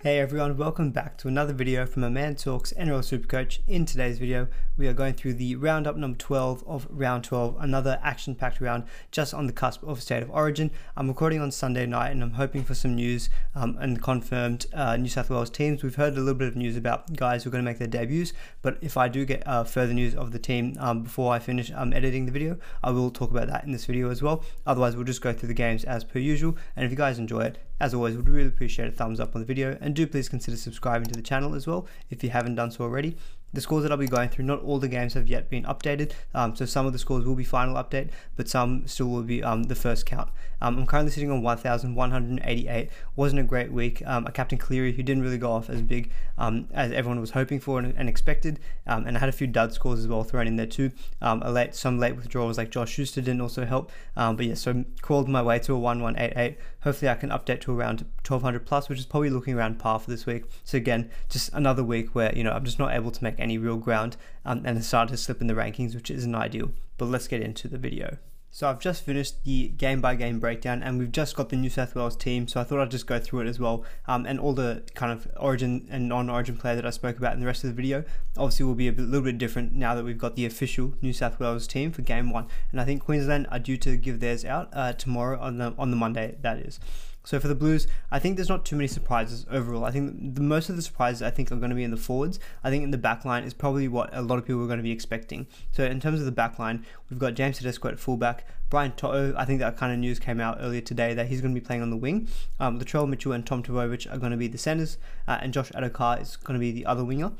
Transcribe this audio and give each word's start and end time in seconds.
Hey 0.00 0.20
everyone, 0.20 0.56
welcome 0.56 0.92
back 0.92 1.18
to 1.18 1.26
another 1.26 1.52
video 1.52 1.84
from 1.84 2.04
a 2.04 2.08
man 2.08 2.36
talks 2.36 2.72
NRL 2.74 3.00
Supercoach. 3.00 3.58
In 3.66 3.84
today's 3.84 4.20
video, 4.20 4.46
we 4.76 4.86
are 4.86 4.92
going 4.92 5.14
through 5.14 5.34
the 5.34 5.56
roundup 5.56 5.96
number 5.96 6.16
12 6.16 6.62
of 6.68 6.86
round 6.88 7.24
12, 7.24 7.56
another 7.58 7.98
action-packed 8.00 8.60
round 8.60 8.84
just 9.10 9.34
on 9.34 9.48
the 9.48 9.52
cusp 9.52 9.82
of 9.82 10.00
State 10.00 10.22
of 10.22 10.30
Origin. 10.30 10.70
I'm 10.96 11.08
recording 11.08 11.40
on 11.40 11.50
Sunday 11.50 11.84
night 11.84 12.10
and 12.10 12.22
I'm 12.22 12.34
hoping 12.34 12.62
for 12.62 12.74
some 12.74 12.94
news 12.94 13.28
um, 13.56 13.76
and 13.80 14.00
confirmed 14.00 14.66
uh, 14.72 14.96
New 14.96 15.08
South 15.08 15.30
Wales 15.30 15.50
teams. 15.50 15.82
We've 15.82 15.96
heard 15.96 16.12
a 16.12 16.20
little 16.20 16.34
bit 16.34 16.46
of 16.46 16.54
news 16.54 16.76
about 16.76 17.16
guys 17.16 17.42
who 17.42 17.50
are 17.50 17.50
going 17.50 17.64
to 17.64 17.68
make 17.68 17.78
their 17.78 17.88
debuts, 17.88 18.32
but 18.62 18.78
if 18.80 18.96
I 18.96 19.08
do 19.08 19.24
get 19.24 19.44
uh, 19.48 19.64
further 19.64 19.94
news 19.94 20.14
of 20.14 20.30
the 20.30 20.38
team 20.38 20.76
um, 20.78 21.02
before 21.02 21.32
I 21.34 21.40
finish 21.40 21.72
um, 21.74 21.92
editing 21.92 22.24
the 22.24 22.30
video, 22.30 22.56
I 22.84 22.92
will 22.92 23.10
talk 23.10 23.32
about 23.32 23.48
that 23.48 23.64
in 23.64 23.72
this 23.72 23.86
video 23.86 24.10
as 24.10 24.22
well. 24.22 24.44
Otherwise, 24.64 24.94
we'll 24.94 25.06
just 25.06 25.22
go 25.22 25.32
through 25.32 25.48
the 25.48 25.54
games 25.54 25.82
as 25.82 26.04
per 26.04 26.20
usual. 26.20 26.56
And 26.76 26.84
if 26.84 26.92
you 26.92 26.96
guys 26.96 27.18
enjoy 27.18 27.40
it, 27.40 27.58
as 27.80 27.94
always, 27.94 28.16
would 28.16 28.28
really 28.28 28.48
appreciate 28.48 28.88
a 28.88 28.92
thumbs 28.92 29.20
up 29.20 29.34
on 29.34 29.40
the 29.40 29.46
video 29.46 29.76
and 29.80 29.94
do 29.94 30.06
please 30.06 30.28
consider 30.28 30.56
subscribing 30.56 31.08
to 31.08 31.14
the 31.14 31.22
channel 31.22 31.54
as 31.54 31.66
well 31.66 31.86
if 32.10 32.22
you 32.22 32.30
haven't 32.30 32.54
done 32.54 32.70
so 32.70 32.84
already 32.84 33.16
the 33.52 33.60
scores 33.60 33.82
that 33.82 33.92
I'll 33.92 33.98
be 33.98 34.06
going 34.06 34.28
through, 34.28 34.44
not 34.44 34.62
all 34.62 34.78
the 34.78 34.88
games 34.88 35.14
have 35.14 35.26
yet 35.26 35.48
been 35.48 35.64
updated, 35.64 36.12
um, 36.34 36.54
so 36.54 36.64
some 36.66 36.86
of 36.86 36.92
the 36.92 36.98
scores 36.98 37.24
will 37.24 37.34
be 37.34 37.44
final 37.44 37.82
update, 37.82 38.10
but 38.36 38.48
some 38.48 38.86
still 38.86 39.08
will 39.08 39.22
be 39.22 39.42
um, 39.42 39.64
the 39.64 39.74
first 39.74 40.04
count. 40.04 40.28
Um, 40.60 40.78
I'm 40.78 40.86
currently 40.86 41.12
sitting 41.12 41.30
on 41.30 41.42
1,188. 41.42 42.90
Wasn't 43.16 43.40
a 43.40 43.44
great 43.44 43.72
week. 43.72 44.02
Um, 44.06 44.26
a 44.26 44.32
Captain 44.32 44.58
Cleary 44.58 44.92
who 44.92 45.02
didn't 45.02 45.22
really 45.22 45.38
go 45.38 45.52
off 45.52 45.70
as 45.70 45.82
big 45.82 46.10
um, 46.36 46.68
as 46.72 46.92
everyone 46.92 47.20
was 47.20 47.30
hoping 47.30 47.60
for 47.60 47.78
and, 47.78 47.94
and 47.96 48.08
expected, 48.08 48.60
um, 48.86 49.06
and 49.06 49.16
I 49.16 49.20
had 49.20 49.28
a 49.28 49.32
few 49.32 49.46
dud 49.46 49.72
scores 49.72 50.00
as 50.00 50.08
well 50.08 50.24
thrown 50.24 50.46
in 50.46 50.56
there 50.56 50.66
too. 50.66 50.92
a 51.20 51.50
late, 51.50 51.74
some 51.74 51.98
late 51.98 52.16
withdrawals 52.16 52.58
like 52.58 52.70
Josh 52.70 52.90
Schuster 52.90 53.20
didn't 53.20 53.40
also 53.40 53.64
help, 53.64 53.90
but 54.14 54.40
yeah, 54.40 54.54
so 54.54 54.84
crawled 55.02 55.28
my 55.28 55.42
way 55.42 55.58
to 55.60 55.72
a 55.72 55.78
1188. 55.78 56.58
Hopefully, 56.82 57.08
I 57.10 57.14
can 57.14 57.30
update 57.30 57.60
to 57.62 57.76
around 57.76 58.06
1200 58.26 58.64
plus, 58.64 58.88
which 58.88 58.98
is 58.98 59.06
probably 59.06 59.30
looking 59.30 59.54
around 59.54 59.78
par 59.78 59.98
for 59.98 60.10
this 60.10 60.26
week. 60.26 60.44
So 60.64 60.78
again, 60.78 61.10
just 61.28 61.52
another 61.52 61.82
week 61.82 62.14
where 62.14 62.34
you 62.34 62.44
know 62.44 62.52
I'm 62.52 62.64
just 62.64 62.78
not 62.78 62.94
able 62.94 63.10
to 63.10 63.24
make 63.24 63.38
any 63.38 63.58
real 63.58 63.76
ground 63.76 64.16
um, 64.44 64.62
and 64.64 64.82
started 64.84 65.12
to 65.12 65.16
slip 65.16 65.40
in 65.40 65.46
the 65.46 65.54
rankings, 65.54 65.94
which 65.94 66.10
isn't 66.10 66.34
ideal. 66.34 66.70
But 66.96 67.06
let's 67.06 67.28
get 67.28 67.42
into 67.42 67.68
the 67.68 67.78
video. 67.78 68.18
So 68.50 68.68
I've 68.68 68.80
just 68.80 69.04
finished 69.04 69.44
the 69.44 69.68
game 69.68 70.00
by 70.00 70.14
game 70.14 70.40
breakdown 70.40 70.82
and 70.82 70.98
we've 70.98 71.12
just 71.12 71.36
got 71.36 71.50
the 71.50 71.56
New 71.56 71.70
South 71.70 71.94
Wales 71.94 72.16
team 72.16 72.48
so 72.48 72.60
I 72.60 72.64
thought 72.64 72.80
I'd 72.80 72.90
just 72.90 73.06
go 73.06 73.18
through 73.18 73.40
it 73.40 73.46
as 73.46 73.60
well 73.60 73.84
um, 74.06 74.26
and 74.26 74.40
all 74.40 74.52
the 74.52 74.82
kind 74.94 75.12
of 75.12 75.28
origin 75.38 75.86
and 75.90 76.08
non-origin 76.08 76.56
player 76.56 76.74
that 76.76 76.86
I 76.86 76.90
spoke 76.90 77.18
about 77.18 77.34
in 77.34 77.40
the 77.40 77.46
rest 77.46 77.62
of 77.62 77.70
the 77.70 77.76
video 77.76 78.04
obviously 78.36 78.64
will 78.64 78.74
be 78.74 78.88
a 78.88 78.92
little 78.92 79.22
bit 79.22 79.38
different 79.38 79.72
now 79.72 79.94
that 79.94 80.04
we've 80.04 80.18
got 80.18 80.34
the 80.34 80.46
official 80.46 80.94
New 81.02 81.12
South 81.12 81.38
Wales 81.38 81.66
team 81.66 81.92
for 81.92 82.02
game 82.02 82.30
one 82.30 82.46
and 82.72 82.80
I 82.80 82.84
think 82.84 83.04
Queensland 83.04 83.46
are 83.50 83.58
due 83.58 83.76
to 83.76 83.96
give 83.96 84.20
theirs 84.20 84.44
out 84.44 84.70
uh, 84.72 84.92
tomorrow 84.92 85.38
on 85.38 85.58
the 85.58 85.74
on 85.78 85.90
the 85.90 85.96
Monday 85.96 86.36
that 86.40 86.58
is. 86.58 86.80
So 87.28 87.38
for 87.38 87.46
the 87.46 87.54
Blues, 87.54 87.86
I 88.10 88.18
think 88.18 88.36
there's 88.36 88.48
not 88.48 88.64
too 88.64 88.74
many 88.74 88.88
surprises 88.88 89.44
overall. 89.50 89.84
I 89.84 89.90
think 89.90 90.34
the 90.34 90.40
most 90.40 90.70
of 90.70 90.76
the 90.76 90.80
surprises 90.80 91.20
I 91.20 91.28
think 91.28 91.52
are 91.52 91.56
going 91.56 91.68
to 91.68 91.76
be 91.76 91.84
in 91.84 91.90
the 91.90 91.98
forwards. 91.98 92.40
I 92.64 92.70
think 92.70 92.84
in 92.84 92.90
the 92.90 92.96
back 92.96 93.22
line 93.26 93.44
is 93.44 93.52
probably 93.52 93.86
what 93.86 94.08
a 94.14 94.22
lot 94.22 94.38
of 94.38 94.46
people 94.46 94.64
are 94.64 94.66
going 94.66 94.78
to 94.78 94.82
be 94.82 94.92
expecting. 94.92 95.46
So 95.70 95.84
in 95.84 96.00
terms 96.00 96.20
of 96.20 96.24
the 96.24 96.32
back 96.32 96.58
line, 96.58 96.86
we've 97.10 97.18
got 97.18 97.34
James 97.34 97.58
Tedesco 97.58 97.88
at 97.88 97.98
fullback, 97.98 98.46
Brian 98.70 98.92
To'o. 98.92 99.34
I 99.36 99.44
think 99.44 99.60
that 99.60 99.76
kind 99.76 99.92
of 99.92 99.98
news 99.98 100.18
came 100.18 100.40
out 100.40 100.56
earlier 100.58 100.80
today 100.80 101.12
that 101.12 101.26
he's 101.26 101.42
going 101.42 101.54
to 101.54 101.60
be 101.60 101.66
playing 101.66 101.82
on 101.82 101.90
the 101.90 101.98
wing. 101.98 102.28
Um, 102.58 102.80
Latrell 102.80 103.06
Mitchell 103.06 103.32
and 103.32 103.44
Tom 103.44 103.62
Trbojevic 103.62 104.10
are 104.10 104.16
going 104.16 104.32
to 104.32 104.38
be 104.38 104.48
the 104.48 104.56
centers, 104.56 104.96
uh, 105.26 105.36
and 105.42 105.52
Josh 105.52 105.70
Addo-Carr 105.72 106.20
is 106.20 106.36
going 106.36 106.54
to 106.54 106.60
be 106.60 106.72
the 106.72 106.86
other 106.86 107.04
winger. 107.04 107.32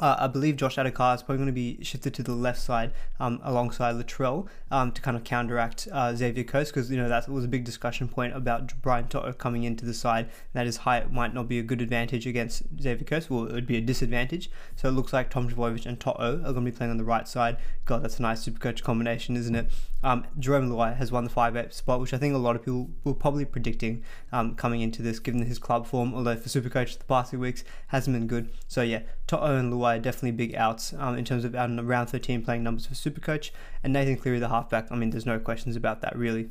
Uh, 0.00 0.16
I 0.18 0.26
believe 0.26 0.56
Josh 0.56 0.76
Addo-Carr 0.76 1.14
is 1.14 1.22
probably 1.22 1.38
going 1.38 1.46
to 1.46 1.52
be 1.52 1.84
shifted 1.84 2.14
to 2.14 2.22
the 2.22 2.32
left 2.32 2.60
side 2.60 2.92
um, 3.20 3.40
alongside 3.44 3.94
Latrell 3.96 4.48
um, 4.70 4.92
to 4.92 5.00
kind 5.02 5.16
of 5.16 5.24
counteract 5.24 5.86
uh, 5.92 6.14
Xavier 6.14 6.44
Coates 6.44 6.70
because 6.70 6.90
you 6.90 6.96
know 6.96 7.08
that 7.08 7.28
was 7.28 7.44
a 7.44 7.48
big 7.48 7.64
discussion 7.64 8.08
point 8.08 8.34
about 8.34 8.72
Brian 8.80 9.08
To'o 9.08 9.32
coming 9.32 9.64
into 9.64 9.84
the 9.84 9.94
side. 9.94 10.30
That 10.54 10.66
his 10.66 10.78
height 10.78 11.12
might 11.12 11.34
not 11.34 11.48
be 11.48 11.58
a 11.58 11.62
good 11.62 11.82
advantage 11.82 12.26
against 12.26 12.62
Xavier 12.80 13.04
Coates. 13.04 13.28
Well, 13.28 13.44
it 13.44 13.52
would 13.52 13.66
be 13.66 13.76
a 13.76 13.80
disadvantage. 13.80 14.50
So 14.76 14.88
it 14.88 14.92
looks 14.92 15.12
like 15.12 15.30
Tom 15.30 15.48
Trbojevic 15.48 15.86
and 15.86 16.00
To'o 16.00 16.14
are 16.16 16.52
going 16.52 16.64
to 16.64 16.70
be 16.70 16.72
playing 16.72 16.90
on 16.90 16.96
the 16.96 17.04
right 17.04 17.28
side. 17.28 17.58
God, 17.84 18.02
that's 18.02 18.18
a 18.18 18.22
nice 18.22 18.40
super 18.40 18.58
coach 18.58 18.82
combination, 18.82 19.36
isn't 19.36 19.54
it? 19.54 19.70
Um, 20.02 20.26
Jarome 20.38 20.70
Luai 20.70 20.96
has 20.96 21.12
won 21.12 21.24
the 21.24 21.30
5 21.30 21.72
spot, 21.74 22.00
which 22.00 22.14
I 22.14 22.18
think 22.18 22.34
a 22.34 22.38
lot 22.38 22.56
of 22.56 22.62
people 22.62 22.88
were 23.04 23.14
probably 23.14 23.44
predicting 23.44 24.02
um, 24.32 24.54
coming 24.54 24.80
into 24.80 25.02
this, 25.02 25.18
given 25.18 25.44
his 25.44 25.58
club 25.58 25.86
form. 25.86 26.14
Although 26.14 26.36
for 26.36 26.48
Supercoach 26.48 26.98
the 26.98 27.04
past 27.04 27.30
few 27.30 27.38
weeks 27.38 27.64
hasn't 27.88 28.16
been 28.16 28.26
good. 28.26 28.50
So 28.66 28.82
yeah, 28.82 29.00
To'o 29.30 29.56
and 29.56 29.72
Luai 29.72 30.02
definitely 30.02 30.32
big 30.32 30.56
outs 30.56 30.92
um, 30.98 31.16
in 31.16 31.24
terms 31.24 31.44
of 31.44 31.54
out 31.54 31.70
in 31.70 31.86
round 31.86 32.10
13 32.10 32.42
playing 32.42 32.64
numbers 32.64 32.86
for 32.86 32.94
Supercoach. 32.94 33.52
And 33.84 33.92
Nathan 33.92 34.16
Cleary, 34.16 34.40
the 34.40 34.48
halfback, 34.48 34.90
I 34.90 34.96
mean, 34.96 35.10
there's 35.10 35.24
no 35.24 35.38
questions 35.38 35.76
about 35.76 36.00
that 36.00 36.16
really. 36.16 36.50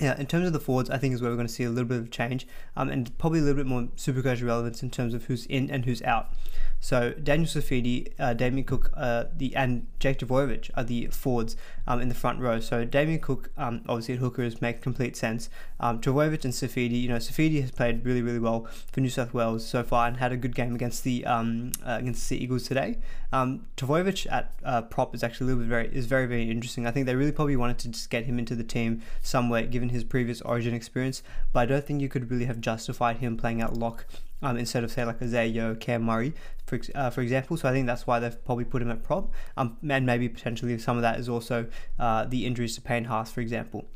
Yeah, 0.00 0.18
in 0.18 0.26
terms 0.26 0.46
of 0.46 0.52
the 0.52 0.60
forwards, 0.60 0.90
I 0.90 0.98
think 0.98 1.14
is 1.14 1.22
where 1.22 1.30
we're 1.30 1.36
going 1.36 1.46
to 1.46 1.52
see 1.52 1.62
a 1.62 1.70
little 1.70 1.88
bit 1.88 1.98
of 1.98 2.10
change 2.10 2.48
um, 2.76 2.88
and 2.88 3.16
probably 3.16 3.38
a 3.38 3.42
little 3.42 3.56
bit 3.56 3.66
more 3.66 3.82
Supercoach 3.96 4.44
relevance 4.44 4.82
in 4.82 4.90
terms 4.90 5.14
of 5.14 5.26
who's 5.26 5.46
in 5.46 5.70
and 5.70 5.84
who's 5.84 6.02
out. 6.02 6.34
So 6.84 7.12
Daniel 7.12 7.46
Saifiti, 7.48 8.12
uh, 8.18 8.34
Damien 8.34 8.66
Cook, 8.66 8.90
uh, 8.94 9.24
the 9.34 9.56
and 9.56 9.86
Jake 10.00 10.18
Trbojevic 10.18 10.70
are 10.74 10.84
the 10.84 11.06
forwards 11.06 11.56
um, 11.86 12.02
in 12.02 12.10
the 12.10 12.14
front 12.14 12.40
row. 12.40 12.60
So 12.60 12.84
Damien 12.84 13.20
Cook, 13.20 13.48
um, 13.56 13.82
obviously 13.88 14.14
at 14.16 14.20
hookers, 14.20 14.60
make 14.60 14.82
complete 14.82 15.16
sense. 15.16 15.48
Um, 15.80 15.98
Trbojevic 16.00 16.44
and 16.44 16.52
Saifiti, 16.52 17.00
you 17.00 17.08
know, 17.08 17.16
Saifiti 17.16 17.62
has 17.62 17.70
played 17.70 18.04
really, 18.04 18.20
really 18.20 18.38
well 18.38 18.68
for 18.92 19.00
New 19.00 19.08
South 19.08 19.32
Wales 19.32 19.66
so 19.66 19.82
far 19.82 20.06
and 20.08 20.18
had 20.18 20.30
a 20.30 20.36
good 20.36 20.54
game 20.54 20.74
against 20.74 21.04
the 21.04 21.24
um, 21.24 21.72
uh, 21.86 21.96
against 22.00 22.28
the 22.28 22.36
Eagles 22.36 22.64
today. 22.64 22.98
Um, 23.32 23.66
Trbojevic 23.78 24.30
at 24.30 24.52
uh, 24.62 24.82
prop 24.82 25.14
is 25.14 25.22
actually 25.24 25.46
a 25.46 25.48
little 25.48 25.62
bit 25.62 25.68
very 25.70 25.88
is 25.88 26.04
very, 26.04 26.26
very 26.26 26.50
interesting. 26.50 26.86
I 26.86 26.90
think 26.90 27.06
they 27.06 27.16
really 27.16 27.32
probably 27.32 27.56
wanted 27.56 27.78
to 27.78 27.88
just 27.88 28.10
get 28.10 28.26
him 28.26 28.38
into 28.38 28.54
the 28.54 28.62
team 28.62 29.00
somewhere, 29.22 29.62
given 29.62 29.83
his 29.90 30.04
previous 30.04 30.40
Origin 30.42 30.74
experience. 30.74 31.22
But 31.52 31.60
I 31.60 31.66
don't 31.66 31.84
think 31.84 32.00
you 32.00 32.08
could 32.08 32.30
really 32.30 32.44
have 32.46 32.60
justified 32.60 33.18
him 33.18 33.36
playing 33.36 33.60
at 33.60 33.74
lock 33.74 34.06
um, 34.42 34.56
instead 34.56 34.84
of 34.84 34.90
say 34.90 35.04
like 35.04 35.20
a 35.20 35.46
Yeo, 35.46 35.74
Cam 35.74 36.02
Murray, 36.02 36.34
for, 36.66 36.78
uh, 36.94 37.10
for 37.10 37.22
example. 37.22 37.56
So 37.56 37.68
I 37.68 37.72
think 37.72 37.86
that's 37.86 38.06
why 38.06 38.18
they've 38.20 38.44
probably 38.44 38.64
put 38.64 38.82
him 38.82 38.90
at 38.90 39.02
prop. 39.02 39.32
Um, 39.56 39.78
and 39.88 40.06
maybe 40.06 40.28
potentially 40.28 40.78
some 40.78 40.96
of 40.96 41.02
that 41.02 41.18
is 41.18 41.28
also 41.28 41.66
uh, 41.98 42.24
the 42.26 42.46
injuries 42.46 42.74
to 42.74 42.80
Payne 42.80 43.04
Haas, 43.04 43.30
for 43.30 43.40
example. 43.40 43.86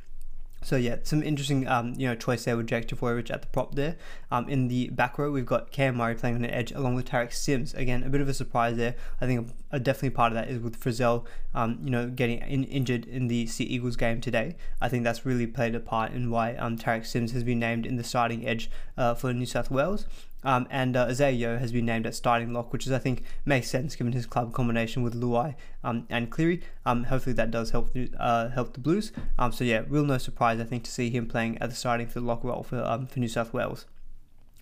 So 0.62 0.76
yeah, 0.76 0.96
some 1.04 1.22
interesting 1.22 1.68
um, 1.68 1.94
you 1.96 2.08
know 2.08 2.14
choice 2.14 2.44
there 2.44 2.56
with 2.56 2.66
Jack 2.66 2.86
Trbojevic 2.86 3.30
at 3.30 3.42
the 3.42 3.48
prop 3.48 3.74
there. 3.74 3.96
Um, 4.30 4.48
in 4.48 4.68
the 4.68 4.88
back 4.90 5.18
row, 5.18 5.30
we've 5.30 5.46
got 5.46 5.70
Cam 5.70 5.96
Murray 5.96 6.14
playing 6.14 6.34
on 6.34 6.42
the 6.42 6.54
edge 6.54 6.72
along 6.72 6.94
with 6.94 7.08
Tariq 7.08 7.32
Sims. 7.32 7.74
Again, 7.74 8.02
a 8.02 8.08
bit 8.08 8.20
of 8.20 8.28
a 8.28 8.34
surprise 8.34 8.76
there. 8.76 8.96
I 9.20 9.26
think 9.26 9.48
a, 9.70 9.76
a 9.76 9.80
definitely 9.80 10.10
part 10.10 10.32
of 10.32 10.36
that 10.36 10.48
is 10.48 10.58
with 10.58 10.78
Frizell, 10.80 11.24
um, 11.54 11.78
you 11.82 11.90
know, 11.90 12.08
getting 12.08 12.38
in, 12.40 12.64
injured 12.64 13.06
in 13.06 13.28
the 13.28 13.46
Sea 13.46 13.64
Eagles 13.64 13.96
game 13.96 14.20
today. 14.20 14.56
I 14.80 14.88
think 14.88 15.04
that's 15.04 15.24
really 15.24 15.46
played 15.46 15.74
a 15.74 15.80
part 15.80 16.12
in 16.12 16.30
why 16.30 16.54
um, 16.56 16.76
Tariq 16.76 17.06
Sims 17.06 17.32
has 17.32 17.44
been 17.44 17.60
named 17.60 17.86
in 17.86 17.96
the 17.96 18.04
starting 18.04 18.46
edge 18.46 18.70
uh, 18.96 19.14
for 19.14 19.32
New 19.32 19.46
South 19.46 19.70
Wales. 19.70 20.06
Um, 20.44 20.66
and 20.70 20.96
uh, 20.96 21.06
Isaah 21.08 21.58
has 21.58 21.72
been 21.72 21.84
named 21.84 22.06
at 22.06 22.14
starting 22.14 22.52
lock, 22.52 22.72
which 22.72 22.86
is 22.86 22.92
I 22.92 22.98
think 22.98 23.24
makes 23.44 23.68
sense 23.68 23.96
given 23.96 24.12
his 24.12 24.26
club 24.26 24.52
combination 24.52 25.02
with 25.02 25.14
Luai 25.14 25.54
um, 25.82 26.06
and 26.08 26.30
Cleary. 26.30 26.62
Um, 26.86 27.04
hopefully 27.04 27.34
that 27.34 27.50
does 27.50 27.70
help 27.70 27.92
the, 27.92 28.10
uh, 28.18 28.50
help 28.50 28.74
the 28.74 28.80
Blues. 28.80 29.12
Um, 29.38 29.52
so 29.52 29.64
yeah, 29.64 29.82
real 29.88 30.04
no 30.04 30.18
surprise 30.18 30.60
I 30.60 30.64
think 30.64 30.84
to 30.84 30.90
see 30.90 31.10
him 31.10 31.26
playing 31.26 31.58
at 31.58 31.70
the 31.70 31.76
starting 31.76 32.06
for 32.06 32.20
the 32.20 32.26
lock 32.26 32.44
role 32.44 32.62
for 32.62 32.82
um, 32.82 33.06
for 33.06 33.18
New 33.20 33.28
South 33.28 33.52
Wales. 33.52 33.86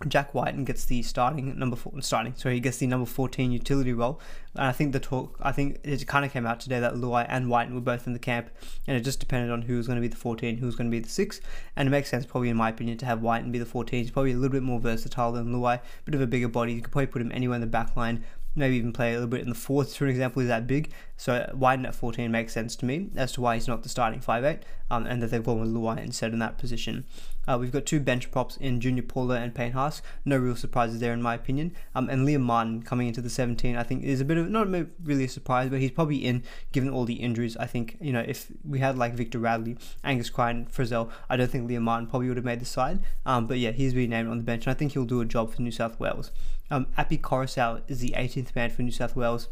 Jack 0.09 0.35
Wighton 0.35 0.65
gets 0.65 0.85
the 0.85 1.03
starting 1.03 1.59
number 1.59 1.75
four, 1.75 1.93
starting. 2.03 2.35
So 2.37 2.51
he 2.51 2.61
gets 2.61 2.77
the 2.77 2.87
number 2.87 3.07
fourteen 3.07 3.51
utility 3.51 3.95
role, 3.95 4.21
and 4.55 4.67
I 4.67 4.73
think 4.73 4.93
the 4.93 5.01
talk. 5.01 5.39
I 5.41 5.53
think 5.53 5.81
it 5.85 6.07
kind 6.07 6.23
of 6.23 6.33
came 6.33 6.45
out 6.45 6.61
today 6.61 6.81
that 6.81 6.97
Luai 6.97 7.25
and 7.31 7.49
Wighton 7.49 7.75
were 7.75 7.81
both 7.81 8.07
in 8.07 8.13
the 8.13 8.19
camp, 8.19 8.51
and 8.87 8.95
it 8.95 9.01
just 9.01 9.21
depended 9.21 9.51
on 9.51 9.63
who 9.63 9.77
was 9.79 9.87
going 9.87 9.97
to 9.97 10.03
be 10.03 10.09
the 10.09 10.17
fourteen, 10.17 10.59
who 10.59 10.67
was 10.67 10.77
going 10.77 10.91
to 10.91 10.95
be 10.95 11.01
the 11.01 11.09
six, 11.09 11.41
and 11.77 11.89
it 11.89 11.91
makes 11.91 12.11
sense 12.11 12.27
probably 12.27 12.51
in 12.51 12.59
my 12.59 12.69
opinion 12.69 12.99
to 12.99 13.07
have 13.07 13.23
Wighton 13.23 13.51
be 13.51 13.59
the 13.59 13.65
fourteen. 13.65 14.03
He's 14.03 14.11
probably 14.11 14.33
a 14.33 14.37
little 14.37 14.53
bit 14.53 14.63
more 14.63 14.81
versatile 14.81 15.33
than 15.33 15.47
Luai, 15.47 15.81
bit 16.05 16.15
of 16.15 16.21
a 16.21 16.27
bigger 16.27 16.49
body. 16.49 16.75
You 16.75 16.83
could 16.83 16.93
probably 16.93 17.07
put 17.07 17.23
him 17.23 17.33
anywhere 17.33 17.55
in 17.55 17.63
the 17.63 17.67
back 17.67 17.97
line, 17.97 18.23
maybe 18.57 18.77
even 18.77 18.93
play 18.93 19.11
a 19.11 19.15
little 19.15 19.29
bit 19.29 19.43
in 19.43 19.49
the 19.49 19.55
fourth, 19.55 19.97
for 19.97 20.07
example, 20.07 20.43
is 20.43 20.49
that 20.49 20.67
big. 20.67 20.91
So 21.17 21.51
Wighton 21.55 21.87
at 21.87 21.95
14 21.95 22.31
makes 22.31 22.53
sense 22.53 22.77
to 22.77 22.87
me 22.87 23.11
as 23.17 23.33
to 23.33 23.41
why 23.41 23.55
he's 23.55 23.69
not 23.69 23.83
the 23.83 23.89
starting 23.89 24.21
5'8 24.21 24.61
um, 24.91 25.07
and 25.07 25.23
that 25.23 25.31
they've 25.31 25.45
gone 25.45 25.61
with 25.61 25.71
Luai 25.73 26.03
instead 26.03 26.33
in 26.33 26.39
that 26.41 26.59
position. 26.59 27.05
Uh, 27.49 27.57
we've 27.59 27.73
got 27.73 27.87
two 27.87 28.01
bench 28.01 28.31
props 28.31 28.57
in 28.57 28.81
Junior 28.81 29.03
Paulo 29.03 29.35
and 29.35 29.55
Payne 29.55 29.73
Haas. 29.73 30.03
No 30.25 30.37
real 30.37 30.57
surprises 30.57 30.99
there, 30.99 31.13
in 31.13 31.23
my 31.23 31.35
opinion. 31.35 31.75
Um, 31.95 32.11
and 32.11 32.27
Liam 32.27 32.41
Martin 32.41 32.83
coming 32.83 33.09
into 33.09 33.21
the 33.21 33.31
17, 33.31 33.77
I 33.77 33.83
think, 33.83 34.03
is 34.03 34.21
a 34.21 34.25
bit 34.25 34.37
of 34.37 34.51
not 34.51 34.69
really 35.03 35.25
a 35.25 35.29
surprise, 35.29 35.71
but 35.71 35.81
he's 35.81 35.93
probably 35.93 36.25
in 36.25 36.43
given 36.73 36.91
all 36.91 37.05
the 37.05 37.15
injuries. 37.15 37.57
I 37.57 37.67
think 37.67 37.97
you 38.01 38.13
know 38.13 38.25
if 38.27 38.51
we 38.65 38.81
had 38.81 38.99
like 38.99 39.15
Victor 39.15 39.39
Radley, 39.39 39.77
Angus 40.03 40.29
Crichton, 40.31 40.67
Frizell, 40.67 41.11
I 41.31 41.37
don't 41.37 41.51
think 41.51 41.71
Liam 41.71 41.83
Martin 41.83 42.09
probably 42.09 42.29
would 42.29 42.37
have 42.37 42.45
made 42.45 42.61
the 42.61 42.67
side. 42.67 43.01
Um, 43.25 43.47
but 43.47 43.59
yeah, 43.59 43.71
he's 43.71 43.95
been 43.95 44.11
named 44.11 44.29
on 44.29 44.39
the 44.39 44.45
bench, 44.45 44.67
and 44.67 44.75
I 44.75 44.79
think 44.79 44.93
he'll 44.93 45.05
do 45.05 45.21
a 45.21 45.25
job 45.25 45.55
for 45.55 45.63
New 45.63 45.71
South 45.71 45.99
Wales. 46.01 46.33
Um, 46.71 46.87
Api 46.97 47.19
Koroisau 47.19 47.83
is 47.89 48.01
the 48.01 48.15
18th 48.17 48.55
man 48.55 48.71
for 48.71 48.83
New 48.83 48.91
South 48.91 49.17
Wales. 49.17 49.49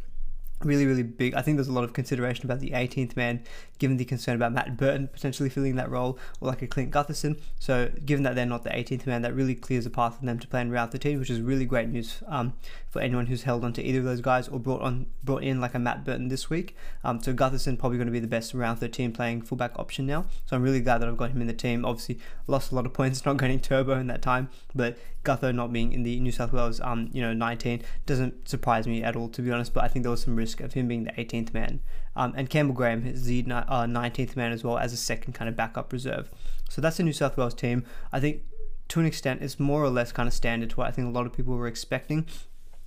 really, 0.62 0.86
really 0.86 1.02
big. 1.02 1.34
I 1.34 1.42
think 1.42 1.56
there's 1.56 1.68
a 1.68 1.72
lot 1.72 1.84
of 1.84 1.92
consideration 1.92 2.46
about 2.46 2.60
the 2.60 2.70
18th 2.70 3.16
man, 3.16 3.42
given 3.78 3.96
the 3.96 4.04
concern 4.04 4.36
about 4.36 4.52
Matt 4.52 4.76
Burton 4.76 5.08
potentially 5.08 5.48
filling 5.48 5.76
that 5.76 5.90
role, 5.90 6.18
or 6.40 6.48
like 6.48 6.62
a 6.62 6.66
Clint 6.66 6.90
Gutherson. 6.90 7.40
So, 7.58 7.90
given 8.04 8.22
that 8.24 8.34
they're 8.34 8.46
not 8.46 8.64
the 8.64 8.70
18th 8.70 9.06
man, 9.06 9.22
that 9.22 9.34
really 9.34 9.54
clears 9.54 9.86
a 9.86 9.90
path 9.90 10.18
for 10.18 10.24
them 10.24 10.38
to 10.38 10.48
play 10.48 10.60
in 10.60 10.70
round 10.70 10.92
13, 10.92 11.18
which 11.18 11.30
is 11.30 11.40
really 11.40 11.64
great 11.64 11.88
news 11.88 12.22
um, 12.28 12.54
for 12.88 13.00
anyone 13.00 13.26
who's 13.26 13.42
held 13.42 13.64
on 13.64 13.72
to 13.74 13.82
either 13.82 13.98
of 13.98 14.04
those 14.04 14.20
guys 14.20 14.48
or 14.48 14.58
brought 14.58 14.80
on 14.80 15.06
brought 15.22 15.42
in 15.42 15.60
like 15.60 15.74
a 15.74 15.78
Matt 15.78 16.04
Burton 16.04 16.28
this 16.28 16.48
week. 16.50 16.76
Um, 17.02 17.20
so 17.20 17.32
Gutherson 17.32 17.78
probably 17.78 17.98
going 17.98 18.06
to 18.06 18.12
be 18.12 18.20
the 18.20 18.26
best 18.26 18.54
round 18.54 18.78
13 18.78 19.12
playing 19.12 19.42
fullback 19.42 19.78
option 19.78 20.06
now. 20.06 20.26
So 20.46 20.56
I'm 20.56 20.62
really 20.62 20.80
glad 20.80 20.98
that 20.98 21.08
I've 21.08 21.16
got 21.16 21.30
him 21.30 21.40
in 21.40 21.46
the 21.46 21.52
team. 21.52 21.84
Obviously, 21.84 22.18
lost 22.46 22.72
a 22.72 22.74
lot 22.74 22.86
of 22.86 22.92
points 22.92 23.24
not 23.26 23.36
getting 23.36 23.60
turbo 23.60 23.98
in 23.98 24.06
that 24.08 24.22
time, 24.22 24.48
but 24.74 24.96
Gutho 25.24 25.54
not 25.54 25.72
being 25.72 25.92
in 25.92 26.02
the 26.02 26.20
New 26.20 26.32
South 26.32 26.52
Wales 26.52 26.80
um, 26.80 27.08
you 27.12 27.22
know 27.22 27.32
19 27.32 27.82
doesn't 28.06 28.48
surprise 28.48 28.86
me 28.86 29.02
at 29.02 29.16
all 29.16 29.28
to 29.30 29.42
be 29.42 29.50
honest. 29.50 29.72
But 29.74 29.84
I 29.84 29.88
think 29.88 30.02
there 30.02 30.10
was 30.10 30.22
some 30.22 30.36
risk 30.36 30.60
of 30.60 30.74
him 30.74 30.88
being 30.88 31.04
the 31.04 31.12
18th 31.12 31.52
man. 31.52 31.80
Um, 32.16 32.32
and 32.36 32.48
Campbell 32.48 32.74
Graham 32.74 33.06
is 33.06 33.24
the 33.24 33.44
uh, 33.50 33.84
19th 33.84 34.36
man 34.36 34.52
as 34.52 34.62
well 34.62 34.78
as 34.78 34.92
a 34.92 34.96
second 34.96 35.32
kind 35.32 35.48
of 35.48 35.56
backup 35.56 35.92
reserve. 35.92 36.30
So 36.68 36.80
that's 36.80 36.96
the 36.96 37.02
New 37.02 37.12
South 37.12 37.36
Wales 37.36 37.54
team. 37.54 37.84
I 38.12 38.20
think 38.20 38.42
to 38.88 39.00
an 39.00 39.06
extent 39.06 39.42
it's 39.42 39.58
more 39.58 39.82
or 39.82 39.90
less 39.90 40.12
kind 40.12 40.26
of 40.26 40.34
standard 40.34 40.70
to 40.70 40.76
what 40.76 40.88
I 40.88 40.90
think 40.90 41.08
a 41.08 41.10
lot 41.10 41.26
of 41.26 41.32
people 41.32 41.56
were 41.56 41.66
expecting. 41.66 42.26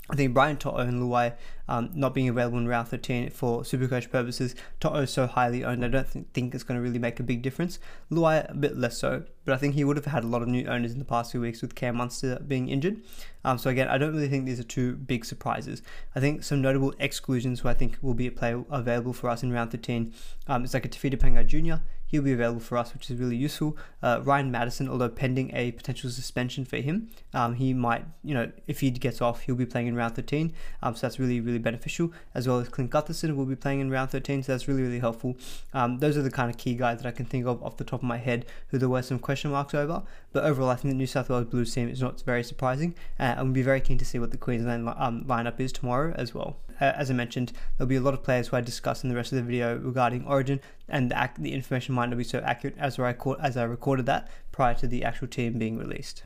I 0.09 0.15
think 0.15 0.33
Brian 0.33 0.57
To'o 0.57 0.77
and 0.77 1.03
Luai 1.03 1.33
um, 1.67 1.89
not 1.93 2.13
being 2.13 2.29
available 2.29 2.57
in 2.57 2.67
round 2.67 2.87
13 2.87 3.29
for 3.29 3.61
Supercoach 3.63 4.09
purposes, 4.09 4.55
To'o 4.79 5.01
is 5.01 5.11
so 5.11 5.27
highly 5.27 5.65
owned, 5.65 5.83
I 5.83 5.89
don't 5.89 6.07
think, 6.07 6.31
think 6.33 6.55
it's 6.55 6.63
going 6.63 6.77
to 6.77 6.81
really 6.81 6.99
make 6.99 7.19
a 7.19 7.23
big 7.23 7.41
difference. 7.41 7.77
Luai 8.09 8.49
a 8.49 8.53
bit 8.53 8.77
less 8.77 8.97
so, 8.97 9.23
but 9.43 9.53
I 9.53 9.57
think 9.57 9.75
he 9.75 9.83
would 9.83 9.97
have 9.97 10.05
had 10.05 10.23
a 10.23 10.27
lot 10.27 10.41
of 10.41 10.47
new 10.47 10.65
owners 10.65 10.93
in 10.93 10.99
the 10.99 11.05
past 11.05 11.31
few 11.31 11.41
weeks 11.41 11.61
with 11.61 11.75
Cam 11.75 11.97
Munster 11.97 12.39
being 12.47 12.69
injured. 12.69 13.01
Um, 13.43 13.57
so 13.57 13.69
again, 13.69 13.89
I 13.89 13.97
don't 13.97 14.13
really 14.13 14.29
think 14.29 14.45
these 14.45 14.59
are 14.59 14.63
two 14.63 14.95
big 14.95 15.25
surprises. 15.25 15.81
I 16.15 16.21
think 16.21 16.43
some 16.43 16.61
notable 16.61 16.93
exclusions 16.99 17.59
who 17.59 17.69
I 17.69 17.73
think 17.73 17.97
will 18.01 18.13
be 18.13 18.29
play 18.29 18.55
available 18.69 19.13
for 19.13 19.29
us 19.29 19.43
in 19.43 19.51
round 19.51 19.71
13 19.71 20.13
um, 20.47 20.63
is 20.63 20.73
like 20.73 20.85
a 20.85 20.89
Tevita 20.89 21.17
Pangai 21.17 21.45
Jr., 21.45 21.83
he'll 22.07 22.23
be 22.23 22.33
available 22.33 22.59
for 22.59 22.77
us, 22.77 22.93
which 22.93 23.09
is 23.11 23.17
really 23.17 23.35
useful. 23.35 23.77
Uh, 24.01 24.21
Ryan 24.23 24.51
Matterson, 24.51 24.89
although 24.89 25.09
pending 25.09 25.51
a 25.53 25.71
potential 25.71 26.09
suspension 26.09 26.65
for 26.65 26.77
him, 26.77 27.09
um, 27.33 27.55
he 27.55 27.73
might, 27.73 28.05
you 28.23 28.33
know, 28.33 28.51
if 28.65 28.79
he 28.79 28.89
gets 28.91 29.21
off, 29.21 29.41
he'll 29.41 29.55
be 29.55 29.65
playing 29.65 29.87
in 29.87 29.95
round 29.95 30.15
13. 30.15 30.53
Um, 30.81 30.95
so 30.95 31.01
that's 31.01 31.19
really, 31.19 31.39
really 31.39 31.59
beneficial. 31.59 32.11
As 32.33 32.47
well 32.47 32.59
as 32.59 32.69
Clint 32.69 32.91
Gutherson 32.91 33.35
will 33.35 33.45
be 33.45 33.55
playing 33.55 33.79
in 33.79 33.91
round 33.91 34.11
13, 34.11 34.43
so 34.43 34.51
that's 34.51 34.67
really, 34.67 34.81
really 34.81 34.99
helpful. 34.99 35.37
Um, 35.73 35.99
those 35.99 36.17
are 36.17 36.21
the 36.21 36.31
kind 36.31 36.49
of 36.49 36.57
key 36.57 36.75
guys 36.75 37.01
that 37.01 37.07
I 37.07 37.11
can 37.11 37.25
think 37.25 37.45
of 37.45 37.61
off 37.61 37.77
the 37.77 37.83
top 37.83 38.01
of 38.01 38.07
my 38.07 38.17
head 38.17 38.45
who 38.69 38.77
there 38.77 38.89
were 38.89 39.01
some 39.01 39.19
question 39.19 39.51
marks 39.51 39.73
over. 39.73 40.03
But 40.31 40.43
overall, 40.43 40.69
I 40.69 40.75
think 40.75 40.91
the 40.91 40.97
New 40.97 41.07
South 41.07 41.29
Wales 41.29 41.45
Blues 41.45 41.73
team 41.73 41.89
is 41.89 42.01
not 42.01 42.21
very 42.21 42.43
surprising, 42.43 42.95
uh, 43.19 43.23
and 43.23 43.47
we'll 43.47 43.53
be 43.53 43.61
very 43.61 43.81
keen 43.81 43.97
to 43.97 44.05
see 44.05 44.19
what 44.19 44.31
the 44.31 44.37
Queensland 44.37 44.87
um, 44.97 45.25
lineup 45.25 45.59
is 45.59 45.71
tomorrow 45.71 46.13
as 46.15 46.33
well. 46.33 46.57
Uh, 46.79 46.93
as 46.95 47.09
I 47.09 47.13
mentioned, 47.13 47.53
there'll 47.77 47.89
be 47.89 47.95
a 47.95 48.01
lot 48.01 48.13
of 48.13 48.23
players 48.23 48.47
who 48.47 48.57
I 48.57 48.61
discuss 48.61 49.03
in 49.03 49.09
the 49.09 49.15
rest 49.15 49.31
of 49.31 49.37
the 49.37 49.43
video 49.43 49.77
regarding 49.77 50.25
Origin, 50.25 50.59
and 50.89 51.11
the, 51.11 51.29
the 51.37 51.53
information 51.53 51.95
might 51.95 52.09
not 52.09 52.17
be 52.17 52.23
so 52.23 52.39
accurate 52.39 52.75
as 52.77 52.99
I, 52.99 53.15
as 53.41 53.57
I 53.57 53.63
recorded 53.63 54.05
that 54.05 54.29
prior 54.51 54.73
to 54.75 54.87
the 54.87 55.03
actual 55.03 55.27
team 55.27 55.57
being 55.57 55.77
released. 55.77 56.23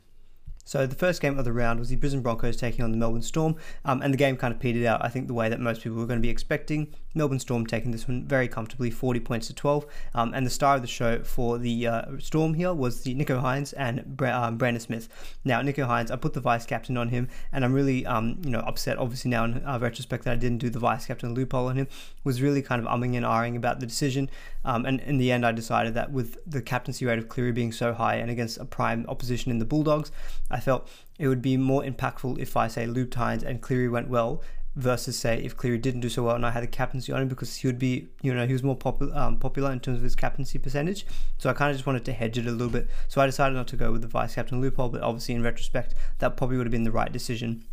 So 0.64 0.86
the 0.86 0.94
first 0.94 1.20
game 1.20 1.38
of 1.38 1.44
the 1.44 1.52
round 1.52 1.80
was 1.80 1.88
the 1.88 1.96
Brisbane 1.96 2.22
Broncos 2.22 2.56
taking 2.56 2.84
on 2.84 2.92
the 2.92 2.96
Melbourne 2.96 3.22
Storm, 3.22 3.56
um, 3.84 4.00
and 4.00 4.14
the 4.14 4.18
game 4.18 4.36
kind 4.36 4.54
of 4.54 4.60
petered 4.60 4.86
out. 4.86 5.04
I 5.04 5.08
think 5.08 5.26
the 5.26 5.34
way 5.34 5.48
that 5.48 5.60
most 5.60 5.82
people 5.82 5.98
were 5.98 6.06
going 6.06 6.20
to 6.20 6.22
be 6.22 6.30
expecting. 6.30 6.94
Melbourne 7.14 7.40
Storm 7.40 7.66
taking 7.66 7.90
this 7.90 8.06
one 8.06 8.24
very 8.26 8.48
comfortably, 8.48 8.90
40 8.90 9.20
points 9.20 9.48
to 9.48 9.54
12. 9.54 9.86
Um, 10.14 10.32
and 10.34 10.46
the 10.46 10.50
star 10.50 10.76
of 10.76 10.82
the 10.82 10.88
show 10.88 11.22
for 11.24 11.58
the 11.58 11.86
uh, 11.86 12.02
Storm 12.18 12.54
here 12.54 12.72
was 12.72 13.02
the 13.02 13.14
Nicho 13.14 13.42
Hynes 13.42 13.74
and 13.76 14.16
Bra- 14.16 14.44
um, 14.44 14.56
Brandon 14.56 14.80
Smith. 14.80 15.08
Now 15.44 15.60
Nicho 15.62 15.86
Hynes, 15.86 16.10
I 16.10 16.16
put 16.16 16.32
the 16.32 16.40
vice 16.40 16.64
captain 16.64 16.96
on 16.96 17.08
him, 17.08 17.28
and 17.50 17.64
I'm 17.64 17.72
really 17.72 18.06
um, 18.06 18.40
you 18.44 18.50
know 18.50 18.60
upset. 18.60 18.98
Obviously 18.98 19.30
now 19.30 19.44
in 19.44 19.62
uh, 19.66 19.78
retrospect 19.80 20.24
that 20.24 20.32
I 20.32 20.36
didn't 20.36 20.58
do 20.58 20.70
the 20.70 20.78
vice 20.78 21.06
captain 21.06 21.34
loophole 21.34 21.68
on 21.68 21.76
him. 21.76 21.88
Was 22.24 22.40
really 22.40 22.62
kind 22.62 22.80
of 22.80 22.88
umming 22.88 23.16
and 23.16 23.26
ahhing 23.26 23.56
about 23.56 23.80
the 23.80 23.86
decision. 23.86 24.30
Um, 24.64 24.84
and 24.84 25.00
in 25.00 25.18
the 25.18 25.32
end, 25.32 25.44
I 25.44 25.52
decided 25.52 25.94
that 25.94 26.12
with 26.12 26.38
the 26.46 26.62
captaincy 26.62 27.04
rate 27.04 27.18
of 27.18 27.28
Cleary 27.28 27.52
being 27.52 27.72
so 27.72 27.92
high 27.92 28.16
and 28.16 28.30
against 28.30 28.58
a 28.58 28.64
prime 28.64 29.04
opposition 29.08 29.50
in 29.50 29.58
the 29.58 29.64
Bulldogs, 29.64 30.12
I 30.50 30.60
felt 30.60 30.88
it 31.18 31.28
would 31.28 31.42
be 31.42 31.56
more 31.56 31.82
impactful 31.82 32.38
if 32.38 32.56
I 32.56 32.68
say 32.68 32.86
looped 32.86 33.14
Hynes 33.14 33.42
and 33.42 33.60
Cleary 33.60 33.88
went 33.88 34.08
well 34.08 34.42
versus 34.74 35.18
say 35.18 35.42
if 35.42 35.56
Cleary 35.56 35.76
didn't 35.76 36.00
do 36.00 36.08
so 36.08 36.22
well 36.22 36.34
and 36.34 36.46
I 36.46 36.50
had 36.50 36.62
a 36.62 36.66
captaincy 36.66 37.12
on 37.12 37.20
him 37.20 37.28
because 37.28 37.56
he 37.56 37.68
would 37.68 37.78
be 37.78 38.08
you 38.22 38.32
know 38.32 38.46
he 38.46 38.54
was 38.54 38.62
more 38.62 38.76
popular 38.76 39.14
um, 39.14 39.38
popular 39.38 39.70
in 39.70 39.80
terms 39.80 39.98
of 39.98 40.04
his 40.04 40.16
captaincy 40.16 40.58
percentage. 40.58 41.06
So 41.38 41.50
I 41.50 41.52
kind 41.52 41.70
of 41.70 41.76
just 41.76 41.86
wanted 41.86 42.04
to 42.06 42.12
hedge 42.12 42.38
it 42.38 42.46
a 42.46 42.50
little 42.50 42.70
bit. 42.70 42.88
So 43.08 43.20
I 43.20 43.26
decided 43.26 43.54
not 43.54 43.68
to 43.68 43.76
go 43.76 43.92
with 43.92 44.00
the 44.00 44.08
vice 44.08 44.34
captain 44.34 44.60
loophole 44.60 44.88
but 44.88 45.02
obviously 45.02 45.34
in 45.34 45.42
retrospect 45.42 45.94
that 46.18 46.36
probably 46.36 46.56
would 46.56 46.66
have 46.66 46.72
been 46.72 46.84
the 46.84 46.90
right 46.90 47.12
decision 47.12 47.64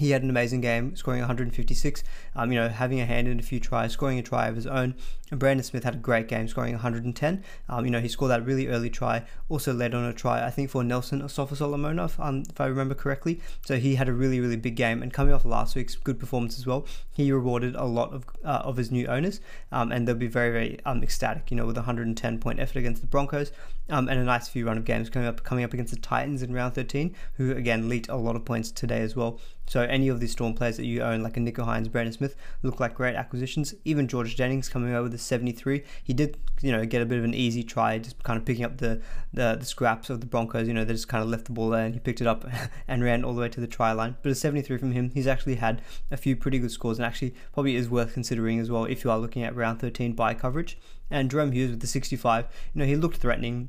he 0.00 0.12
had 0.12 0.22
an 0.22 0.30
amazing 0.30 0.62
game, 0.62 0.96
scoring 0.96 1.20
156. 1.20 2.02
Um, 2.34 2.50
you 2.50 2.58
know, 2.58 2.70
having 2.70 3.00
a 3.00 3.04
hand 3.04 3.28
in 3.28 3.38
a 3.38 3.42
few 3.42 3.60
tries, 3.60 3.92
scoring 3.92 4.18
a 4.18 4.22
try 4.22 4.48
of 4.48 4.56
his 4.56 4.66
own. 4.66 4.94
And 5.30 5.38
Brandon 5.38 5.62
Smith 5.62 5.84
had 5.84 5.94
a 5.94 5.98
great 5.98 6.26
game, 6.26 6.48
scoring 6.48 6.72
110. 6.72 7.44
Um, 7.68 7.84
you 7.84 7.90
know, 7.90 8.00
he 8.00 8.08
scored 8.08 8.30
that 8.30 8.44
really 8.44 8.66
early 8.66 8.88
try. 8.88 9.24
Also 9.50 9.74
led 9.74 9.94
on 9.94 10.04
a 10.04 10.14
try, 10.14 10.44
I 10.44 10.50
think, 10.50 10.70
for 10.70 10.82
Nelson 10.82 11.20
Asofa-Solomona, 11.20 12.10
um, 12.18 12.44
if 12.48 12.58
I 12.58 12.66
remember 12.66 12.94
correctly. 12.94 13.42
So 13.66 13.76
he 13.76 13.96
had 13.96 14.08
a 14.08 14.12
really, 14.14 14.40
really 14.40 14.56
big 14.56 14.74
game. 14.74 15.02
And 15.02 15.12
coming 15.12 15.34
off 15.34 15.44
last 15.44 15.76
week's 15.76 15.96
good 15.96 16.18
performance 16.18 16.58
as 16.58 16.66
well, 16.66 16.86
he 17.12 17.30
rewarded 17.30 17.76
a 17.76 17.84
lot 17.84 18.14
of 18.14 18.24
uh, 18.42 18.62
of 18.64 18.78
his 18.78 18.90
new 18.90 19.06
owners. 19.06 19.40
Um, 19.70 19.92
and 19.92 20.08
they'll 20.08 20.14
be 20.14 20.28
very, 20.28 20.50
very 20.50 20.80
um, 20.86 21.02
ecstatic. 21.02 21.50
You 21.50 21.58
know, 21.58 21.66
with 21.66 21.76
110 21.76 22.38
point 22.38 22.58
effort 22.58 22.78
against 22.78 23.02
the 23.02 23.06
Broncos, 23.06 23.52
um, 23.90 24.08
and 24.08 24.18
a 24.18 24.24
nice 24.24 24.48
few 24.48 24.66
run 24.66 24.78
of 24.78 24.84
games 24.84 25.10
coming 25.10 25.28
up, 25.28 25.42
coming 25.42 25.64
up 25.64 25.72
against 25.72 25.92
the 25.92 26.00
Titans 26.00 26.42
in 26.42 26.52
round 26.52 26.74
13, 26.74 27.14
who 27.34 27.52
again 27.52 27.88
leaked 27.88 28.08
a 28.08 28.16
lot 28.16 28.36
of 28.36 28.44
points 28.44 28.70
today 28.70 29.00
as 29.00 29.16
well. 29.16 29.40
So 29.70 29.82
any 29.82 30.08
of 30.08 30.18
these 30.18 30.32
Storm 30.32 30.54
players 30.54 30.78
that 30.78 30.84
you 30.84 31.00
own, 31.00 31.22
like 31.22 31.36
a 31.36 31.40
Nicho 31.40 31.64
Hynes, 31.64 31.86
Brandon 31.86 32.12
Smith, 32.12 32.34
look 32.64 32.80
like 32.80 32.92
great 32.92 33.14
acquisitions. 33.14 33.72
Even 33.84 34.08
George 34.08 34.34
Jennings 34.34 34.68
coming 34.68 34.92
over 34.92 35.04
with 35.04 35.14
a 35.14 35.18
73. 35.18 35.84
He 36.02 36.12
did, 36.12 36.38
you 36.60 36.72
know, 36.72 36.84
get 36.84 37.02
a 37.02 37.06
bit 37.06 37.18
of 37.18 37.24
an 37.24 37.34
easy 37.34 37.62
try, 37.62 37.96
just 37.98 38.20
kind 38.24 38.36
of 38.36 38.44
picking 38.44 38.64
up 38.64 38.78
the, 38.78 39.00
the, 39.32 39.56
the 39.60 39.64
scraps 39.64 40.10
of 40.10 40.20
the 40.20 40.26
Broncos. 40.26 40.66
You 40.66 40.74
know, 40.74 40.84
they 40.84 40.94
just 40.94 41.06
kind 41.06 41.22
of 41.22 41.30
left 41.30 41.44
the 41.44 41.52
ball 41.52 41.70
there 41.70 41.84
and 41.84 41.94
he 41.94 42.00
picked 42.00 42.20
it 42.20 42.26
up 42.26 42.44
and 42.88 43.04
ran 43.04 43.22
all 43.22 43.32
the 43.32 43.42
way 43.42 43.48
to 43.48 43.60
the 43.60 43.68
try 43.68 43.92
line. 43.92 44.16
But 44.22 44.32
a 44.32 44.34
73 44.34 44.76
from 44.76 44.90
him, 44.90 45.10
he's 45.10 45.28
actually 45.28 45.54
had 45.54 45.82
a 46.10 46.16
few 46.16 46.34
pretty 46.34 46.58
good 46.58 46.72
scores 46.72 46.98
and 46.98 47.06
actually 47.06 47.36
probably 47.52 47.76
is 47.76 47.88
worth 47.88 48.12
considering 48.12 48.58
as 48.58 48.72
well 48.72 48.86
if 48.86 49.04
you 49.04 49.10
are 49.12 49.18
looking 49.18 49.44
at 49.44 49.54
round 49.54 49.78
13 49.78 50.14
buy 50.14 50.34
coverage. 50.34 50.78
And 51.12 51.30
Jahrome 51.30 51.52
Hughes 51.52 51.70
with 51.70 51.80
the 51.80 51.86
65, 51.86 52.46
you 52.74 52.80
know, 52.80 52.86
he 52.86 52.96
looked 52.96 53.18
threatening 53.18 53.68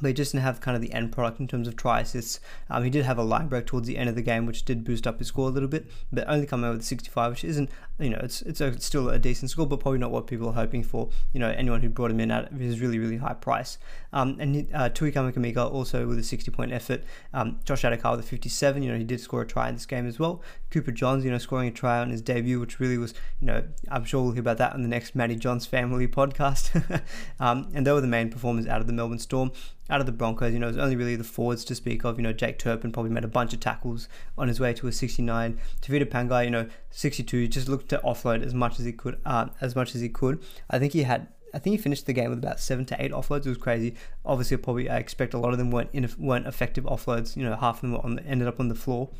but 0.00 0.08
he 0.08 0.14
just 0.14 0.32
didn't 0.32 0.44
have 0.44 0.60
kind 0.60 0.76
of 0.76 0.82
the 0.82 0.92
end 0.92 1.12
product 1.12 1.40
in 1.40 1.48
terms 1.48 1.68
of 1.68 1.76
try 1.76 2.00
assists. 2.00 2.40
Um, 2.68 2.84
he 2.84 2.90
did 2.90 3.04
have 3.04 3.18
a 3.18 3.22
line 3.22 3.48
break 3.48 3.66
towards 3.66 3.86
the 3.86 3.98
end 3.98 4.08
of 4.08 4.14
the 4.14 4.22
game, 4.22 4.46
which 4.46 4.64
did 4.64 4.84
boost 4.84 5.06
up 5.06 5.18
his 5.18 5.28
score 5.28 5.48
a 5.48 5.52
little 5.52 5.68
bit, 5.68 5.90
but 6.12 6.28
only 6.28 6.46
coming 6.46 6.68
out 6.68 6.76
with 6.76 6.84
65, 6.84 7.32
which 7.32 7.44
isn't, 7.44 7.70
you 8.00 8.10
know, 8.10 8.20
it's 8.22 8.42
it's 8.42 8.60
a, 8.60 8.78
still 8.80 9.08
a 9.08 9.18
decent 9.18 9.50
score, 9.50 9.66
but 9.66 9.80
probably 9.80 9.98
not 9.98 10.10
what 10.10 10.26
people 10.26 10.48
are 10.48 10.54
hoping 10.54 10.82
for. 10.82 11.10
You 11.32 11.40
know, 11.40 11.48
anyone 11.48 11.80
who 11.80 11.88
brought 11.88 12.10
him 12.10 12.20
in 12.20 12.30
at 12.30 12.52
his 12.52 12.80
really 12.80 12.98
really 12.98 13.18
high 13.18 13.34
price. 13.34 13.78
Um, 14.12 14.36
and 14.40 14.68
uh, 14.74 14.88
Tui 14.88 15.12
Kamikamica 15.12 15.70
also 15.70 16.06
with 16.06 16.18
a 16.18 16.22
60 16.22 16.50
point 16.50 16.72
effort. 16.72 17.04
Um, 17.32 17.60
Josh 17.64 17.82
Addo-Carr 17.82 18.16
with 18.16 18.24
a 18.24 18.28
57. 18.28 18.82
You 18.82 18.92
know, 18.92 18.98
he 18.98 19.04
did 19.04 19.20
score 19.20 19.42
a 19.42 19.46
try 19.46 19.68
in 19.68 19.74
this 19.74 19.86
game 19.86 20.06
as 20.06 20.18
well. 20.18 20.42
Cooper 20.70 20.90
Johns, 20.90 21.24
you 21.24 21.30
know, 21.30 21.38
scoring 21.38 21.68
a 21.68 21.72
try 21.72 21.98
on 21.98 22.10
his 22.10 22.22
debut, 22.22 22.58
which 22.58 22.80
really 22.80 22.98
was, 22.98 23.14
you 23.40 23.46
know, 23.46 23.64
I'm 23.88 24.04
sure 24.04 24.22
we'll 24.22 24.32
hear 24.32 24.40
about 24.40 24.58
that 24.58 24.72
on 24.72 24.82
the 24.82 24.88
next 24.88 25.14
Matty 25.14 25.36
Johns 25.36 25.66
family 25.66 26.08
podcast. 26.08 27.02
um, 27.40 27.70
and 27.74 27.86
they 27.86 27.92
were 27.92 28.00
the 28.00 28.06
main 28.06 28.30
performers 28.30 28.66
out 28.66 28.80
of 28.80 28.86
the 28.86 28.92
Melbourne 28.92 29.18
Storm 29.18 29.52
out 29.90 29.98
of 29.98 30.06
the 30.06 30.12
Broncos, 30.12 30.52
you 30.52 30.60
know, 30.60 30.68
it 30.68 30.70
was 30.70 30.78
only 30.78 30.94
really 30.94 31.16
the 31.16 31.24
forwards 31.24 31.64
to 31.64 31.74
speak 31.74 32.04
of. 32.04 32.16
You 32.16 32.22
know, 32.22 32.32
Jake 32.32 32.58
Turpin 32.58 32.92
probably 32.92 33.10
made 33.10 33.24
a 33.24 33.28
bunch 33.28 33.52
of 33.52 33.60
tackles 33.60 34.08
on 34.38 34.46
his 34.46 34.60
way 34.60 34.72
to 34.74 34.86
a 34.86 34.92
69. 34.92 35.60
Tevita 35.82 36.04
Pangai, 36.06 36.44
you 36.44 36.50
know, 36.50 36.68
62, 36.90 37.48
just 37.48 37.68
looked 37.68 37.88
to 37.90 37.98
offload 37.98 38.44
as 38.44 38.54
much 38.54 38.78
as 38.78 38.84
he 38.84 38.92
could, 38.92 39.18
uh, 39.24 39.46
as 39.60 39.76
much 39.76 39.94
as 39.94 40.00
he 40.00 40.08
could. 40.08 40.42
I 40.68 40.78
think 40.78 40.92
he 40.92 41.04
had 41.04 41.28
I 41.52 41.58
think 41.58 41.76
he 41.76 41.82
finished 41.82 42.06
the 42.06 42.12
game 42.12 42.30
with 42.30 42.38
about 42.38 42.60
seven 42.60 42.84
to 42.86 43.02
eight 43.02 43.12
offloads. 43.12 43.46
It 43.46 43.48
was 43.48 43.58
crazy. 43.58 43.94
Obviously, 44.24 44.56
probably 44.56 44.88
I 44.88 44.98
expect 44.98 45.34
a 45.34 45.38
lot 45.38 45.52
of 45.52 45.58
them 45.58 45.70
weren't 45.70 45.90
in, 45.92 46.08
weren't 46.18 46.46
effective 46.46 46.84
offloads. 46.84 47.36
You 47.36 47.44
know, 47.44 47.56
half 47.56 47.82
of 47.82 47.90
them 47.90 47.96
on 47.96 48.16
the, 48.16 48.24
ended 48.24 48.48
up 48.48 48.60
on 48.60 48.68
the 48.68 48.74
floor. 48.74 49.10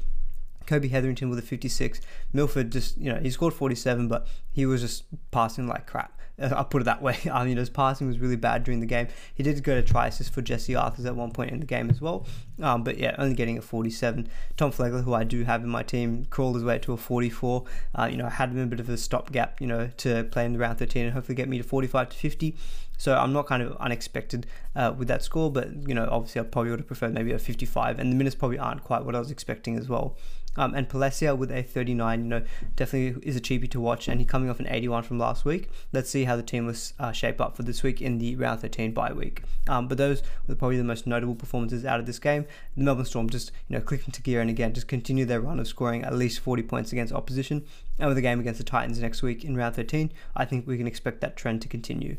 Kobe 0.66 0.88
Hetherington 0.88 1.30
with 1.30 1.38
a 1.38 1.42
56. 1.42 2.00
Milford 2.32 2.70
just, 2.70 2.96
you 2.98 3.12
know, 3.12 3.18
he 3.18 3.30
scored 3.30 3.54
47, 3.54 4.08
but 4.08 4.28
he 4.52 4.66
was 4.66 4.82
just 4.82 5.04
passing 5.30 5.66
like 5.66 5.86
crap. 5.86 6.19
I'll 6.40 6.64
put 6.64 6.82
it 6.82 6.84
that 6.86 7.02
way. 7.02 7.18
I 7.32 7.44
mean, 7.44 7.56
his 7.56 7.70
passing 7.70 8.06
was 8.06 8.18
really 8.18 8.36
bad 8.36 8.64
during 8.64 8.80
the 8.80 8.86
game. 8.86 9.08
He 9.34 9.42
did 9.42 9.62
go 9.62 9.74
to 9.74 9.82
try 9.82 10.06
assist 10.06 10.32
for 10.32 10.42
Jesse 10.42 10.72
Arthars 10.72 11.06
at 11.06 11.16
one 11.16 11.30
point 11.30 11.50
in 11.50 11.60
the 11.60 11.66
game 11.66 11.90
as 11.90 12.00
well. 12.00 12.26
Um, 12.62 12.84
but 12.84 12.98
yeah, 12.98 13.14
only 13.18 13.34
getting 13.34 13.58
a 13.58 13.62
47. 13.62 14.28
Tom 14.56 14.72
Flegler, 14.72 15.04
who 15.04 15.14
I 15.14 15.24
do 15.24 15.44
have 15.44 15.62
in 15.62 15.68
my 15.68 15.82
team, 15.82 16.26
crawled 16.26 16.56
his 16.56 16.64
way 16.64 16.78
to 16.78 16.92
a 16.92 16.96
44. 16.96 17.64
Uh, 17.94 18.08
you 18.10 18.16
know, 18.16 18.26
I 18.26 18.30
had 18.30 18.50
him 18.50 18.58
a 18.58 18.66
bit 18.66 18.80
of 18.80 18.88
a 18.88 18.96
stopgap, 18.96 19.60
you 19.60 19.66
know, 19.66 19.90
to 19.98 20.24
play 20.24 20.44
in 20.44 20.52
the 20.52 20.58
round 20.58 20.78
13 20.78 21.04
and 21.04 21.14
hopefully 21.14 21.36
get 21.36 21.48
me 21.48 21.58
to 21.58 21.64
45 21.64 22.10
to 22.10 22.16
50. 22.16 22.56
So 23.00 23.16
I'm 23.16 23.32
not 23.32 23.46
kind 23.46 23.62
of 23.62 23.74
unexpected 23.78 24.46
uh, 24.76 24.92
with 24.94 25.08
that 25.08 25.22
score, 25.22 25.50
but 25.50 25.88
you 25.88 25.94
know, 25.94 26.06
obviously 26.10 26.42
I 26.42 26.44
probably 26.44 26.70
would 26.70 26.80
have 26.80 26.86
preferred 26.86 27.14
maybe 27.14 27.32
a 27.32 27.38
55, 27.38 27.98
and 27.98 28.12
the 28.12 28.14
minutes 28.14 28.36
probably 28.36 28.58
aren't 28.58 28.84
quite 28.84 29.06
what 29.06 29.16
I 29.16 29.18
was 29.18 29.30
expecting 29.30 29.78
as 29.78 29.88
well. 29.88 30.18
Um, 30.56 30.74
and 30.74 30.88
Palasia 30.88 31.36
with 31.36 31.50
a 31.52 31.62
39, 31.62 32.22
you 32.22 32.28
know, 32.28 32.42
definitely 32.74 33.22
is 33.26 33.36
a 33.36 33.40
cheapie 33.40 33.70
to 33.70 33.80
watch, 33.80 34.08
and 34.08 34.20
he 34.20 34.26
coming 34.26 34.50
off 34.50 34.58
an 34.58 34.66
81 34.68 35.04
from 35.04 35.18
last 35.18 35.44
week. 35.44 35.70
Let's 35.92 36.10
see 36.10 36.24
how 36.24 36.36
the 36.36 36.42
team 36.42 36.66
was 36.66 36.92
uh, 36.98 37.12
shape 37.12 37.40
up 37.40 37.56
for 37.56 37.62
this 37.62 37.82
week 37.82 38.02
in 38.02 38.18
the 38.18 38.34
round 38.36 38.60
13 38.60 38.92
bye 38.92 39.12
week. 39.12 39.42
Um, 39.68 39.86
but 39.86 39.98
those 39.98 40.22
were 40.46 40.56
probably 40.56 40.76
the 40.76 40.84
most 40.84 41.06
notable 41.06 41.36
performances 41.36 41.84
out 41.84 42.00
of 42.00 42.06
this 42.06 42.18
game. 42.18 42.46
The 42.76 42.82
Melbourne 42.82 43.04
Storm 43.04 43.30
just, 43.30 43.52
you 43.68 43.76
know, 43.76 43.82
clicking 43.82 44.12
to 44.12 44.22
gear 44.22 44.40
and 44.40 44.50
again 44.50 44.74
just 44.74 44.88
continue 44.88 45.24
their 45.24 45.40
run 45.40 45.60
of 45.60 45.68
scoring 45.68 46.02
at 46.02 46.14
least 46.14 46.40
40 46.40 46.64
points 46.64 46.92
against 46.92 47.12
opposition. 47.12 47.64
And 47.98 48.08
with 48.08 48.16
the 48.16 48.22
game 48.22 48.40
against 48.40 48.58
the 48.58 48.64
Titans 48.64 48.98
next 48.98 49.22
week 49.22 49.44
in 49.44 49.56
round 49.56 49.76
13, 49.76 50.12
I 50.34 50.44
think 50.44 50.66
we 50.66 50.78
can 50.78 50.86
expect 50.86 51.20
that 51.20 51.36
trend 51.36 51.62
to 51.62 51.68
continue. 51.68 52.16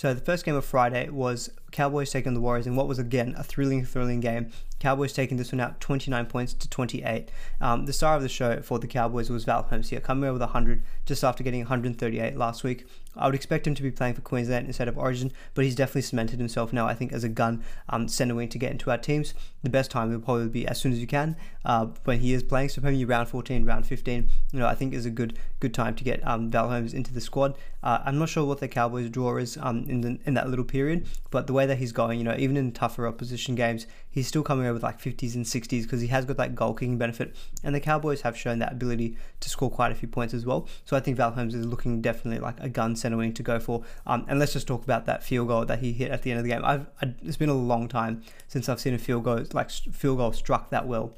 So 0.00 0.14
the 0.14 0.20
first 0.22 0.46
game 0.46 0.54
of 0.54 0.64
Friday 0.64 1.10
was 1.10 1.50
Cowboys 1.72 2.10
taking 2.10 2.32
the 2.32 2.40
Warriors 2.40 2.66
in 2.66 2.74
what 2.74 2.88
was 2.88 2.98
again 2.98 3.34
a 3.36 3.42
thrilling, 3.42 3.84
thrilling 3.84 4.20
game. 4.20 4.50
Cowboys 4.78 5.12
taking 5.12 5.36
this 5.36 5.52
one 5.52 5.60
out 5.60 5.78
29 5.78 6.24
points 6.24 6.54
to 6.54 6.70
28. 6.70 7.28
Um, 7.60 7.84
the 7.84 7.92
star 7.92 8.16
of 8.16 8.22
the 8.22 8.28
show 8.30 8.62
for 8.62 8.78
the 8.78 8.86
Cowboys 8.86 9.28
was 9.28 9.44
Val 9.44 9.64
Holmes 9.64 9.90
here, 9.90 10.00
coming 10.00 10.24
over 10.24 10.32
with 10.32 10.40
100 10.40 10.82
just 11.04 11.22
after 11.22 11.44
getting 11.44 11.60
138 11.60 12.34
last 12.34 12.64
week. 12.64 12.86
I 13.16 13.26
would 13.26 13.34
expect 13.34 13.66
him 13.66 13.74
to 13.74 13.82
be 13.82 13.90
playing 13.90 14.14
for 14.14 14.20
Queensland 14.20 14.66
instead 14.66 14.88
of 14.88 14.96
Origin, 14.96 15.32
but 15.54 15.64
he's 15.64 15.74
definitely 15.74 16.02
cemented 16.02 16.38
himself 16.38 16.72
now, 16.72 16.86
I 16.86 16.94
think, 16.94 17.12
as 17.12 17.24
a 17.24 17.28
gun 17.28 17.64
um, 17.88 18.08
centre 18.08 18.34
wing 18.34 18.48
to 18.50 18.58
get 18.58 18.72
into 18.72 18.90
our 18.90 18.98
teams. 18.98 19.34
The 19.62 19.70
best 19.70 19.90
time 19.90 20.10
will 20.10 20.20
probably 20.20 20.48
be 20.48 20.66
as 20.66 20.80
soon 20.80 20.92
as 20.92 20.98
you 20.98 21.06
can 21.06 21.36
uh, 21.64 21.86
when 22.04 22.20
he 22.20 22.32
is 22.32 22.42
playing. 22.42 22.68
So 22.68 22.80
maybe 22.80 23.04
round 23.04 23.28
14, 23.28 23.64
round 23.64 23.86
15, 23.86 24.28
you 24.52 24.58
know, 24.58 24.66
I 24.66 24.74
think 24.74 24.94
is 24.94 25.06
a 25.06 25.10
good 25.10 25.38
good 25.60 25.74
time 25.74 25.94
to 25.94 26.04
get 26.04 26.26
um, 26.26 26.50
Val 26.50 26.70
Holmes 26.70 26.94
into 26.94 27.12
the 27.12 27.20
squad. 27.20 27.54
Uh, 27.82 27.98
I'm 28.04 28.18
not 28.18 28.28
sure 28.28 28.44
what 28.44 28.60
the 28.60 28.68
Cowboys' 28.68 29.10
draw 29.10 29.36
is 29.36 29.58
um, 29.60 29.84
in 29.88 30.00
the, 30.00 30.18
in 30.24 30.34
that 30.34 30.48
little 30.48 30.64
period, 30.64 31.06
but 31.30 31.46
the 31.46 31.52
way 31.52 31.66
that 31.66 31.78
he's 31.78 31.92
going, 31.92 32.18
you 32.18 32.24
know, 32.24 32.34
even 32.38 32.56
in 32.56 32.72
tougher 32.72 33.06
opposition 33.06 33.54
games, 33.54 33.86
he's 34.10 34.26
still 34.26 34.42
coming 34.42 34.66
over 34.66 34.74
with 34.74 34.82
like 34.82 35.00
50s 35.00 35.34
and 35.34 35.44
60s 35.44 35.82
because 35.82 36.00
he 36.00 36.08
has 36.08 36.24
got 36.24 36.36
that 36.38 36.54
goal 36.54 36.74
kicking 36.74 36.98
benefit. 36.98 37.34
And 37.62 37.74
the 37.74 37.80
Cowboys 37.80 38.22
have 38.22 38.36
shown 38.36 38.58
that 38.58 38.72
ability 38.72 39.16
to 39.40 39.48
score 39.50 39.70
quite 39.70 39.92
a 39.92 39.94
few 39.94 40.08
points 40.08 40.34
as 40.34 40.44
well. 40.44 40.66
So 40.84 40.96
I 40.96 41.00
think 41.00 41.16
Val 41.16 41.32
Holmes 41.32 41.54
is 41.54 41.66
looking 41.66 42.00
definitely 42.00 42.40
like 42.40 42.58
a 42.60 42.68
gun 42.68 42.96
center 43.00 43.16
wing 43.16 43.32
to 43.34 43.42
go 43.42 43.58
for. 43.58 43.82
Um, 44.06 44.24
and 44.28 44.38
let's 44.38 44.52
just 44.52 44.66
talk 44.66 44.84
about 44.84 45.06
that 45.06 45.22
field 45.22 45.48
goal 45.48 45.64
that 45.64 45.80
he 45.80 45.92
hit 45.92 46.10
at 46.10 46.22
the 46.22 46.30
end 46.30 46.38
of 46.38 46.44
the 46.44 46.50
game. 46.50 46.64
I've, 46.64 46.86
I, 47.02 47.14
it's 47.22 47.36
been 47.36 47.48
a 47.48 47.54
long 47.54 47.88
time 47.88 48.22
since 48.48 48.68
I've 48.68 48.80
seen 48.80 48.94
a 48.94 48.98
field 48.98 49.24
goal 49.24 49.44
like 49.52 49.70
field 49.70 50.18
goal 50.18 50.32
struck 50.32 50.70
that 50.70 50.86
well 50.86 51.16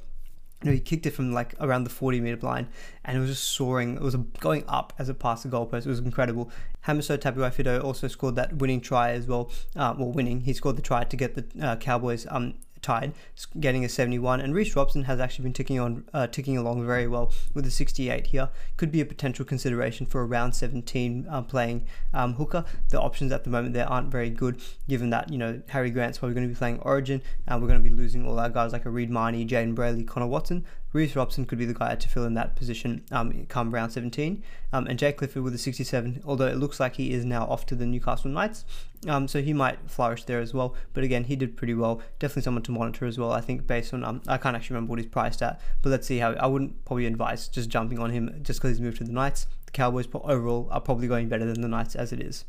you 0.62 0.70
know, 0.70 0.74
he 0.74 0.80
kicked 0.80 1.06
it 1.06 1.10
from 1.10 1.32
like 1.32 1.54
around 1.60 1.84
the 1.84 1.90
40 1.90 2.20
meter 2.20 2.38
line 2.46 2.68
and 3.04 3.16
it 3.16 3.20
was 3.20 3.30
just 3.30 3.44
soaring. 3.44 3.96
It 3.96 4.02
was 4.02 4.14
going 4.14 4.64
up 4.68 4.92
as 4.98 5.08
it 5.08 5.18
passed 5.18 5.42
the 5.42 5.48
goalpost. 5.48 5.86
It 5.86 5.86
was 5.86 5.98
incredible. 5.98 6.50
Hamiso 6.86 7.16
Tabuai-Fidow 7.16 7.82
also 7.82 8.08
scored 8.08 8.36
that 8.36 8.56
winning 8.56 8.80
try 8.80 9.10
as 9.10 9.26
well. 9.26 9.50
Uh, 9.76 9.94
well, 9.96 10.12
winning. 10.12 10.40
He 10.40 10.52
scored 10.52 10.76
the 10.76 10.82
try 10.82 11.04
to 11.04 11.16
get 11.16 11.34
the 11.34 11.66
uh, 11.66 11.76
Cowboys 11.76 12.26
um, 12.30 12.54
tied, 12.82 13.14
getting 13.58 13.84
a 13.84 13.88
71. 13.88 14.40
And 14.40 14.54
Reece 14.54 14.76
Robson 14.76 15.04
has 15.04 15.20
actually 15.20 15.44
been 15.44 15.52
ticking 15.52 15.78
on, 15.78 16.04
uh, 16.12 16.26
ticking 16.26 16.58
along 16.58 16.84
very 16.86 17.06
well 17.06 17.32
with 17.54 17.66
a 17.66 17.70
68 17.70 18.28
here. 18.28 18.50
Could 18.76 18.90
be 18.90 19.00
a 19.00 19.06
potential 19.06 19.44
consideration 19.44 20.04
for 20.04 20.20
a 20.20 20.26
round 20.26 20.54
17 20.54 21.26
uh, 21.28 21.42
playing 21.42 21.86
um, 22.12 22.34
hooker. 22.34 22.64
The 22.90 23.00
options 23.00 23.32
at 23.32 23.44
the 23.44 23.50
moment 23.50 23.74
there 23.74 23.88
aren't 23.88 24.10
very 24.10 24.30
good, 24.30 24.60
given 24.88 25.10
that 25.10 25.32
you 25.32 25.38
know 25.38 25.62
Harry 25.68 25.90
Grant's 25.90 26.18
probably 26.18 26.34
going 26.34 26.48
to 26.48 26.52
be 26.52 26.58
playing 26.58 26.80
Origin, 26.80 27.22
and 27.46 27.62
we're 27.62 27.68
going 27.68 27.82
to 27.82 27.88
be 27.88 27.94
losing 27.94 28.26
all 28.26 28.38
our 28.38 28.50
guys 28.50 28.72
like 28.72 28.84
a 28.84 28.90
Reed 28.90 29.10
Mahoney, 29.10 29.46
Jayden 29.46 29.74
Brailey, 29.74 30.06
Connor 30.06 30.26
Watson. 30.26 30.64
Reece 30.92 31.16
Robson 31.16 31.46
could 31.46 31.58
be 31.58 31.64
the 31.64 31.74
guy 31.74 31.94
to 31.94 32.08
fill 32.08 32.24
in 32.24 32.34
that 32.34 32.54
position 32.54 33.02
um, 33.10 33.46
come 33.46 33.72
round 33.72 33.92
17. 33.92 34.42
Um, 34.74 34.86
and 34.86 34.98
Jay 34.98 35.12
Clifford 35.12 35.42
with 35.42 35.54
a 35.54 35.58
67, 35.58 36.22
although 36.26 36.46
it 36.46 36.58
looks 36.58 36.78
like 36.78 36.96
he 36.96 37.12
is 37.12 37.24
now 37.24 37.44
off 37.46 37.64
to 37.66 37.74
the 37.74 37.86
Newcastle 37.86 38.30
Knights. 38.30 38.64
Um, 39.08 39.26
so 39.26 39.42
he 39.42 39.52
might 39.52 39.90
flourish 39.90 40.24
there 40.24 40.40
as 40.40 40.54
well. 40.54 40.74
But 40.92 41.02
again, 41.02 41.24
he 41.24 41.34
did 41.34 41.56
pretty 41.56 41.74
well. 41.74 42.00
Definitely 42.18 42.42
someone 42.42 42.62
to 42.64 42.72
monitor 42.72 43.06
as 43.06 43.18
well. 43.18 43.32
I 43.32 43.40
think 43.40 43.66
based 43.66 43.92
on 43.92 44.04
um, 44.04 44.22
I 44.28 44.38
can't 44.38 44.54
actually 44.54 44.74
remember 44.74 44.90
what 44.90 45.00
he's 45.00 45.08
priced 45.08 45.42
at, 45.42 45.60
but 45.82 45.90
let's 45.90 46.06
see 46.06 46.18
how. 46.18 46.32
I 46.34 46.46
wouldn't 46.46 46.84
probably 46.84 47.06
advise 47.06 47.48
just 47.48 47.68
jumping 47.68 47.98
on 47.98 48.10
him 48.10 48.40
just 48.42 48.60
because 48.60 48.76
he's 48.76 48.80
moved 48.80 48.98
to 48.98 49.04
the 49.04 49.12
Knights. 49.12 49.46
The 49.66 49.72
Cowboys 49.72 50.06
overall 50.14 50.68
are 50.70 50.80
probably 50.80 51.08
going 51.08 51.28
better 51.28 51.44
than 51.44 51.60
the 51.60 51.68
Knights 51.68 51.96
as 51.96 52.12
it 52.12 52.20
is. 52.20 52.44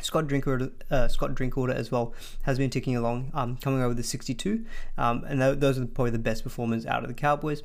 Scott 0.00 0.28
Drinkwater, 0.28 0.70
uh, 0.90 1.08
Scott 1.08 1.34
Drinkwater 1.34 1.72
as 1.72 1.90
well 1.90 2.14
has 2.42 2.56
been 2.58 2.70
ticking 2.70 2.96
along, 2.96 3.30
um, 3.34 3.56
coming 3.56 3.82
over 3.82 3.94
the 3.94 4.02
62, 4.04 4.64
um, 4.96 5.24
and 5.26 5.40
th- 5.40 5.58
those 5.58 5.76
are 5.76 5.86
probably 5.86 6.12
the 6.12 6.20
best 6.20 6.44
performers 6.44 6.86
out 6.86 7.02
of 7.02 7.08
the 7.08 7.14
Cowboys 7.14 7.62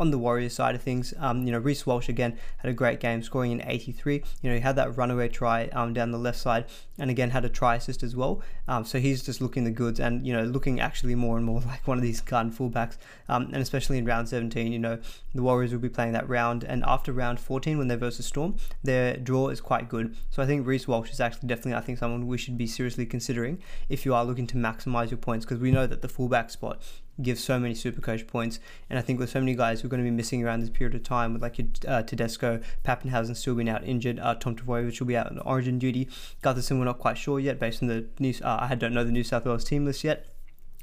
on 0.00 0.10
the 0.10 0.18
Warriors 0.18 0.54
side 0.54 0.74
of 0.74 0.82
things, 0.82 1.14
um, 1.18 1.44
you 1.46 1.52
know, 1.52 1.58
Reece 1.58 1.86
Walsh 1.86 2.08
again 2.08 2.38
had 2.58 2.70
a 2.70 2.74
great 2.74 3.00
game, 3.00 3.22
scoring 3.22 3.52
in 3.52 3.62
83. 3.64 4.22
You 4.42 4.50
know, 4.50 4.56
he 4.56 4.60
had 4.60 4.76
that 4.76 4.96
runaway 4.96 5.28
try 5.28 5.66
um, 5.68 5.92
down 5.92 6.10
the 6.10 6.18
left 6.18 6.38
side, 6.38 6.64
and 6.98 7.10
again 7.10 7.30
had 7.30 7.44
a 7.44 7.48
try 7.48 7.76
assist 7.76 8.02
as 8.02 8.16
well. 8.16 8.42
Um, 8.68 8.84
so 8.84 8.98
he's 8.98 9.22
just 9.22 9.40
looking 9.40 9.64
the 9.64 9.70
goods, 9.70 10.00
and 10.00 10.26
you 10.26 10.32
know, 10.32 10.44
looking 10.44 10.80
actually 10.80 11.14
more 11.14 11.36
and 11.36 11.46
more 11.46 11.60
like 11.66 11.86
one 11.86 11.98
of 11.98 12.02
these 12.02 12.20
gun 12.20 12.52
fullbacks. 12.52 12.96
Um, 13.28 13.44
and 13.52 13.56
especially 13.56 13.98
in 13.98 14.04
round 14.04 14.28
17, 14.28 14.72
you 14.72 14.78
know, 14.78 14.98
the 15.34 15.42
Warriors 15.42 15.72
will 15.72 15.80
be 15.80 15.88
playing 15.88 16.12
that 16.12 16.28
round, 16.28 16.64
and 16.64 16.84
after 16.86 17.12
round 17.12 17.40
14, 17.40 17.78
when 17.78 17.88
they're 17.88 17.96
versus 17.96 18.26
Storm, 18.26 18.56
their 18.82 19.16
draw 19.16 19.48
is 19.48 19.60
quite 19.60 19.88
good. 19.88 20.16
So 20.30 20.42
I 20.42 20.46
think 20.46 20.66
Reece 20.66 20.88
Walsh 20.88 21.10
is 21.10 21.20
actually 21.20 21.48
definitely, 21.48 21.74
I 21.74 21.80
think, 21.80 21.98
someone 21.98 22.26
we 22.26 22.38
should 22.38 22.58
be 22.58 22.66
seriously 22.66 23.06
considering 23.06 23.62
if 23.88 24.04
you 24.04 24.14
are 24.14 24.24
looking 24.24 24.46
to 24.48 24.56
maximize 24.56 25.10
your 25.10 25.18
points, 25.18 25.44
because 25.44 25.60
we 25.60 25.70
know 25.70 25.86
that 25.86 26.02
the 26.02 26.08
fullback 26.08 26.50
spot 26.50 26.80
gives 27.22 27.42
so 27.42 27.58
many 27.58 27.74
super 27.74 28.00
coach 28.00 28.26
points. 28.26 28.60
And 28.90 28.98
I 28.98 29.02
think 29.02 29.18
with 29.18 29.30
so 29.30 29.40
many 29.40 29.54
guys 29.54 29.80
who 29.80 29.86
are 29.86 29.90
going 29.90 30.02
to 30.02 30.08
be 30.08 30.14
missing 30.14 30.44
around 30.44 30.60
this 30.60 30.70
period 30.70 30.94
of 30.94 31.02
time, 31.02 31.32
with 31.32 31.42
like 31.42 31.60
uh, 31.86 32.02
Tedesco, 32.02 32.60
Papenhuyzen 32.84 33.36
still 33.36 33.54
being 33.54 33.68
out 33.68 33.84
injured, 33.84 34.18
uh, 34.18 34.34
Tom 34.34 34.56
Trbojevic 34.56 34.98
will 35.00 35.06
be 35.06 35.16
out 35.16 35.30
on 35.30 35.38
origin 35.40 35.78
duty. 35.78 36.08
Gutherson, 36.42 36.78
we're 36.78 36.84
not 36.84 36.98
quite 36.98 37.18
sure 37.18 37.38
yet 37.38 37.58
based 37.58 37.82
on 37.82 37.88
the 37.88 38.06
news. 38.18 38.42
Uh, 38.42 38.58
I 38.60 38.74
don't 38.74 38.92
know 38.92 39.04
the 39.04 39.12
New 39.12 39.24
South 39.24 39.44
Wales 39.44 39.64
team 39.64 39.84
list 39.84 40.04
yet. 40.04 40.26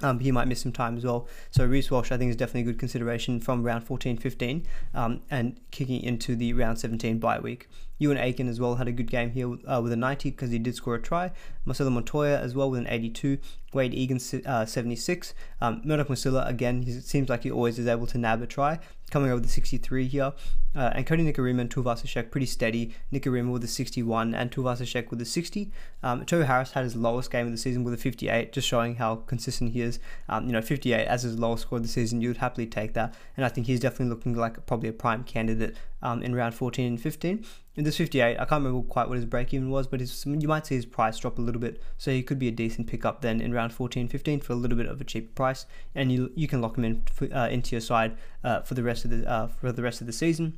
Um, 0.04 0.20
he 0.20 0.32
might 0.32 0.48
miss 0.48 0.62
some 0.62 0.72
time 0.72 0.98
as 0.98 1.06
well. 1.06 1.28
So 1.52 1.66
Reece 1.66 1.92
Walsh, 1.92 2.12
I 2.12 2.18
think, 2.18 2.32
is 2.32 2.36
definitely 2.36 2.62
a 2.62 2.74
good 2.74 2.80
consideration 2.80 3.40
from 3.40 3.64
round 3.64 3.84
14, 3.84 4.18
15, 4.18 4.66
um, 4.96 5.22
and 5.30 5.60
kicking 5.70 6.02
into 6.02 6.36
the 6.36 6.54
round 6.54 6.80
17 6.80 7.20
bye 7.20 7.40
week. 7.40 7.68
Euan 8.02 8.20
Aitken 8.20 8.48
as 8.48 8.60
well 8.60 8.76
had 8.76 8.88
a 8.88 8.92
good 8.92 9.10
game 9.10 9.32
here 9.32 9.56
uh, 9.68 9.80
with 9.82 9.92
a 9.92 9.96
90 9.96 10.32
because 10.32 10.50
he 10.50 10.58
did 10.58 10.76
score 10.76 10.96
a 10.96 11.02
try. 11.02 11.32
Marcelo 11.66 11.92
Montoya 11.92 12.40
as 12.40 12.56
well 12.56 12.72
with 12.72 12.80
an 12.80 12.88
82. 12.88 13.38
Wade 13.74 13.94
Egan 13.94 14.20
uh, 14.46 14.66
76. 14.66 15.34
Um, 15.62 15.82
Murdoch 15.86 16.08
Masila 16.08 16.48
again, 16.48 16.82
he 16.82 17.00
seems 17.00 17.30
like 17.30 17.44
he 17.44 17.52
always 17.52 17.80
is 17.80 17.88
able 17.88 18.08
to 18.08 18.18
nab 18.18 18.42
a 18.42 18.48
try. 18.48 18.80
Coming 19.12 19.30
over 19.30 19.42
the 19.42 19.50
63 19.50 20.08
here. 20.08 20.34
Uh, 20.74 20.90
and 20.96 21.06
Kodi 21.06 21.30
Nikorima 21.30 21.62
and 21.62 21.70
Tuivasa-Sheck 21.70 22.32
pretty 22.32 22.46
steady. 22.46 22.96
Nikorima 23.12 23.52
with 23.52 23.64
a 23.64 23.68
61 23.68 24.34
and 24.34 24.52
Tuivasa-Sheck 24.52 25.10
with 25.10 25.22
a 25.22 25.26
60. 25.26 25.70
Um, 26.02 26.26
Harris 26.26 26.72
had 26.72 26.86
his 26.86 26.96
lowest 26.96 27.30
game 27.30 27.46
of 27.46 27.52
the 27.52 27.58
season 27.58 27.84
with 27.84 27.94
a 27.94 27.98
58, 27.98 28.54
just 28.54 28.68
showing 28.68 28.96
how 28.96 29.18
consistent 29.18 29.74
he 29.74 29.82
is. 29.82 30.00
Um, 30.30 30.46
you 30.48 30.54
know, 30.54 30.62
58 30.62 31.06
as 31.08 31.24
his 31.24 31.38
lowest 31.38 31.64
score 31.64 31.78
of 31.78 31.84
the 31.84 31.90
season, 31.90 32.22
you 32.22 32.30
would 32.30 32.38
happily 32.38 32.68
take 32.68 32.94
that. 32.94 33.14
And 33.36 33.46
I 33.46 33.50
think 33.50 33.68
he's 33.68 33.82
definitely 33.82 34.08
looking 34.16 34.34
like 34.34 34.66
probably 34.66 34.88
a 34.88 34.94
prime 34.94 35.26
candidate 35.26 35.76
um, 36.02 36.24
in 36.24 36.36
round 36.36 36.56
14 36.56 36.86
and 36.86 37.02
15. 37.02 37.46
In 37.76 37.84
this 37.86 37.98
58, 37.98 38.34
I 38.34 38.46
can't 38.46 38.64
remember 38.64 38.88
quite 38.88 39.08
what 39.08 39.16
his 39.16 39.26
break 39.26 39.54
even 39.54 39.70
was, 39.70 39.88
but 39.88 40.02
his, 40.02 40.26
you 40.26 40.48
might 40.48 40.66
see 40.66 40.76
his 40.76 40.86
price 40.86 41.18
drop 41.18 41.38
a 41.38 41.42
little 41.42 41.62
bit. 41.62 41.82
So 41.98 42.12
he 42.12 42.22
could 42.22 42.40
be 42.40 42.48
a 42.48 42.52
decent 42.52 42.88
pickup 42.88 43.22
then 43.22 43.40
in 43.40 43.54
round 43.54 43.74
14, 43.74 44.08
15 44.08 44.42
for 44.42 44.54
a 44.54 44.56
little 44.56 44.78
bit 44.78 44.88
of 44.88 45.00
a 45.00 45.04
cheaper 45.04 45.32
price, 45.34 45.66
and 45.96 46.12
you 46.12 46.32
you 46.36 46.48
can 46.48 46.62
lock 46.62 46.78
him 46.78 46.84
in 46.86 47.04
for, 47.12 47.34
uh, 47.34 47.48
into 47.48 47.72
your 47.72 47.82
side 47.82 48.18
uh, 48.44 48.62
for 48.62 48.74
the 48.74 48.84
rest 48.84 49.06
of 49.06 49.12
the 49.12 49.30
uh, 49.30 49.48
for 49.48 49.72
the 49.72 49.82
rest 49.82 50.02
of 50.02 50.08
the 50.08 50.14
season. 50.14 50.58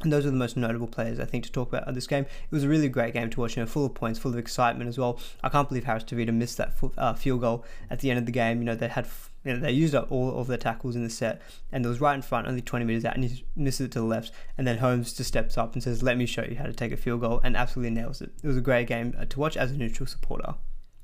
And 0.00 0.12
those 0.12 0.24
are 0.24 0.30
the 0.30 0.36
most 0.36 0.56
notable 0.56 0.86
players 0.86 1.18
I 1.18 1.24
think 1.24 1.44
to 1.44 1.52
talk 1.52 1.68
about 1.68 1.88
at 1.88 1.94
this 1.94 2.06
game. 2.06 2.24
It 2.24 2.52
was 2.52 2.62
a 2.62 2.68
really 2.68 2.88
great 2.88 3.14
game 3.14 3.30
to 3.30 3.40
watch, 3.40 3.56
you 3.56 3.62
know, 3.62 3.66
full 3.66 3.84
of 3.84 3.94
points, 3.94 4.18
full 4.18 4.30
of 4.30 4.38
excitement 4.38 4.88
as 4.88 4.96
well. 4.96 5.18
I 5.42 5.48
can't 5.48 5.68
believe 5.68 5.84
Harris 5.84 6.04
Tavita 6.04 6.32
missed 6.32 6.56
that 6.58 6.74
uh, 6.96 7.14
field 7.14 7.40
goal 7.40 7.64
at 7.90 7.98
the 7.98 8.10
end 8.10 8.20
of 8.20 8.26
the 8.26 8.32
game. 8.32 8.58
You 8.58 8.64
know, 8.64 8.76
they 8.76 8.86
had, 8.86 9.08
you 9.44 9.52
know, 9.52 9.60
they 9.60 9.72
used 9.72 9.94
up 9.94 10.10
all 10.10 10.38
of 10.38 10.46
their 10.46 10.58
tackles 10.58 10.96
in 10.96 11.04
the 11.04 11.10
set, 11.10 11.40
and 11.72 11.84
it 11.84 11.88
was 11.88 12.00
right 12.00 12.14
in 12.14 12.22
front, 12.22 12.48
only 12.48 12.60
20 12.60 12.84
meters 12.84 13.04
out, 13.04 13.14
and 13.14 13.24
he 13.24 13.44
misses 13.56 13.86
it 13.86 13.92
to 13.92 14.00
the 14.00 14.04
left. 14.04 14.32
And 14.56 14.66
then 14.66 14.78
Holmes 14.78 15.12
just 15.12 15.28
steps 15.28 15.56
up 15.56 15.74
and 15.74 15.82
says, 15.82 16.02
"Let 16.02 16.16
me 16.16 16.26
show 16.26 16.44
you 16.44 16.56
how 16.56 16.66
to 16.66 16.72
take 16.72 16.92
a 16.92 16.96
field 16.96 17.20
goal," 17.20 17.40
and 17.44 17.56
absolutely 17.56 17.94
nails 17.94 18.20
it. 18.20 18.32
It 18.42 18.46
was 18.46 18.56
a 18.56 18.62
great 18.62 18.88
game 18.88 19.14
uh, 19.18 19.24
to 19.26 19.40
watch 19.40 19.56
as 19.56 19.70
a 19.70 19.76
neutral 19.76 20.06
supporter. 20.06 20.54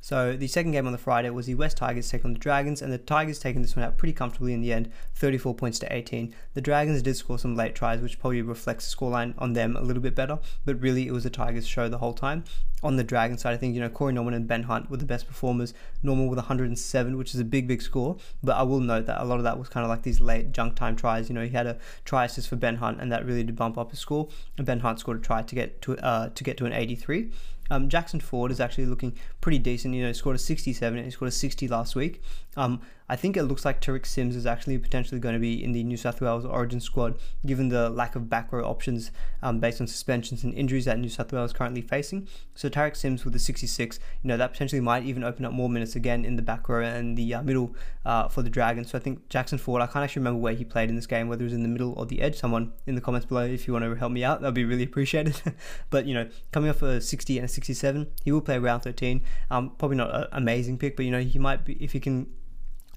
So 0.05 0.37
the 0.37 0.49
second 0.49 0.73
game 0.73 0.85
on 0.85 0.93
the 0.93 0.99
Friday 0.99 1.31
was 1.31 1.47
the 1.47 1.55
West 1.55 1.79
Tigers 1.79 2.11
taking 2.11 2.27
on 2.27 2.33
the 2.35 2.39
Dragons, 2.39 2.83
and 2.83 2.93
the 2.93 2.99
Tigers 2.99 3.39
taking 3.39 3.63
this 3.63 3.75
one 3.75 3.87
out 3.87 3.97
pretty 3.97 4.13
comfortably 4.13 4.53
in 4.53 4.61
the 4.61 4.71
end, 4.71 4.91
34 5.15 5.55
points 5.55 5.79
to 5.79 5.91
18. 5.91 6.35
The 6.53 6.61
Dragons 6.61 7.01
did 7.01 7.17
score 7.17 7.39
some 7.39 7.57
late 7.57 7.75
tries, 7.75 8.03
which 8.03 8.19
probably 8.19 8.43
reflects 8.43 8.87
the 8.87 8.95
scoreline 8.95 9.33
on 9.39 9.55
them 9.55 9.79
a 9.79 9.81
little 9.81 10.03
bit 10.03 10.15
better, 10.15 10.41
but 10.67 10.79
really 10.79 11.07
it 11.07 11.13
was 11.13 11.25
the 11.25 11.31
Tigers' 11.31 11.67
show 11.67 11.89
the 11.89 11.97
whole 11.97 12.13
time. 12.13 12.45
On 12.83 12.97
the 12.97 13.03
Dragon 13.03 13.39
side, 13.39 13.55
I 13.55 13.57
think 13.57 13.75
you 13.75 13.81
know 13.81 13.89
Corey 13.89 14.13
Norman 14.13 14.35
and 14.35 14.47
Ben 14.47 14.65
Hunt 14.65 14.91
were 14.91 14.99
the 14.99 15.07
best 15.07 15.27
performers. 15.27 15.73
Norman 16.03 16.27
with 16.27 16.37
107, 16.37 17.17
which 17.17 17.33
is 17.33 17.41
a 17.41 17.45
big, 17.45 17.67
big 17.67 17.81
score. 17.81 18.19
But 18.43 18.57
I 18.57 18.63
will 18.63 18.81
note 18.81 19.07
that 19.07 19.23
a 19.23 19.25
lot 19.25 19.39
of 19.39 19.45
that 19.45 19.59
was 19.59 19.71
kind 19.71 19.85
of 19.85 19.89
like 19.89 20.03
these 20.03 20.21
late 20.21 20.53
junk 20.53 20.75
time 20.75 20.97
tries. 20.97 21.31
You 21.31 21.35
know, 21.35 21.45
he 21.45 21.49
had 21.49 21.67
a 21.67 21.79
try 22.05 22.27
assist 22.27 22.49
for 22.51 22.57
Ben 22.57 22.77
Hunt, 22.77 23.01
and 23.01 23.11
that 23.11 23.25
really 23.25 23.43
did 23.43 23.57
bump 23.57 23.79
up 23.79 23.91
his 23.91 24.01
score. 24.01 24.29
And 24.59 24.67
Ben 24.67 24.81
Hunt 24.81 25.01
scored 25.01 25.17
a 25.17 25.21
try 25.23 25.41
to 25.41 25.55
get 25.55 25.81
to 25.81 25.97
uh, 26.05 26.29
to 26.29 26.45
get 26.45 26.59
to 26.59 26.67
an 26.67 26.75
83. 26.75 27.31
Um, 27.71 27.89
Jackson 27.89 28.21
Ford 28.21 28.51
is 28.51 28.61
actually 28.61 28.87
looking 28.87 29.17
pretty 29.41 29.59
decent. 29.59 29.95
You 29.95 30.03
know, 30.03 30.09
he 30.09 30.15
scored 30.15 30.37
a 30.37 30.39
67 30.39 30.97
and 30.97 31.05
he 31.05 31.11
scored 31.11 31.29
a 31.29 31.33
60 31.33 31.69
last 31.69 31.97
week. 31.97 32.23
Um, 32.57 32.81
I 33.07 33.17
think 33.17 33.37
it 33.37 33.43
looks 33.43 33.67
like 33.67 33.83
Tariq 33.83 34.07
Sims 34.07 34.35
is 34.35 34.47
actually 34.47 34.79
potentially 34.79 35.21
going 35.21 35.35
to 35.35 35.39
be 35.39 35.63
in 35.63 35.73
the 35.73 35.85
New 35.85 35.99
South 35.99 36.23
Wales 36.23 36.47
Origin 36.47 36.81
squad, 36.81 37.19
given 37.45 37.69
the 37.69 37.91
lack 37.91 38.17
of 38.17 38.31
back 38.31 38.51
row 38.51 38.65
options 38.65 39.11
um, 39.43 39.61
based 39.61 39.79
on 39.79 39.87
suspensions 39.87 40.43
and 40.43 40.55
injuries 40.55 40.87
that 40.87 40.99
New 40.99 41.11
South 41.11 41.31
Wales 41.31 41.51
is 41.51 41.57
currently 41.57 41.83
facing. 41.83 42.27
So 42.55 42.71
Tariq 42.71 42.97
Sims 42.97 43.25
with 43.25 43.35
the 43.35 43.39
66, 43.39 43.99
you 44.23 44.29
know, 44.29 44.39
that 44.39 44.53
potentially 44.53 44.81
might 44.81 45.05
even 45.05 45.23
open 45.23 45.45
up 45.45 45.53
more 45.53 45.69
minutes 45.69 45.95
again 45.95 46.25
in 46.25 46.37
the 46.37 46.43
back 46.43 46.67
row 46.67 46.83
and 46.83 47.15
the 47.15 47.35
uh, 47.35 47.43
middle 47.43 47.77
uh, 48.07 48.29
for 48.29 48.41
the 48.41 48.49
Dragons. 48.49 48.91
So 48.91 48.97
I 48.97 49.03
think 49.03 49.29
Jackson 49.29 49.59
Ford, 49.59 49.83
I 49.83 49.87
can't 49.87 50.03
actually 50.03 50.21
remember 50.21 50.41
where 50.41 50.55
he 50.55 50.65
played 50.65 50.89
in 50.89 50.97
this 50.97 51.07
game, 51.07 51.29
whether 51.29 51.43
it 51.43 51.47
was 51.47 51.53
in 51.53 51.63
the 51.63 51.69
middle 51.69 51.93
or 51.99 52.07
the 52.07 52.23
edge. 52.23 52.37
Someone 52.37 52.73
in 52.87 52.95
the 52.95 53.03
comments 53.03 53.27
below, 53.27 53.45
if 53.45 53.67
you 53.67 53.75
want 53.75 53.85
to 53.85 53.95
help 53.97 54.13
me 54.13 54.25
out, 54.25 54.41
that'd 54.41 54.55
be 54.55 54.65
really 54.65 54.85
appreciated. 54.85 55.43
but 55.91 56.07
you 56.07 56.15
know, 56.15 56.27
coming 56.53 56.71
off 56.71 56.81
a 56.81 57.03
60 57.03 57.37
and 57.37 57.45
a 57.45 57.49
67, 57.49 58.11
he 58.25 58.33
will 58.33 58.41
play 58.41 58.59
round 58.59 58.83
13. 58.83 59.21
Um, 59.51 59.73
probably 59.77 59.99
not 59.99 60.15
an 60.15 60.27
amazing 60.33 60.79
pick, 60.79 60.97
but 60.97 61.05
you 61.05 61.11
know, 61.11 61.21
he 61.21 61.39
might 61.39 61.67
be 61.67 61.75
if 61.75 61.93
he 61.93 62.01
can 62.01 62.29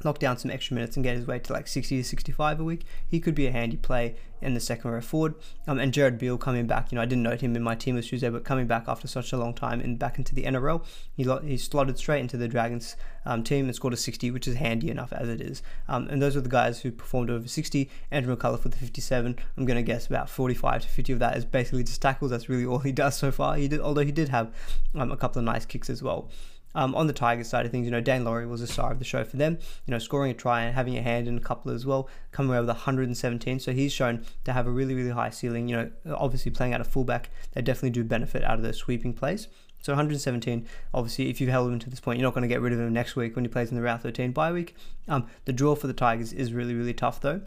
lock 0.03 0.19
down 0.19 0.37
some 0.37 0.51
extra 0.51 0.75
minutes 0.75 0.95
and 0.95 1.03
get 1.03 1.15
his 1.15 1.27
way 1.27 1.39
to 1.39 1.53
like 1.53 1.67
60 1.67 1.97
to 1.97 2.03
65 2.03 2.59
a 2.59 2.63
week, 2.63 2.85
he 3.07 3.19
could 3.19 3.35
be 3.35 3.47
a 3.47 3.51
handy 3.51 3.77
play 3.77 4.15
in 4.41 4.53
the 4.53 4.59
second 4.59 4.91
row 4.91 5.01
forward. 5.01 5.35
Um, 5.67 5.79
and 5.79 5.93
Jared 5.93 6.17
Beale 6.17 6.37
coming 6.37 6.67
back, 6.67 6.91
you 6.91 6.95
know, 6.95 7.01
I 7.01 7.05
didn't 7.05 7.23
note 7.23 7.41
him 7.41 7.55
in 7.55 7.63
my 7.63 7.75
team 7.75 7.95
this 7.95 8.07
Tuesday, 8.07 8.29
but 8.29 8.43
coming 8.43 8.67
back 8.67 8.85
after 8.87 9.07
such 9.07 9.33
a 9.33 9.37
long 9.37 9.53
time 9.53 9.79
and 9.79 9.97
back 9.97 10.17
into 10.17 10.35
the 10.35 10.43
NRL, 10.43 10.83
he, 11.15 11.23
he 11.47 11.57
slotted 11.57 11.97
straight 11.97 12.21
into 12.21 12.37
the 12.37 12.47
Dragons 12.47 12.95
um, 13.25 13.43
team 13.43 13.65
and 13.65 13.75
scored 13.75 13.93
a 13.93 13.97
60, 13.97 14.31
which 14.31 14.47
is 14.47 14.55
handy 14.55 14.89
enough 14.89 15.11
as 15.11 15.27
it 15.27 15.41
is. 15.41 15.61
Um, 15.87 16.07
and 16.09 16.21
those 16.21 16.37
are 16.37 16.41
the 16.41 16.49
guys 16.49 16.81
who 16.81 16.91
performed 16.91 17.29
over 17.29 17.47
60. 17.47 17.89
Andrew 18.11 18.35
McCullough 18.35 18.59
for 18.59 18.69
the 18.69 18.77
57. 18.77 19.37
I'm 19.57 19.65
going 19.65 19.77
to 19.77 19.83
guess 19.83 20.07
about 20.07 20.29
45 20.29 20.83
to 20.83 20.87
50 20.87 21.13
of 21.13 21.19
that 21.19 21.37
is 21.37 21.45
basically 21.45 21.83
just 21.83 22.01
tackles. 22.01 22.31
That's 22.31 22.49
really 22.49 22.65
all 22.65 22.79
he 22.79 22.91
does 22.91 23.17
so 23.17 23.31
far. 23.31 23.55
He 23.55 23.67
did, 23.67 23.81
although 23.81 24.01
he 24.01 24.11
did 24.11 24.29
have 24.29 24.53
um, 24.95 25.11
a 25.11 25.17
couple 25.17 25.39
of 25.39 25.45
nice 25.45 25.65
kicks 25.65 25.89
as 25.89 26.03
well. 26.03 26.29
Um, 26.77 26.93
on 26.93 27.07
the 27.07 27.13
Tigers 27.13 27.50
side 27.50 27.65
of 27.65 27.72
things, 27.72 27.86
you 27.86 27.91
know, 27.91 28.01
Daine 28.01 28.24
Laurie 28.24 28.46
was 28.46 28.62
a 28.62 28.67
star 28.67 28.91
of 28.91 29.00
the 29.00 29.05
show 29.05 29.24
for 29.24 29.36
them, 29.36 29.57
you 29.88 29.91
know, 29.91 29.98
scoring 29.98 30.29
a 30.29 30.34
try 30.36 30.62
and 30.62 30.75
having 30.75 30.96
a 30.96 31.01
hand 31.01 31.27
in 31.27 31.36
a 31.36 31.41
couple 31.41 31.72
as 31.72 31.88
well, 31.88 32.07
coming 32.31 32.51
away 32.51 32.60
with 32.60 32.69
117. 32.69 33.60
So 33.60 33.74
he's 33.74 33.91
shown 33.91 34.24
to 34.43 34.53
have 34.53 34.67
a 34.67 34.72
really, 34.72 34.93
really 34.93 35.10
high 35.10 35.31
ceiling. 35.31 35.67
You 35.67 35.75
know, 35.75 35.91
obviously 36.15 36.51
playing 36.51 36.74
out 36.74 36.81
of 36.81 36.88
fullback, 36.88 37.31
they 37.53 37.63
definitely 37.63 37.89
do 37.89 38.03
benefit 38.03 38.43
out 38.43 38.57
of 38.57 38.63
those 38.63 38.77
sweeping 38.77 39.13
plays. 39.13 39.48
So 39.81 39.93
117, 39.93 40.67
obviously, 40.93 41.29
if 41.29 41.41
you've 41.41 41.50
held 41.50 41.72
him 41.72 41.79
to 41.79 41.89
this 41.89 42.00
point, 42.00 42.19
you're 42.19 42.27
not 42.27 42.36
going 42.36 42.43
to 42.43 42.48
get 42.48 42.62
rid 42.62 42.74
of 42.74 42.79
him 42.79 42.93
next 42.93 43.15
week 43.15 43.36
when 43.36 43.43
he 43.43 43.50
plays 43.50 43.72
in 43.72 43.75
the 43.75 43.81
round 43.81 44.01
13 44.01 44.31
bye 44.31 44.51
week. 44.51 44.75
Um, 45.07 45.27
the 45.46 45.53
draw 45.53 45.75
for 45.75 45.88
the 45.88 45.93
Tigers 45.93 46.31
is 46.31 46.53
really, 46.53 46.75
really 46.75 46.93
tough 46.93 47.22
though 47.22 47.41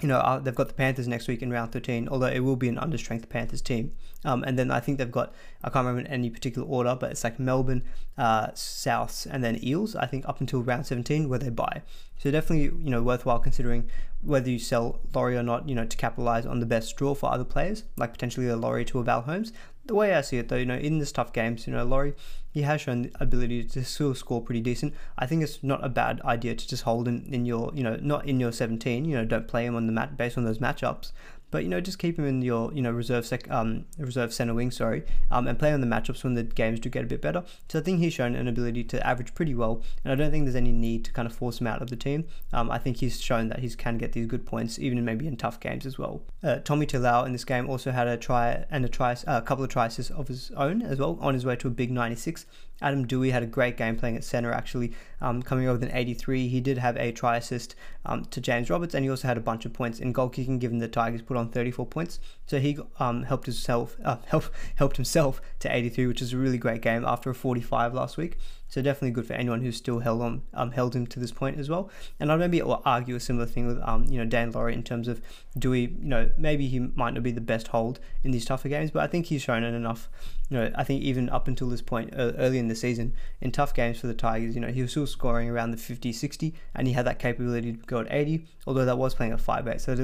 you 0.00 0.08
know, 0.08 0.18
uh, 0.18 0.38
they've 0.38 0.54
got 0.54 0.68
the 0.68 0.74
Panthers 0.74 1.06
next 1.06 1.28
week 1.28 1.40
in 1.40 1.50
round 1.50 1.72
13, 1.72 2.08
although 2.08 2.26
it 2.26 2.40
will 2.40 2.56
be 2.56 2.68
an 2.68 2.76
understrength 2.76 3.28
Panthers 3.28 3.62
team. 3.62 3.92
Um, 4.24 4.42
and 4.42 4.58
then 4.58 4.70
I 4.70 4.80
think 4.80 4.98
they've 4.98 5.10
got, 5.10 5.32
I 5.62 5.70
can't 5.70 5.86
remember 5.86 6.08
any 6.10 6.30
particular 6.30 6.66
order, 6.66 6.96
but 6.98 7.12
it's 7.12 7.22
like 7.22 7.38
Melbourne, 7.38 7.84
uh, 8.18 8.48
Souths, 8.48 9.26
and 9.30 9.44
then 9.44 9.62
Eels, 9.62 9.94
I 9.94 10.06
think 10.06 10.28
up 10.28 10.40
until 10.40 10.62
round 10.62 10.86
17 10.86 11.28
where 11.28 11.38
they 11.38 11.50
buy. 11.50 11.82
So 12.18 12.30
definitely, 12.30 12.76
you 12.84 12.90
know, 12.90 13.02
worthwhile 13.02 13.38
considering 13.38 13.88
whether 14.22 14.50
you 14.50 14.58
sell 14.58 15.00
Laurie 15.14 15.36
or 15.36 15.42
not, 15.42 15.68
you 15.68 15.74
know, 15.74 15.84
to 15.84 15.96
capitalize 15.96 16.46
on 16.46 16.58
the 16.58 16.66
best 16.66 16.96
draw 16.96 17.14
for 17.14 17.32
other 17.32 17.44
players, 17.44 17.84
like 17.96 18.12
potentially 18.12 18.48
a 18.48 18.56
Laurie 18.56 18.84
to 18.86 18.98
a 18.98 19.04
Val 19.04 19.22
Holmes. 19.22 19.52
The 19.86 19.94
way 19.94 20.14
I 20.14 20.22
see 20.22 20.38
it 20.38 20.48
though, 20.48 20.56
you 20.56 20.66
know, 20.66 20.76
in 20.76 20.98
this 20.98 21.12
tough 21.12 21.32
games, 21.32 21.66
you 21.66 21.72
know, 21.72 21.84
Laurie, 21.84 22.14
he 22.54 22.62
has 22.62 22.80
shown 22.80 23.02
the 23.02 23.12
ability 23.18 23.64
to 23.64 23.84
still 23.84 24.14
score 24.14 24.40
pretty 24.40 24.60
decent. 24.60 24.94
I 25.18 25.26
think 25.26 25.42
it's 25.42 25.64
not 25.64 25.84
a 25.84 25.88
bad 25.88 26.20
idea 26.22 26.54
to 26.54 26.68
just 26.68 26.84
hold 26.84 27.08
him 27.08 27.26
in 27.28 27.44
your, 27.44 27.72
you 27.74 27.82
know, 27.82 27.98
not 28.00 28.26
in 28.26 28.38
your 28.38 28.52
17, 28.52 29.04
you 29.04 29.16
know, 29.16 29.24
don't 29.24 29.48
play 29.48 29.66
him 29.66 29.74
on 29.74 29.86
the 29.86 29.92
mat 29.92 30.16
based 30.16 30.38
on 30.38 30.44
those 30.44 30.60
matchups 30.60 31.10
but 31.54 31.62
you 31.62 31.68
know 31.68 31.80
just 31.80 32.00
keep 32.00 32.18
him 32.18 32.26
in 32.26 32.42
your 32.42 32.74
you 32.74 32.82
know 32.82 32.90
reserve 32.90 33.24
sec 33.24 33.48
um 33.48 33.84
reserve 33.96 34.34
center 34.34 34.52
wing 34.52 34.72
sorry 34.72 35.04
um 35.30 35.46
and 35.46 35.56
play 35.56 35.72
on 35.72 35.80
the 35.80 35.86
matchups 35.86 36.24
when 36.24 36.34
the 36.34 36.42
games 36.42 36.80
do 36.80 36.88
get 36.88 37.04
a 37.04 37.06
bit 37.06 37.20
better. 37.20 37.44
So 37.68 37.78
I 37.78 37.82
think 37.82 38.00
he's 38.00 38.12
shown 38.12 38.34
an 38.34 38.48
ability 38.48 38.82
to 38.82 39.06
average 39.06 39.36
pretty 39.36 39.54
well 39.54 39.80
and 40.02 40.12
I 40.12 40.16
don't 40.16 40.32
think 40.32 40.46
there's 40.46 40.56
any 40.56 40.72
need 40.72 41.04
to 41.04 41.12
kind 41.12 41.26
of 41.26 41.32
force 41.32 41.60
him 41.60 41.68
out 41.68 41.80
of 41.80 41.90
the 41.90 41.96
team. 41.96 42.24
Um 42.52 42.72
I 42.72 42.78
think 42.78 42.96
he's 42.96 43.20
shown 43.20 43.50
that 43.50 43.60
he 43.60 43.70
can 43.70 43.98
get 43.98 44.14
these 44.14 44.26
good 44.26 44.44
points 44.44 44.80
even 44.80 45.04
maybe 45.04 45.28
in 45.28 45.36
tough 45.36 45.60
games 45.60 45.86
as 45.86 45.96
well. 45.96 46.22
Uh, 46.42 46.56
Tommy 46.56 46.86
Talau 46.86 47.24
in 47.24 47.30
this 47.30 47.44
game 47.44 47.70
also 47.70 47.92
had 47.92 48.08
a 48.08 48.16
try 48.16 48.64
and 48.68 48.84
a 48.84 48.88
try 48.88 49.12
uh, 49.12 49.38
a 49.38 49.42
couple 49.42 49.62
of 49.62 49.70
tries 49.70 50.10
of 50.10 50.26
his 50.26 50.50
own 50.56 50.82
as 50.82 50.98
well 50.98 51.16
on 51.20 51.34
his 51.34 51.46
way 51.46 51.54
to 51.54 51.68
a 51.68 51.70
big 51.70 51.92
96 51.92 52.46
Adam 52.82 53.06
Doueihi 53.06 53.30
had 53.30 53.42
a 53.42 53.46
great 53.46 53.76
game 53.76 53.96
playing 53.96 54.16
at 54.16 54.24
centre, 54.24 54.52
actually, 54.52 54.92
um, 55.20 55.42
coming 55.42 55.66
over 55.66 55.78
with 55.78 55.88
an 55.88 55.96
83. 55.96 56.48
He 56.48 56.60
did 56.60 56.78
have 56.78 56.96
a 56.96 57.12
try 57.12 57.36
assist 57.36 57.74
um, 58.04 58.24
to 58.26 58.40
James 58.40 58.68
Roberts, 58.68 58.94
and 58.94 59.04
he 59.04 59.10
also 59.10 59.28
had 59.28 59.36
a 59.36 59.40
bunch 59.40 59.64
of 59.64 59.72
points 59.72 60.00
in 60.00 60.12
goal 60.12 60.28
kicking, 60.28 60.58
given 60.58 60.78
the 60.78 60.88
Tigers 60.88 61.22
put 61.22 61.36
on 61.36 61.48
34 61.48 61.86
points. 61.86 62.18
So 62.46 62.58
he 62.58 62.78
um, 62.98 63.22
helped 63.22 63.46
himself 63.46 63.96
uh, 64.04 64.16
help, 64.26 64.44
helped 64.76 64.96
himself 64.96 65.40
to 65.60 65.74
83, 65.74 66.06
which 66.06 66.22
is 66.22 66.32
a 66.32 66.36
really 66.36 66.58
great 66.58 66.82
game 66.82 67.04
after 67.04 67.30
a 67.30 67.34
45 67.34 67.94
last 67.94 68.16
week. 68.16 68.38
So 68.74 68.82
definitely 68.82 69.12
good 69.12 69.28
for 69.28 69.34
anyone 69.34 69.60
who's 69.60 69.76
still 69.76 70.00
held 70.00 70.20
on, 70.20 70.42
um, 70.52 70.72
held 70.72 70.96
him 70.96 71.06
to 71.06 71.20
this 71.20 71.30
point 71.30 71.60
as 71.60 71.70
well. 71.70 71.92
And 72.18 72.32
I'd 72.32 72.40
maybe 72.40 72.60
argue 72.60 73.14
a 73.14 73.20
similar 73.20 73.46
thing 73.46 73.68
with, 73.68 73.78
um, 73.84 74.04
you 74.06 74.18
know, 74.18 74.28
Daine 74.28 74.52
Laurie 74.52 74.74
in 74.74 74.82
terms 74.82 75.06
of 75.06 75.22
Doueihi, 75.56 75.96
you 76.02 76.08
know, 76.08 76.28
maybe 76.36 76.66
he 76.66 76.80
might 76.80 77.14
not 77.14 77.22
be 77.22 77.30
the 77.30 77.40
best 77.40 77.68
hold 77.68 78.00
in 78.24 78.32
these 78.32 78.44
tougher 78.44 78.68
games, 78.68 78.90
but 78.90 79.04
I 79.04 79.06
think 79.06 79.26
he's 79.26 79.42
shown 79.42 79.62
it 79.62 79.74
enough. 79.74 80.08
You 80.50 80.56
know, 80.56 80.72
I 80.74 80.82
think 80.82 81.04
even 81.04 81.28
up 81.28 81.46
until 81.46 81.68
this 81.68 81.82
point, 81.82 82.14
early 82.16 82.58
in 82.58 82.66
the 82.66 82.74
season, 82.74 83.14
in 83.40 83.52
tough 83.52 83.74
games 83.74 84.00
for 84.00 84.08
the 84.08 84.12
Tigers, 84.12 84.56
you 84.56 84.60
know, 84.60 84.72
he 84.72 84.82
was 84.82 84.90
still 84.90 85.06
scoring 85.06 85.48
around 85.48 85.70
the 85.70 85.76
50, 85.76 86.12
60, 86.12 86.52
and 86.74 86.88
he 86.88 86.94
had 86.94 87.06
that 87.06 87.20
capability 87.20 87.74
to 87.74 87.78
go 87.86 88.00
at 88.00 88.08
80, 88.10 88.44
although 88.66 88.84
that 88.84 88.98
was 88.98 89.14
playing 89.14 89.30
at 89.30 89.38
5-8, 89.38 89.80
so 89.80 89.94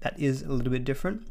that 0.00 0.18
is 0.18 0.40
a 0.40 0.48
little 0.48 0.72
bit 0.72 0.84
different 0.84 1.28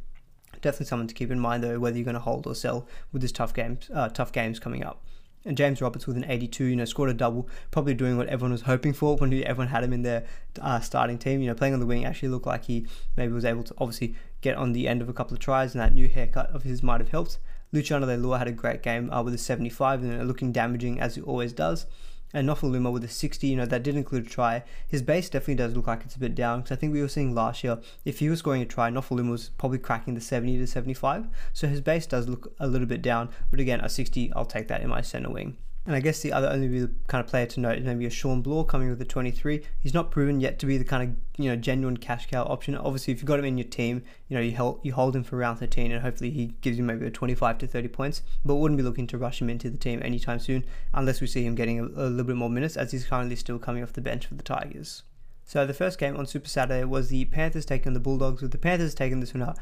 definitely 0.61 0.85
something 0.85 1.07
to 1.07 1.13
keep 1.13 1.29
in 1.29 1.39
mind 1.39 1.61
though 1.61 1.77
whether 1.77 1.97
you're 1.97 2.05
going 2.05 2.13
to 2.13 2.21
hold 2.21 2.47
or 2.47 2.55
sell 2.55 2.87
with 3.11 3.21
this 3.21 3.33
tough 3.33 3.53
games 3.53 3.89
uh, 3.93 4.07
tough 4.07 4.31
games 4.31 4.59
coming 4.59 4.81
up 4.81 5.03
and 5.45 5.57
James 5.57 5.81
Roberts 5.81 6.07
with 6.07 6.17
an 6.17 6.25
82, 6.27 6.63
you 6.63 6.75
know, 6.75 6.85
scored 6.85 7.09
a 7.09 7.13
double, 7.13 7.47
probably 7.71 7.93
doing 7.93 8.17
what 8.17 8.27
everyone 8.27 8.51
was 8.51 8.61
hoping 8.61 8.93
for 8.93 9.15
when 9.17 9.33
everyone 9.43 9.67
had 9.67 9.83
him 9.83 9.93
in 9.93 10.01
their 10.01 10.25
uh, 10.61 10.79
starting 10.79 11.17
team. 11.17 11.41
You 11.41 11.47
know, 11.47 11.55
playing 11.55 11.73
on 11.73 11.79
the 11.79 11.85
wing 11.85 12.05
actually 12.05 12.29
looked 12.29 12.47
like 12.47 12.65
he 12.65 12.87
maybe 13.17 13.33
was 13.33 13.45
able 13.45 13.63
to 13.63 13.73
obviously 13.77 14.15
get 14.41 14.55
on 14.55 14.73
the 14.73 14.87
end 14.87 15.01
of 15.01 15.09
a 15.09 15.13
couple 15.13 15.33
of 15.33 15.39
tries, 15.39 15.73
and 15.73 15.81
that 15.81 15.93
new 15.93 16.07
haircut 16.07 16.49
of 16.51 16.63
his 16.63 16.81
might 16.81 17.01
have 17.01 17.09
helped. 17.09 17.39
Luciano 17.71 18.05
Leilua 18.05 18.37
had 18.37 18.47
a 18.47 18.51
great 18.51 18.83
game 18.83 19.11
uh, 19.11 19.23
with 19.23 19.33
a 19.33 19.37
75 19.37 20.03
and 20.03 20.27
looking 20.27 20.51
damaging 20.51 20.99
as 20.99 21.15
he 21.15 21.21
always 21.21 21.51
does 21.53 21.87
and 22.33 22.47
Nofoaluma 22.47 22.91
with 22.91 23.03
a 23.03 23.07
60, 23.07 23.47
you 23.47 23.55
know, 23.55 23.65
that 23.65 23.83
did 23.83 23.95
include 23.95 24.25
a 24.25 24.29
try. 24.29 24.63
His 24.87 25.01
base 25.01 25.29
definitely 25.29 25.55
does 25.55 25.75
look 25.75 25.87
like 25.87 26.03
it's 26.03 26.15
a 26.15 26.19
bit 26.19 26.35
down 26.35 26.61
because 26.61 26.75
I 26.75 26.79
think 26.79 26.93
we 26.93 27.01
were 27.01 27.07
seeing 27.07 27.35
last 27.35 27.63
year, 27.63 27.79
if 28.05 28.19
he 28.19 28.29
was 28.29 28.39
scoring 28.39 28.61
a 28.61 28.65
try, 28.65 28.89
Nofoaluma 28.89 29.31
was 29.31 29.49
probably 29.49 29.77
cracking 29.77 30.15
the 30.15 30.21
70 30.21 30.57
to 30.57 30.67
75. 30.67 31.27
So 31.53 31.67
his 31.67 31.81
base 31.81 32.05
does 32.05 32.27
look 32.27 32.53
a 32.59 32.67
little 32.67 32.87
bit 32.87 33.01
down, 33.01 33.29
but 33.51 33.59
again, 33.59 33.81
a 33.81 33.89
60, 33.89 34.33
I'll 34.35 34.45
take 34.45 34.67
that 34.67 34.81
in 34.81 34.89
my 34.89 35.01
center 35.01 35.29
wing. 35.29 35.57
And 35.85 35.95
I 35.95 35.99
guess 35.99 36.21
the 36.21 36.31
other 36.31 36.49
only 36.49 36.87
kind 37.07 37.23
of 37.23 37.29
player 37.29 37.45
to 37.45 37.59
note 37.59 37.77
is 37.77 37.83
maybe 37.83 38.05
a 38.05 38.09
Shawn 38.09 38.41
Blore 38.41 38.65
coming 38.65 38.89
with 38.89 39.01
a 39.01 39.05
23. 39.05 39.61
He's 39.79 39.93
not 39.93 40.11
proven 40.11 40.39
yet 40.39 40.57
to 40.59 40.65
be 40.65 40.77
the 40.77 40.85
kind 40.85 41.09
of 41.09 41.41
you 41.41 41.49
know 41.49 41.57
genuine 41.57 41.97
cash 41.97 42.27
cow 42.27 42.43
option. 42.45 42.75
Obviously, 42.75 43.11
if 43.11 43.19
you've 43.19 43.27
got 43.27 43.39
him 43.39 43.45
in 43.45 43.57
your 43.57 43.67
team, 43.67 44.01
you 44.29 44.37
know 44.37 44.41
you 44.41 44.55
hold 44.55 44.79
you 44.83 44.93
hold 44.93 45.13
him 45.13 45.23
for 45.23 45.35
round 45.35 45.59
13, 45.59 45.91
and 45.91 46.01
hopefully 46.01 46.29
he 46.29 46.53
gives 46.61 46.77
you 46.77 46.85
maybe 46.85 47.05
a 47.05 47.11
25 47.11 47.57
to 47.57 47.67
30 47.67 47.87
points. 47.89 48.21
But 48.45 48.55
wouldn't 48.55 48.77
be 48.77 48.83
looking 48.83 49.07
to 49.07 49.17
rush 49.17 49.41
him 49.41 49.49
into 49.49 49.69
the 49.69 49.77
team 49.77 50.01
anytime 50.01 50.39
soon, 50.39 50.63
unless 50.93 51.19
we 51.19 51.27
see 51.27 51.45
him 51.45 51.55
getting 51.55 51.79
a, 51.79 51.83
a 51.83 52.07
little 52.07 52.23
bit 52.23 52.37
more 52.37 52.49
minutes, 52.49 52.77
as 52.77 52.91
he's 52.93 53.05
currently 53.05 53.35
still 53.35 53.59
coming 53.59 53.83
off 53.83 53.91
the 53.91 54.01
bench 54.01 54.25
for 54.25 54.35
the 54.35 54.43
Tigers. 54.43 55.03
So 55.45 55.65
the 55.65 55.73
first 55.73 55.99
game 55.99 56.15
on 56.15 56.25
Super 56.25 56.47
Saturday 56.47 56.85
was 56.85 57.09
the 57.09 57.25
Panthers 57.25 57.65
taking 57.65 57.93
the 57.93 57.99
Bulldogs, 57.99 58.41
with 58.41 58.51
the 58.51 58.57
Panthers 58.57 58.95
taking 58.95 59.19
this 59.19 59.33
one 59.33 59.53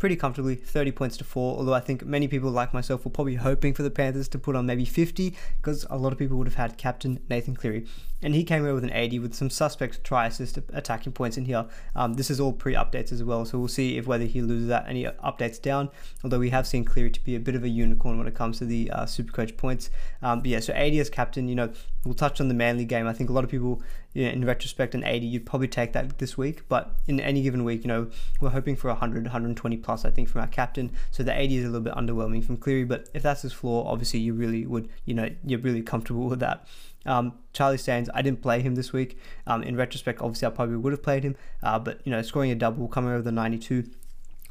pretty 0.00 0.16
comfortably, 0.16 0.56
30 0.56 0.90
points 0.92 1.16
to 1.18 1.24
4. 1.24 1.58
Although 1.58 1.74
I 1.74 1.80
think 1.80 2.04
many 2.04 2.26
people, 2.26 2.50
like 2.50 2.74
myself, 2.74 3.04
were 3.04 3.10
probably 3.10 3.36
hoping 3.36 3.74
for 3.74 3.84
the 3.84 3.90
Panthers 3.90 4.28
to 4.28 4.38
put 4.38 4.56
on 4.56 4.66
maybe 4.66 4.86
50 4.86 5.36
because 5.58 5.86
a 5.90 5.96
lot 5.96 6.10
of 6.10 6.18
people 6.18 6.38
would 6.38 6.48
have 6.48 6.56
had 6.56 6.78
captain 6.78 7.20
Nathan 7.28 7.54
Cleary. 7.54 7.86
And 8.22 8.34
he 8.34 8.42
came 8.42 8.64
away 8.64 8.72
with 8.72 8.84
an 8.84 8.92
80 8.92 9.18
with 9.18 9.34
some 9.34 9.50
suspect 9.50 10.02
try 10.02 10.26
assist 10.26 10.58
attacking 10.72 11.12
points 11.12 11.36
in 11.36 11.44
here. 11.44 11.66
Um, 11.94 12.14
this 12.14 12.30
is 12.30 12.40
all 12.40 12.52
pre 12.52 12.74
updates 12.74 13.12
as 13.12 13.22
well, 13.22 13.44
so 13.44 13.58
we'll 13.58 13.68
see 13.68 13.96
if 13.96 14.06
whether 14.06 14.24
he 14.24 14.42
loses 14.42 14.68
that 14.68 14.86
any 14.88 15.04
updates 15.04 15.60
down. 15.60 15.90
Although 16.24 16.38
we 16.38 16.50
have 16.50 16.66
seen 16.66 16.84
Cleary 16.84 17.10
to 17.10 17.24
be 17.24 17.36
a 17.36 17.40
bit 17.40 17.54
of 17.54 17.64
a 17.64 17.68
unicorn 17.68 18.18
when 18.18 18.26
it 18.26 18.34
comes 18.34 18.58
to 18.58 18.66
the 18.66 18.90
uh, 18.90 19.04
Supercoach 19.04 19.56
points. 19.56 19.90
Um, 20.22 20.40
but 20.40 20.48
yeah, 20.48 20.60
so 20.60 20.72
80 20.74 21.00
as 21.00 21.10
captain, 21.10 21.48
you 21.48 21.54
know, 21.54 21.72
we'll 22.04 22.14
touch 22.14 22.40
on 22.40 22.48
the 22.48 22.54
Manly 22.54 22.84
game. 22.84 23.06
I 23.06 23.12
think 23.12 23.30
a 23.30 23.32
lot 23.32 23.44
of 23.44 23.50
people 23.50 23.82
you 24.12 24.24
know, 24.24 24.30
in 24.30 24.44
retrospect, 24.44 24.94
an 24.94 25.04
80, 25.04 25.26
you'd 25.26 25.46
probably 25.46 25.68
take 25.68 25.92
that 25.92 26.18
this 26.18 26.36
week. 26.36 26.68
But 26.68 26.96
in 27.06 27.20
any 27.20 27.42
given 27.42 27.64
week, 27.64 27.82
you 27.82 27.88
know, 27.88 28.10
we're 28.40 28.50
hoping 28.50 28.76
for 28.76 28.88
100, 28.88 29.24
120 29.24 29.76
plus, 29.78 30.04
I 30.04 30.10
think, 30.10 30.28
from 30.28 30.40
our 30.40 30.48
captain. 30.48 30.92
So 31.10 31.22
the 31.22 31.38
80 31.38 31.56
is 31.56 31.64
a 31.64 31.68
little 31.68 31.80
bit 31.80 31.94
underwhelming 31.94 32.44
from 32.44 32.56
Cleary. 32.56 32.84
But 32.84 33.08
if 33.14 33.22
that's 33.22 33.42
his 33.42 33.52
floor, 33.52 33.86
obviously 33.86 34.20
you 34.20 34.34
really 34.34 34.66
would, 34.66 34.88
you 35.04 35.14
know, 35.14 35.28
you're 35.44 35.60
really 35.60 35.82
comfortable 35.82 36.28
with 36.28 36.40
that. 36.40 36.66
Um, 37.06 37.34
Charlie 37.52 37.78
Staines, 37.78 38.10
I 38.12 38.22
didn't 38.22 38.42
play 38.42 38.60
him 38.60 38.74
this 38.74 38.92
week. 38.92 39.18
Um, 39.46 39.62
in 39.62 39.76
retrospect, 39.76 40.20
obviously 40.20 40.48
I 40.48 40.50
probably 40.50 40.76
would 40.76 40.92
have 40.92 41.02
played 41.02 41.24
him. 41.24 41.36
Uh, 41.62 41.78
but, 41.78 42.00
you 42.04 42.10
know, 42.10 42.20
scoring 42.22 42.50
a 42.50 42.56
double, 42.56 42.88
coming 42.88 43.10
over 43.10 43.22
the 43.22 43.32
92 43.32 43.84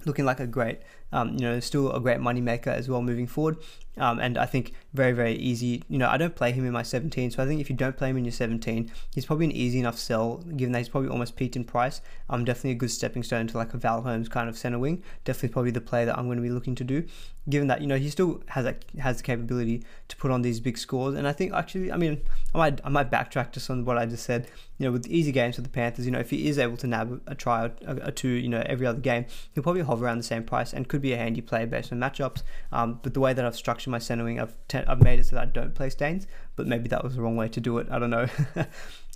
looking 0.06 0.26
like 0.26 0.40
a 0.40 0.48
great, 0.48 0.80
um, 1.12 1.34
you 1.34 1.42
know, 1.42 1.60
still 1.60 1.92
a 1.92 2.00
great 2.00 2.20
money 2.20 2.42
maker 2.42 2.70
as 2.70 2.90
well 2.90 3.02
moving 3.02 3.28
forward. 3.28 3.58
Um, 4.00 4.20
and 4.20 4.38
I 4.38 4.46
think 4.46 4.74
very, 4.94 5.12
very 5.12 5.36
easy. 5.36 5.84
You 5.90 5.98
know, 5.98 6.08
I 6.08 6.18
don't 6.18 6.36
play 6.36 6.52
him 6.52 6.66
in 6.66 6.72
my 6.72 6.84
17, 6.84 7.32
so 7.32 7.44
I 7.44 7.46
think 7.46 7.60
if 7.60 7.70
you 7.70 7.76
don't 7.76 7.98
play 7.98 8.10
him 8.10 8.18
in 8.18 8.26
your 8.26 8.32
17, 8.32 8.92
he's 9.14 9.26
probably 9.26 9.46
an 9.46 9.52
easy 9.52 9.80
enough 9.80 9.98
sell, 9.98 10.38
given 10.56 10.72
that 10.72 10.80
he's 10.80 10.90
probably 10.90 11.10
almost 11.10 11.36
peaked 11.36 11.58
in 11.58 11.66
price. 11.66 12.02
Um, 12.30 12.46
definitely 12.46 12.72
a 12.72 12.76
good 12.76 12.92
stepping 12.92 13.24
stone 13.24 13.48
to 13.48 13.58
like 13.58 13.74
a 13.74 13.78
Val 13.78 14.02
Holmes 14.02 14.30
kind 14.30 14.48
of 14.48 14.58
center 14.58 14.80
wing. 14.80 15.04
Definitely 15.26 15.50
probably 15.50 15.72
the 15.72 15.82
play 15.82 16.06
that 16.06 16.18
I'm 16.18 16.26
going 16.26 16.38
to 16.38 16.42
be 16.42 16.50
looking 16.50 16.76
to 16.76 16.84
do, 16.86 17.06
given 17.50 17.68
that 17.68 17.82
you 17.82 17.88
know 17.88 17.98
he 17.98 18.10
still 18.10 18.42
has 18.48 18.64
that 18.64 18.86
has 19.00 19.18
the 19.18 19.24
capability 19.24 19.84
to 20.08 20.16
put 20.16 20.32
on 20.32 20.44
these 20.44 20.62
big 20.62 20.78
scores. 20.78 21.16
And 21.16 21.28
I 21.28 21.34
think 21.34 21.54
actually, 21.54 21.92
I 21.92 21.98
mean, 21.98 22.22
I 22.56 22.58
might 22.58 22.82
I 22.86 22.90
might 22.90 23.12
backtrack 23.12 23.52
just 23.52 23.70
on 23.70 23.84
what 23.84 23.98
I 23.98 24.06
just 24.06 24.24
said. 24.24 24.48
You 24.78 24.86
know, 24.86 24.92
with 24.94 25.08
easy 25.08 25.34
games 25.34 25.56
for 25.56 25.62
the 25.62 25.70
Panthers, 25.70 26.06
you 26.06 26.12
know, 26.12 26.20
if 26.20 26.30
he 26.30 26.48
is 26.48 26.58
able 26.58 26.78
to 26.78 26.88
nab 26.88 27.22
a 27.28 27.36
try 27.36 27.66
or 27.66 27.74
a 27.86 28.14
two, 28.14 28.30
you 28.30 28.48
know, 28.48 28.64
every 28.66 28.88
other 28.88 29.00
game, 29.00 29.26
he'll 29.54 29.64
probably 29.64 29.82
hover 29.82 30.06
around 30.06 30.20
the 30.20 30.24
same 30.24 30.44
price 30.44 30.72
and 30.72 30.88
could 30.88 30.99
be 31.00 31.14
a 31.14 31.18
handy 31.18 31.42
player 31.42 31.66
based 31.66 31.92
on 31.92 32.00
matchups. 32.00 32.44
Um, 32.72 33.00
but 33.02 33.14
the 33.14 33.20
way 33.20 33.34
that 33.34 33.46
I've 33.46 33.56
structured 33.56 33.92
my 33.92 34.00
centering, 34.00 34.40
I've 34.40 34.56
te- 34.68 34.86
I've 34.88 35.02
made 35.02 35.20
it 35.20 35.26
so 35.26 35.36
that 35.36 35.42
I 35.42 35.46
don't 35.46 35.74
play 35.74 35.90
Staines. 35.90 36.28
But 36.56 36.68
maybe 36.68 36.90
that 36.90 37.04
was 37.04 37.16
the 37.16 37.22
wrong 37.22 37.36
way 37.36 37.48
to 37.50 37.60
do 37.60 37.78
it. 37.78 37.88
I 37.90 38.00
don't 38.00 38.10
know. 38.10 38.28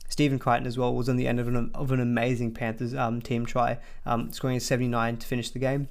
Stephen 0.10 0.38
Crichton 0.38 0.68
as 0.68 0.78
well 0.78 0.94
was 0.94 1.10
on 1.10 1.16
the 1.16 1.28
end 1.28 1.40
of 1.40 1.48
an, 1.48 1.72
of 1.74 1.92
an 1.92 2.00
amazing 2.00 2.54
Panthers 2.54 2.94
um, 2.94 3.22
team 3.22 3.46
try, 3.46 3.80
um, 4.06 4.32
scoring 4.32 4.58
a 4.58 4.60
79 4.60 5.18
to 5.18 5.26
finish 5.26 5.50
the 5.50 5.60
game. 5.60 5.88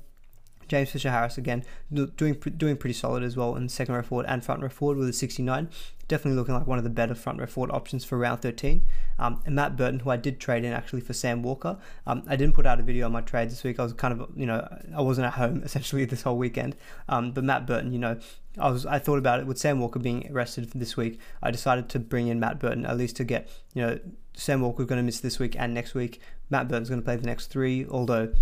James 0.68 0.90
Fisher 0.90 1.10
Harris 1.10 1.38
again 1.38 1.64
doing 1.92 2.34
doing 2.34 2.76
pretty 2.76 2.94
solid 2.94 3.22
as 3.22 3.36
well 3.36 3.56
in 3.56 3.68
second 3.68 3.94
row 3.94 4.02
forward 4.02 4.26
and 4.28 4.44
front 4.44 4.62
row 4.62 4.68
forward 4.68 4.98
with 4.98 5.08
a 5.08 5.12
69. 5.12 5.68
Definitely 6.08 6.38
looking 6.38 6.54
like 6.54 6.66
one 6.66 6.78
of 6.78 6.84
the 6.84 6.90
better 6.90 7.14
front 7.14 7.38
row 7.38 7.46
forward 7.46 7.70
options 7.72 8.04
for 8.04 8.18
round 8.18 8.42
13. 8.42 8.84
Um, 9.18 9.40
and 9.46 9.54
Matt 9.54 9.76
Burton, 9.76 10.00
who 10.00 10.10
I 10.10 10.16
did 10.16 10.40
trade 10.40 10.64
in 10.64 10.72
actually 10.72 11.00
for 11.00 11.12
Sam 11.12 11.42
Walker. 11.42 11.78
Um, 12.06 12.22
I 12.26 12.36
didn't 12.36 12.54
put 12.54 12.66
out 12.66 12.80
a 12.80 12.82
video 12.82 13.06
on 13.06 13.12
my 13.12 13.20
trade 13.20 13.50
this 13.50 13.62
week. 13.62 13.80
I 13.80 13.84
was 13.84 13.92
kind 13.92 14.20
of 14.20 14.28
you 14.36 14.46
know 14.46 14.66
I 14.96 15.00
wasn't 15.00 15.26
at 15.26 15.34
home 15.34 15.62
essentially 15.64 16.04
this 16.04 16.22
whole 16.22 16.36
weekend. 16.36 16.76
Um, 17.08 17.32
but 17.32 17.44
Matt 17.44 17.66
Burton, 17.66 17.92
you 17.92 17.98
know. 17.98 18.18
I 18.58 18.68
was 18.68 18.84
I 18.84 18.98
thought 18.98 19.16
about 19.16 19.40
it 19.40 19.46
with 19.46 19.56
Sam 19.56 19.80
Walker 19.80 19.98
being 19.98 20.30
arrested 20.30 20.70
this 20.74 20.94
week. 20.94 21.18
I 21.42 21.50
decided 21.50 21.88
to 21.88 21.98
bring 21.98 22.28
in 22.28 22.38
Matt 22.38 22.58
Burton 22.58 22.84
at 22.84 22.98
least 22.98 23.16
to 23.16 23.24
get 23.24 23.48
you 23.72 23.80
know 23.80 23.98
Sam 24.34 24.60
Walker's 24.60 24.86
going 24.86 24.98
to 24.98 25.02
miss 25.02 25.20
this 25.20 25.38
week 25.38 25.56
and 25.58 25.74
next 25.74 25.94
week. 25.94 26.20
Matt 26.50 26.68
Burton's 26.68 26.88
going 26.88 27.00
to 27.00 27.04
play 27.04 27.16
the 27.16 27.26
next 27.26 27.46
three, 27.46 27.86
although 27.86 28.32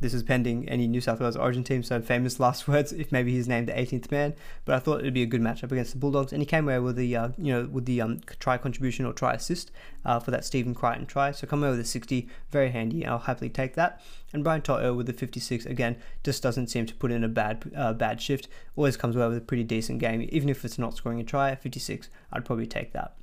this 0.00 0.14
is 0.14 0.22
pending 0.22 0.68
any 0.68 0.86
New 0.86 1.00
South 1.00 1.20
Wales 1.20 1.36
Origin 1.36 1.64
team, 1.64 1.82
so 1.82 2.00
famous 2.00 2.38
last 2.38 2.68
words 2.68 2.92
if 2.92 3.10
maybe 3.10 3.32
he's 3.32 3.48
named 3.48 3.68
the 3.68 3.72
18th 3.72 4.10
man. 4.10 4.34
But 4.64 4.74
I 4.74 4.78
thought 4.78 5.00
it'd 5.00 5.14
be 5.14 5.22
a 5.22 5.26
good 5.26 5.40
matchup 5.40 5.72
against 5.72 5.92
the 5.92 5.98
Bulldogs, 5.98 6.32
and 6.32 6.40
he 6.42 6.46
came 6.46 6.68
away 6.68 6.78
with 6.78 6.96
the 6.96 7.16
uh, 7.16 7.28
you 7.38 7.52
know 7.52 7.66
with 7.66 7.86
the 7.86 8.00
um, 8.00 8.20
try 8.38 8.58
contribution 8.58 9.06
or 9.06 9.12
try 9.12 9.34
assist 9.34 9.70
uh, 10.04 10.20
for 10.20 10.30
that 10.30 10.44
Stephen 10.44 10.74
Crichton 10.74 11.06
try. 11.06 11.30
So 11.32 11.46
come 11.46 11.62
away 11.62 11.70
with 11.70 11.80
a 11.80 11.84
60, 11.84 12.28
very 12.50 12.70
handy. 12.70 13.06
I'll 13.06 13.18
happily 13.18 13.50
take 13.50 13.74
that. 13.74 14.00
And 14.32 14.44
Brian 14.44 14.62
To'o 14.62 14.94
with 14.94 15.06
the 15.06 15.12
56 15.12 15.66
again 15.66 15.96
just 16.22 16.42
doesn't 16.42 16.68
seem 16.68 16.86
to 16.86 16.94
put 16.94 17.10
in 17.10 17.24
a 17.24 17.28
bad 17.28 17.70
uh, 17.76 17.92
bad 17.92 18.20
shift. 18.20 18.48
Always 18.76 18.96
comes 18.96 19.16
away 19.16 19.28
with 19.28 19.38
a 19.38 19.42
pretty 19.42 19.64
decent 19.64 19.98
game, 19.98 20.28
even 20.30 20.48
if 20.48 20.64
it's 20.64 20.78
not 20.78 20.96
scoring 20.96 21.20
a 21.20 21.24
try. 21.24 21.54
56, 21.54 22.08
I'd 22.32 22.44
probably 22.44 22.66
take 22.66 22.92
that. 22.92 23.14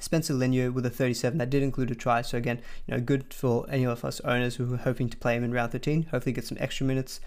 Spencer 0.00 0.34
Leniu 0.34 0.72
with 0.72 0.84
a 0.86 0.90
37 0.90 1.38
that 1.38 1.50
did 1.50 1.62
include 1.62 1.90
a 1.90 1.94
try. 1.94 2.22
So 2.22 2.36
again, 2.38 2.60
you 2.86 2.94
know, 2.94 3.00
good 3.00 3.32
for 3.32 3.66
any 3.68 3.84
of 3.84 4.04
us 4.04 4.20
owners 4.20 4.56
who 4.56 4.74
are 4.74 4.78
hoping 4.78 5.08
to 5.08 5.16
play 5.16 5.36
him 5.36 5.44
in 5.44 5.52
round 5.52 5.72
13. 5.72 6.08
Hopefully, 6.10 6.32
get 6.32 6.44
some 6.44 6.58
extra 6.60 6.86
minutes, 6.86 7.20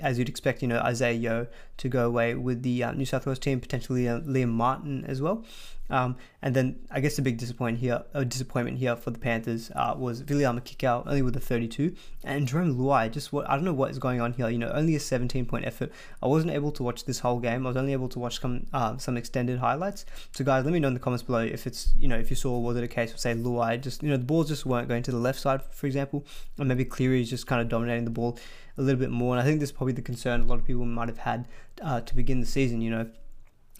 as 0.00 0.18
you'd 0.18 0.28
expect. 0.28 0.62
You 0.62 0.68
know, 0.68 0.80
Isaah 0.80 1.12
Yeo 1.12 1.46
to 1.76 1.88
go 1.88 2.06
away 2.06 2.34
with 2.34 2.62
the 2.62 2.82
uh, 2.82 2.92
New 2.92 3.06
South 3.06 3.26
Wales 3.26 3.38
team, 3.38 3.60
potentially 3.60 4.08
uh, 4.08 4.20
Liam 4.20 4.50
Martin 4.50 5.04
as 5.06 5.22
well. 5.22 5.44
Um, 5.90 6.16
and 6.42 6.54
then 6.54 6.80
I 6.90 7.00
guess 7.00 7.16
the 7.16 7.22
big 7.22 7.38
disappointment 7.38 7.78
here, 7.78 8.02
a 8.14 8.24
disappointment 8.24 8.78
here 8.78 8.94
for 8.96 9.10
the 9.10 9.18
Panthers 9.18 9.70
uh, 9.74 9.94
was 9.96 10.22
Viliame 10.22 10.60
Kikau 10.60 11.06
only 11.06 11.22
with 11.22 11.36
a 11.36 11.40
32, 11.40 11.94
and 12.24 12.46
Jarome 12.46 12.76
Luai. 12.76 13.10
Just 13.10 13.32
what 13.32 13.48
I 13.48 13.54
don't 13.54 13.64
know 13.64 13.72
what 13.72 13.90
is 13.90 13.98
going 13.98 14.20
on 14.20 14.32
here. 14.32 14.48
You 14.48 14.58
know, 14.58 14.70
only 14.70 14.94
a 14.94 15.00
17 15.00 15.46
point 15.46 15.64
effort. 15.64 15.90
I 16.22 16.26
wasn't 16.26 16.52
able 16.52 16.72
to 16.72 16.82
watch 16.82 17.04
this 17.04 17.20
whole 17.20 17.40
game. 17.40 17.66
I 17.66 17.70
was 17.70 17.76
only 17.76 17.92
able 17.92 18.08
to 18.10 18.18
watch 18.18 18.40
some 18.40 18.66
uh, 18.72 18.98
some 18.98 19.16
extended 19.16 19.58
highlights. 19.58 20.06
So 20.32 20.44
guys, 20.44 20.64
let 20.64 20.72
me 20.72 20.80
know 20.80 20.88
in 20.88 20.94
the 20.94 21.00
comments 21.00 21.22
below 21.22 21.40
if 21.40 21.66
it's 21.66 21.92
you 21.98 22.08
know 22.08 22.18
if 22.18 22.30
you 22.30 22.36
saw 22.36 22.58
was 22.58 22.76
it 22.76 22.84
a 22.84 22.88
case 22.88 23.12
of 23.12 23.18
say 23.18 23.34
Luai 23.34 23.80
just 23.80 24.02
you 24.02 24.10
know 24.10 24.16
the 24.16 24.24
balls 24.24 24.48
just 24.48 24.66
weren't 24.66 24.88
going 24.88 25.02
to 25.04 25.10
the 25.10 25.18
left 25.18 25.40
side 25.40 25.62
for 25.62 25.86
example, 25.86 26.24
or 26.58 26.64
maybe 26.64 26.84
Cleary 26.84 27.22
is 27.22 27.30
just 27.30 27.46
kind 27.46 27.60
of 27.60 27.68
dominating 27.68 28.04
the 28.04 28.10
ball 28.10 28.38
a 28.76 28.82
little 28.82 29.00
bit 29.00 29.10
more. 29.10 29.34
And 29.34 29.42
I 29.42 29.44
think 29.44 29.60
this 29.60 29.70
is 29.70 29.76
probably 29.76 29.94
the 29.94 30.02
concern 30.02 30.42
a 30.42 30.44
lot 30.44 30.58
of 30.58 30.64
people 30.64 30.84
might 30.84 31.08
have 31.08 31.18
had 31.18 31.48
uh, 31.82 32.00
to 32.02 32.14
begin 32.14 32.40
the 32.40 32.46
season. 32.46 32.80
You 32.80 32.90
know 32.90 33.10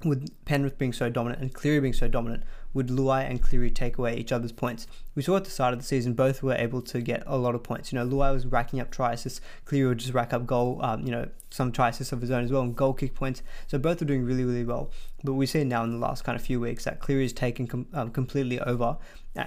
with 0.04 0.30
Penrith 0.44 0.78
being 0.78 0.92
so 0.92 1.10
dominant 1.10 1.42
and 1.42 1.52
Cleary 1.52 1.80
being 1.80 1.92
so 1.92 2.08
dominant, 2.08 2.44
would 2.74 2.88
Luai 2.88 3.28
and 3.28 3.42
Cleary 3.42 3.70
take 3.70 3.98
away 3.98 4.16
each 4.16 4.30
other's 4.30 4.52
points? 4.52 4.86
We 5.14 5.22
saw 5.22 5.36
at 5.36 5.44
the 5.44 5.50
start 5.50 5.72
of 5.72 5.80
the 5.80 5.84
season 5.84 6.12
both 6.12 6.42
were 6.42 6.54
able 6.54 6.82
to 6.82 7.00
get 7.00 7.22
a 7.26 7.36
lot 7.36 7.54
of 7.54 7.62
points. 7.62 7.92
You 7.92 7.98
know, 7.98 8.06
Luai 8.06 8.32
was 8.32 8.46
racking 8.46 8.78
up 8.80 8.90
try 8.90 9.14
assists, 9.14 9.40
Cleary 9.64 9.88
would 9.88 9.98
just 9.98 10.14
rack 10.14 10.32
up 10.32 10.46
goal, 10.46 10.80
um, 10.84 11.04
you 11.04 11.10
know, 11.10 11.28
some 11.50 11.72
try 11.72 11.88
assists 11.88 12.12
of 12.12 12.20
his 12.20 12.30
own 12.30 12.44
as 12.44 12.52
well, 12.52 12.62
and 12.62 12.76
goal 12.76 12.92
kick 12.92 13.14
points. 13.14 13.42
So 13.66 13.78
both 13.78 14.00
were 14.00 14.06
doing 14.06 14.24
really, 14.24 14.44
really 14.44 14.64
well. 14.64 14.90
But 15.24 15.34
we 15.34 15.46
see 15.46 15.64
now 15.64 15.82
in 15.82 15.90
the 15.90 15.98
last 15.98 16.22
kind 16.22 16.36
of 16.36 16.42
few 16.42 16.60
weeks 16.60 16.84
that 16.84 17.00
Cleary 17.00 17.24
is 17.24 17.32
taken 17.32 17.66
com- 17.66 17.86
um, 17.92 18.10
completely 18.10 18.60
over, 18.60 18.98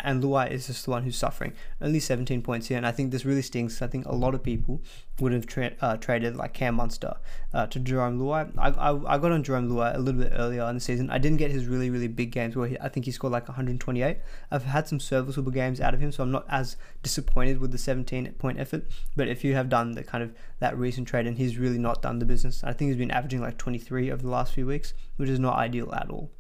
and 0.04 0.24
Luai 0.24 0.50
is 0.50 0.68
just 0.68 0.86
the 0.86 0.92
one 0.92 1.04
who's 1.04 1.18
suffering. 1.18 1.54
Only 1.82 2.00
17 2.00 2.42
points 2.42 2.68
here, 2.68 2.78
and 2.78 2.86
I 2.86 2.92
think 2.92 3.12
this 3.12 3.26
really 3.26 3.42
stings. 3.42 3.82
I 3.82 3.88
think 3.88 4.06
a 4.06 4.16
lot 4.16 4.34
of 4.34 4.44
people 4.44 4.82
would 5.20 5.34
have 5.34 5.46
tra- 5.46 5.74
uh, 5.82 5.98
traded 5.98 6.36
like 6.36 6.54
Cam 6.54 6.76
Munster 6.76 7.16
uh, 7.54 7.68
to 7.68 7.80
Jarome 7.80 8.20
Luai. 8.20 8.52
I, 8.58 8.70
I, 8.70 9.16
I, 9.16 9.18
got 9.18 9.32
on 9.32 9.44
Jarome 9.44 9.70
Luai 9.70 9.96
a 9.96 10.00
little 10.00 10.22
bit 10.22 10.34
earlier 10.36 10.64
in 10.70 10.76
the 10.76 10.82
season. 10.82 11.10
I 11.10 11.18
didn't 11.18 11.38
get 11.38 11.52
his 11.52 11.68
really, 11.68 11.90
really 11.90 12.08
big 12.08 12.32
games 12.32 12.56
where 12.56 12.68
he, 12.68 12.80
I 12.80 12.90
think 12.90 13.06
he 13.06 13.12
scored 13.12 13.34
like 13.34 13.48
128. 13.48 14.18
I've 14.50 14.64
had 14.64 14.88
some 14.88 15.00
serviceable 15.00 15.52
games 15.52 15.80
out 15.80 15.94
of 15.94 16.00
him, 16.00 16.12
so 16.12 16.24
I'm 16.24 16.32
not 16.32 16.46
as 16.50 16.78
disappointed 17.04 17.60
with 17.60 17.72
the 17.72 17.78
17 17.78 18.34
point 18.34 18.60
effort. 18.60 18.86
But 19.16 19.28
if 19.28 19.44
you 19.44 19.56
have 19.56 19.70
done 19.70 19.92
the 19.92 20.04
kind 20.04 20.24
of 20.24 20.34
that 20.60 20.78
recent 20.78 21.08
trade 21.08 21.28
and 21.28 21.38
he's 21.38 21.58
really 21.58 21.78
not 21.78 22.02
done 22.02 22.20
the 22.20 22.26
business, 22.26 22.64
I 22.64 22.74
think 22.74 22.90
he's 22.90 22.98
been 22.98 23.12
averaging 23.12 23.42
like 23.42 23.58
23 23.58 24.12
over 24.12 24.22
the 24.22 24.30
last 24.30 24.54
few 24.54 24.66
weeks, 24.66 24.94
which 25.18 25.30
is 25.30 25.40
not 25.40 25.56
ideal 25.56 25.94
at 25.94 26.10
all. 26.10 26.32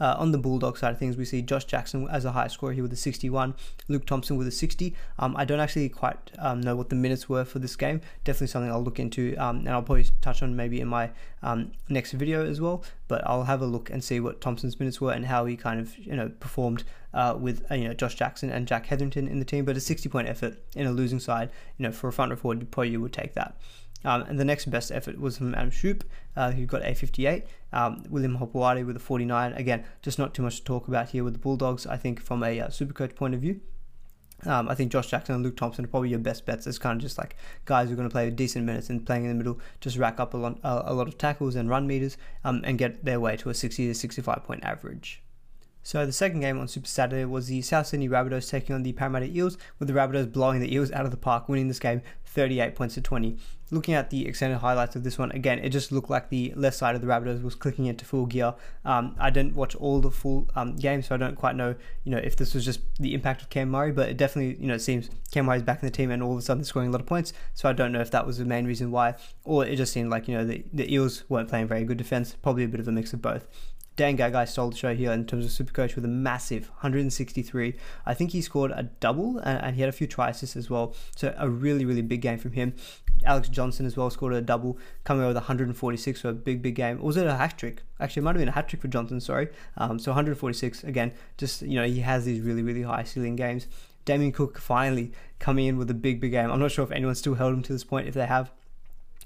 Uh, 0.00 0.16
on 0.18 0.32
the 0.32 0.38
Bulldog 0.38 0.76
side 0.76 0.92
of 0.92 0.98
things, 0.98 1.16
we 1.16 1.24
see 1.24 1.40
Josh 1.40 1.64
Jackson 1.64 2.08
as 2.08 2.24
a 2.24 2.32
high 2.32 2.48
scorer 2.48 2.72
here 2.72 2.82
with 2.82 2.92
a 2.92 2.96
61, 2.96 3.54
Luke 3.88 4.06
Thompson 4.06 4.36
with 4.36 4.46
a 4.46 4.50
60. 4.52 4.94
Um, 5.18 5.36
I 5.36 5.44
don't 5.44 5.60
actually 5.60 5.88
quite 5.88 6.18
um, 6.38 6.60
know 6.60 6.74
what 6.74 6.88
the 6.88 6.96
minutes 6.96 7.28
were 7.28 7.44
for 7.44 7.60
this 7.60 7.76
game. 7.76 8.00
Definitely 8.24 8.48
something 8.48 8.70
I'll 8.70 8.82
look 8.82 8.98
into, 8.98 9.36
um, 9.36 9.58
and 9.58 9.70
I'll 9.70 9.82
probably 9.82 10.06
touch 10.20 10.42
on 10.42 10.56
maybe 10.56 10.80
in 10.80 10.88
my 10.88 11.10
um, 11.42 11.72
next 11.88 12.12
video 12.12 12.44
as 12.44 12.60
well. 12.60 12.82
But 13.06 13.22
I'll 13.26 13.44
have 13.44 13.62
a 13.62 13.66
look 13.66 13.90
and 13.90 14.02
see 14.02 14.18
what 14.18 14.40
Thompson's 14.40 14.80
minutes 14.80 15.00
were 15.00 15.12
and 15.12 15.26
how 15.26 15.44
he 15.44 15.56
kind 15.56 15.78
of 15.78 15.96
you 15.98 16.16
know 16.16 16.30
performed 16.40 16.84
uh, 17.12 17.36
with 17.38 17.64
uh, 17.70 17.74
you 17.74 17.86
know 17.86 17.94
Josh 17.94 18.16
Jackson 18.16 18.50
and 18.50 18.66
Jack 18.66 18.86
Hetherington 18.86 19.28
in 19.28 19.38
the 19.38 19.44
team. 19.44 19.64
But 19.64 19.76
a 19.76 19.80
60 19.80 20.08
point 20.08 20.28
effort 20.28 20.58
in 20.74 20.86
a 20.86 20.92
losing 20.92 21.20
side, 21.20 21.50
you 21.78 21.84
know, 21.84 21.92
for 21.92 22.08
a 22.08 22.12
front 22.12 22.30
row 22.30 22.36
forward, 22.36 22.70
probably 22.70 22.90
you 22.90 23.00
would 23.00 23.12
take 23.12 23.34
that. 23.34 23.56
Um, 24.04 24.22
and 24.22 24.38
the 24.38 24.44
next 24.44 24.66
best 24.66 24.92
effort 24.92 25.18
was 25.18 25.38
from 25.38 25.54
Adam 25.54 25.70
Shoop, 25.70 26.04
uh, 26.36 26.52
who 26.52 26.66
got 26.66 26.84
a 26.84 26.94
58. 26.94 27.44
Um, 27.72 28.04
William 28.10 28.36
Hopoate 28.38 28.86
with 28.86 28.96
a 28.96 29.00
49. 29.00 29.52
Again, 29.54 29.84
just 30.02 30.18
not 30.18 30.34
too 30.34 30.42
much 30.42 30.58
to 30.58 30.64
talk 30.64 30.88
about 30.88 31.10
here 31.10 31.24
with 31.24 31.32
the 31.32 31.38
Bulldogs. 31.38 31.86
I 31.86 31.96
think 31.96 32.20
from 32.20 32.42
a 32.42 32.60
uh, 32.60 32.68
Supercoach 32.68 33.14
point 33.14 33.34
of 33.34 33.40
view. 33.40 33.60
Um, 34.46 34.68
I 34.68 34.74
think 34.74 34.92
Josh 34.92 35.06
Jackson 35.06 35.36
and 35.36 35.44
Luke 35.44 35.56
Thompson 35.56 35.84
are 35.84 35.88
probably 35.88 36.10
your 36.10 36.18
best 36.18 36.44
bets 36.44 36.66
It's 36.66 36.76
kind 36.76 36.98
of 36.98 37.02
just 37.02 37.16
like 37.16 37.36
guys 37.64 37.88
who 37.88 37.94
are 37.94 37.96
going 37.96 38.08
to 38.08 38.12
play 38.12 38.28
decent 38.28 38.66
minutes 38.66 38.90
and 38.90 39.06
playing 39.06 39.24
in 39.24 39.30
the 39.30 39.34
middle, 39.34 39.58
just 39.80 39.96
rack 39.96 40.20
up 40.20 40.34
a 40.34 40.36
lot, 40.36 40.58
a 40.62 40.92
lot 40.92 41.08
of 41.08 41.16
tackles 41.16 41.56
and 41.56 41.70
run 41.70 41.86
meters 41.86 42.18
um, 42.44 42.60
and 42.64 42.76
get 42.76 43.04
their 43.04 43.20
way 43.20 43.36
to 43.38 43.48
a 43.48 43.54
60 43.54 43.86
to 43.86 43.94
65 43.94 44.44
point 44.44 44.62
average. 44.62 45.22
So 45.82 46.06
the 46.06 46.12
second 46.12 46.40
game 46.40 46.58
on 46.58 46.66
Super 46.66 46.86
Saturday 46.86 47.26
was 47.26 47.46
the 47.46 47.60
South 47.60 47.86
Sydney 47.86 48.08
Rabbitohs 48.08 48.48
taking 48.48 48.74
on 48.74 48.82
the 48.82 48.94
Parramatta 48.94 49.26
Eels, 49.26 49.58
with 49.78 49.86
the 49.86 49.92
Rabbitohs 49.94 50.32
blowing 50.32 50.60
the 50.60 50.74
Eels 50.74 50.90
out 50.90 51.04
of 51.04 51.10
the 51.10 51.18
park, 51.18 51.46
winning 51.46 51.68
this 51.68 51.78
game 51.78 52.00
38 52.34 52.74
points 52.74 52.94
to 52.94 53.00
20. 53.00 53.38
Looking 53.70 53.94
at 53.94 54.10
the 54.10 54.26
extended 54.26 54.58
highlights 54.58 54.96
of 54.96 55.04
this 55.04 55.18
one, 55.18 55.30
again, 55.32 55.58
it 55.58 55.70
just 55.70 55.90
looked 55.90 56.10
like 56.10 56.28
the 56.28 56.52
left 56.56 56.76
side 56.76 56.94
of 56.94 57.00
the 57.00 57.06
Rabbitohs 57.06 57.42
was 57.42 57.54
clicking 57.54 57.86
into 57.86 58.04
full 58.04 58.26
gear. 58.26 58.54
Um, 58.84 59.16
I 59.18 59.30
didn't 59.30 59.54
watch 59.54 59.74
all 59.76 60.00
the 60.00 60.10
full 60.10 60.50
um, 60.54 60.76
game, 60.76 61.02
so 61.02 61.14
I 61.14 61.18
don't 61.18 61.36
quite 61.36 61.56
know, 61.56 61.74
you 62.04 62.12
know, 62.12 62.18
if 62.18 62.36
this 62.36 62.54
was 62.54 62.64
just 62.64 62.80
the 62.98 63.14
impact 63.14 63.42
of 63.42 63.50
Cam 63.50 63.70
Murray, 63.70 63.92
but 63.92 64.08
it 64.08 64.16
definitely, 64.16 64.60
you 64.60 64.68
know, 64.68 64.74
it 64.74 64.80
seems 64.80 65.08
Cam 65.30 65.46
Murray's 65.46 65.62
back 65.62 65.82
in 65.82 65.86
the 65.86 65.92
team 65.92 66.10
and 66.10 66.22
all 66.22 66.32
of 66.32 66.38
a 66.38 66.42
sudden 66.42 66.64
scoring 66.64 66.88
a 66.88 66.92
lot 66.92 67.00
of 67.00 67.06
points. 67.06 67.32
So 67.54 67.68
I 67.68 67.72
don't 67.72 67.92
know 67.92 68.00
if 68.00 68.10
that 68.10 68.26
was 68.26 68.38
the 68.38 68.44
main 68.44 68.66
reason 68.66 68.90
why, 68.90 69.14
or 69.44 69.64
it 69.64 69.76
just 69.76 69.92
seemed 69.92 70.10
like, 70.10 70.28
you 70.28 70.36
know, 70.36 70.44
the, 70.44 70.64
the 70.72 70.92
Eels 70.92 71.24
weren't 71.28 71.48
playing 71.48 71.68
very 71.68 71.84
good 71.84 71.96
defense. 71.96 72.36
Probably 72.42 72.64
a 72.64 72.68
bit 72.68 72.80
of 72.80 72.88
a 72.88 72.92
mix 72.92 73.12
of 73.12 73.22
both. 73.22 73.46
Dan 73.96 74.16
Gagai 74.16 74.48
stole 74.48 74.70
the 74.70 74.76
show 74.76 74.94
here 74.94 75.12
in 75.12 75.24
terms 75.24 75.44
of 75.44 75.66
Supercoach 75.66 75.94
with 75.94 76.04
a 76.04 76.08
massive 76.08 76.68
163. 76.68 77.74
I 78.04 78.14
think 78.14 78.32
he 78.32 78.40
scored 78.40 78.72
a 78.72 78.84
double 78.84 79.38
and, 79.38 79.62
and, 79.62 79.76
he 79.76 79.82
had 79.82 79.88
a 79.88 79.92
few 79.92 80.06
tries 80.06 80.42
as 80.56 80.68
well. 80.68 80.94
So 81.14 81.32
a 81.38 81.48
really, 81.48 81.84
really 81.84 82.02
big 82.02 82.20
game 82.20 82.38
from 82.38 82.52
him. 82.52 82.74
Alex 83.24 83.48
Johnson 83.48 83.86
as 83.86 83.96
well 83.96 84.10
scored 84.10 84.34
a 84.34 84.40
double, 84.40 84.78
coming 85.04 85.22
over 85.22 85.28
with 85.28 85.36
146 85.36 86.20
for 86.20 86.28
a 86.28 86.32
big, 86.32 86.60
big 86.60 86.74
game. 86.74 86.98
Or 87.00 87.06
was 87.06 87.16
it 87.16 87.26
a 87.26 87.36
hat 87.36 87.56
trick? 87.56 87.82
Actually, 88.00 88.20
it 88.20 88.24
might 88.24 88.34
have 88.34 88.40
been 88.40 88.48
a 88.48 88.52
hat 88.52 88.68
trick 88.68 88.82
for 88.82 88.88
Johnson, 88.88 89.20
sorry. 89.20 89.48
Um, 89.76 89.98
so 89.98 90.10
146, 90.10 90.84
again, 90.84 91.12
just, 91.38 91.62
you 91.62 91.76
know, 91.76 91.86
he 91.86 92.00
has 92.00 92.24
these 92.24 92.40
really, 92.40 92.62
really 92.62 92.82
high 92.82 93.04
ceiling 93.04 93.36
games. 93.36 93.68
Damien 94.04 94.32
Cook 94.32 94.58
finally 94.58 95.12
coming 95.38 95.66
in 95.66 95.78
with 95.78 95.90
a 95.90 95.94
big, 95.94 96.20
big 96.20 96.32
game. 96.32 96.50
I'm 96.50 96.58
not 96.58 96.72
sure 96.72 96.84
if 96.84 96.90
anyone's 96.90 97.18
still 97.18 97.34
held 97.34 97.54
him 97.54 97.62
to 97.62 97.72
this 97.72 97.84
point. 97.84 98.08
If 98.08 98.14
they 98.14 98.26
have, 98.26 98.50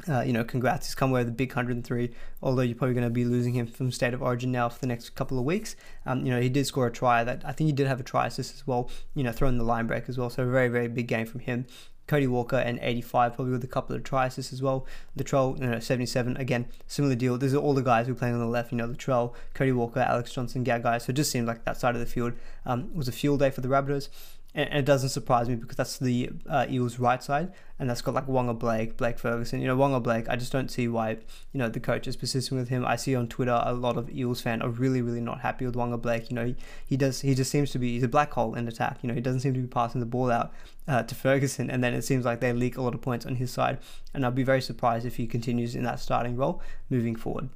uh, 0.06 0.20
you 0.20 0.32
know, 0.32 0.44
congrats. 0.44 0.86
He's 0.86 0.94
come 0.94 1.10
away 1.10 1.20
with 1.20 1.28
a 1.28 1.32
big 1.32 1.50
103, 1.50 2.10
although 2.42 2.62
you're 2.62 2.76
probably 2.76 2.94
going 2.94 3.04
to 3.06 3.10
be 3.10 3.24
losing 3.24 3.54
him 3.54 3.66
from 3.66 3.90
State 3.90 4.14
of 4.14 4.22
Origin 4.22 4.52
now 4.52 4.68
for 4.68 4.78
the 4.78 4.86
next 4.86 5.10
couple 5.10 5.38
of 5.38 5.44
weeks. 5.44 5.74
Um, 6.06 6.24
you 6.24 6.32
know, 6.32 6.40
he 6.40 6.48
did 6.48 6.66
score 6.66 6.86
a 6.86 6.92
try 6.92 7.24
that 7.24 7.42
I 7.44 7.52
think 7.52 7.66
he 7.66 7.72
did 7.72 7.88
have 7.88 8.00
a 8.00 8.04
try 8.04 8.26
assist 8.26 8.54
as 8.54 8.66
well, 8.66 8.90
you 9.14 9.24
know, 9.24 9.32
throwing 9.32 9.58
the 9.58 9.64
line 9.64 9.86
break 9.86 10.08
as 10.08 10.16
well. 10.16 10.30
So 10.30 10.44
a 10.44 10.46
very, 10.46 10.68
very 10.68 10.88
big 10.88 11.08
game 11.08 11.26
from 11.26 11.40
him. 11.40 11.66
Cody 12.06 12.26
Walker 12.26 12.56
and 12.56 12.78
85, 12.80 13.34
probably 13.34 13.52
with 13.52 13.64
a 13.64 13.68
couple 13.68 13.94
of 13.94 14.02
try 14.02 14.26
assists 14.26 14.52
as 14.52 14.62
well. 14.62 14.86
Latrell, 15.16 15.60
you 15.60 15.66
know, 15.66 15.78
77, 15.78 16.38
again, 16.38 16.66
similar 16.86 17.14
deal. 17.14 17.36
These 17.36 17.52
are 17.52 17.58
all 17.58 17.74
the 17.74 17.82
guys 17.82 18.06
who 18.06 18.12
are 18.12 18.16
playing 18.16 18.34
on 18.34 18.40
the 18.40 18.46
left, 18.46 18.72
you 18.72 18.78
know, 18.78 18.88
Latrell, 18.88 19.34
Cody 19.52 19.72
Walker, 19.72 20.00
Alex 20.00 20.32
Johnson, 20.32 20.64
Gagai. 20.64 21.02
So 21.02 21.10
it 21.10 21.16
just 21.16 21.30
seemed 21.30 21.46
like 21.46 21.64
that 21.66 21.76
side 21.76 21.94
of 21.94 22.00
the 22.00 22.06
field 22.06 22.32
um, 22.64 22.94
was 22.94 23.08
a 23.08 23.12
fuel 23.12 23.36
day 23.36 23.50
for 23.50 23.60
the 23.60 23.68
Rabbitohs 23.68 24.08
and 24.54 24.72
it 24.72 24.84
doesn't 24.84 25.10
surprise 25.10 25.48
me 25.48 25.54
because 25.54 25.76
that's 25.76 25.98
the 25.98 26.30
uh, 26.48 26.66
Eels' 26.70 26.98
right 26.98 27.22
side, 27.22 27.52
and 27.78 27.88
that's 27.88 28.00
got 28.00 28.14
like 28.14 28.26
Waqa 28.26 28.58
Blake, 28.58 28.96
Blake 28.96 29.18
Ferguson. 29.18 29.60
You 29.60 29.68
know, 29.68 29.76
Waqa 29.76 30.02
Blake. 30.02 30.28
I 30.28 30.36
just 30.36 30.50
don't 30.50 30.70
see 30.70 30.88
why 30.88 31.10
you 31.52 31.58
know 31.58 31.68
the 31.68 31.80
coach 31.80 32.08
is 32.08 32.16
persisting 32.16 32.56
with 32.56 32.68
him. 32.68 32.84
I 32.84 32.96
see 32.96 33.14
on 33.14 33.28
Twitter 33.28 33.60
a 33.62 33.74
lot 33.74 33.96
of 33.96 34.10
Eels 34.10 34.40
fans 34.40 34.62
are 34.62 34.70
really, 34.70 35.02
really 35.02 35.20
not 35.20 35.40
happy 35.40 35.66
with 35.66 35.74
Waqa 35.74 36.00
Blake. 36.00 36.30
You 36.30 36.36
know, 36.36 36.46
he, 36.46 36.56
he 36.86 36.96
does 36.96 37.20
he 37.20 37.34
just 37.34 37.50
seems 37.50 37.70
to 37.72 37.78
be 37.78 37.94
he's 37.94 38.02
a 38.02 38.08
black 38.08 38.32
hole 38.32 38.54
in 38.54 38.66
attack. 38.66 38.98
You 39.02 39.08
know, 39.08 39.14
he 39.14 39.20
doesn't 39.20 39.40
seem 39.40 39.54
to 39.54 39.60
be 39.60 39.66
passing 39.66 40.00
the 40.00 40.06
ball 40.06 40.30
out 40.30 40.52
uh, 40.86 41.02
to 41.02 41.14
Ferguson, 41.14 41.70
and 41.70 41.84
then 41.84 41.92
it 41.92 42.02
seems 42.02 42.24
like 42.24 42.40
they 42.40 42.52
leak 42.52 42.76
a 42.78 42.82
lot 42.82 42.94
of 42.94 43.02
points 43.02 43.26
on 43.26 43.36
his 43.36 43.50
side. 43.50 43.78
And 44.14 44.24
I'll 44.24 44.30
be 44.30 44.44
very 44.44 44.62
surprised 44.62 45.04
if 45.04 45.16
he 45.16 45.26
continues 45.26 45.74
in 45.74 45.84
that 45.84 46.00
starting 46.00 46.36
role 46.36 46.62
moving 46.88 47.16
forward. 47.16 47.50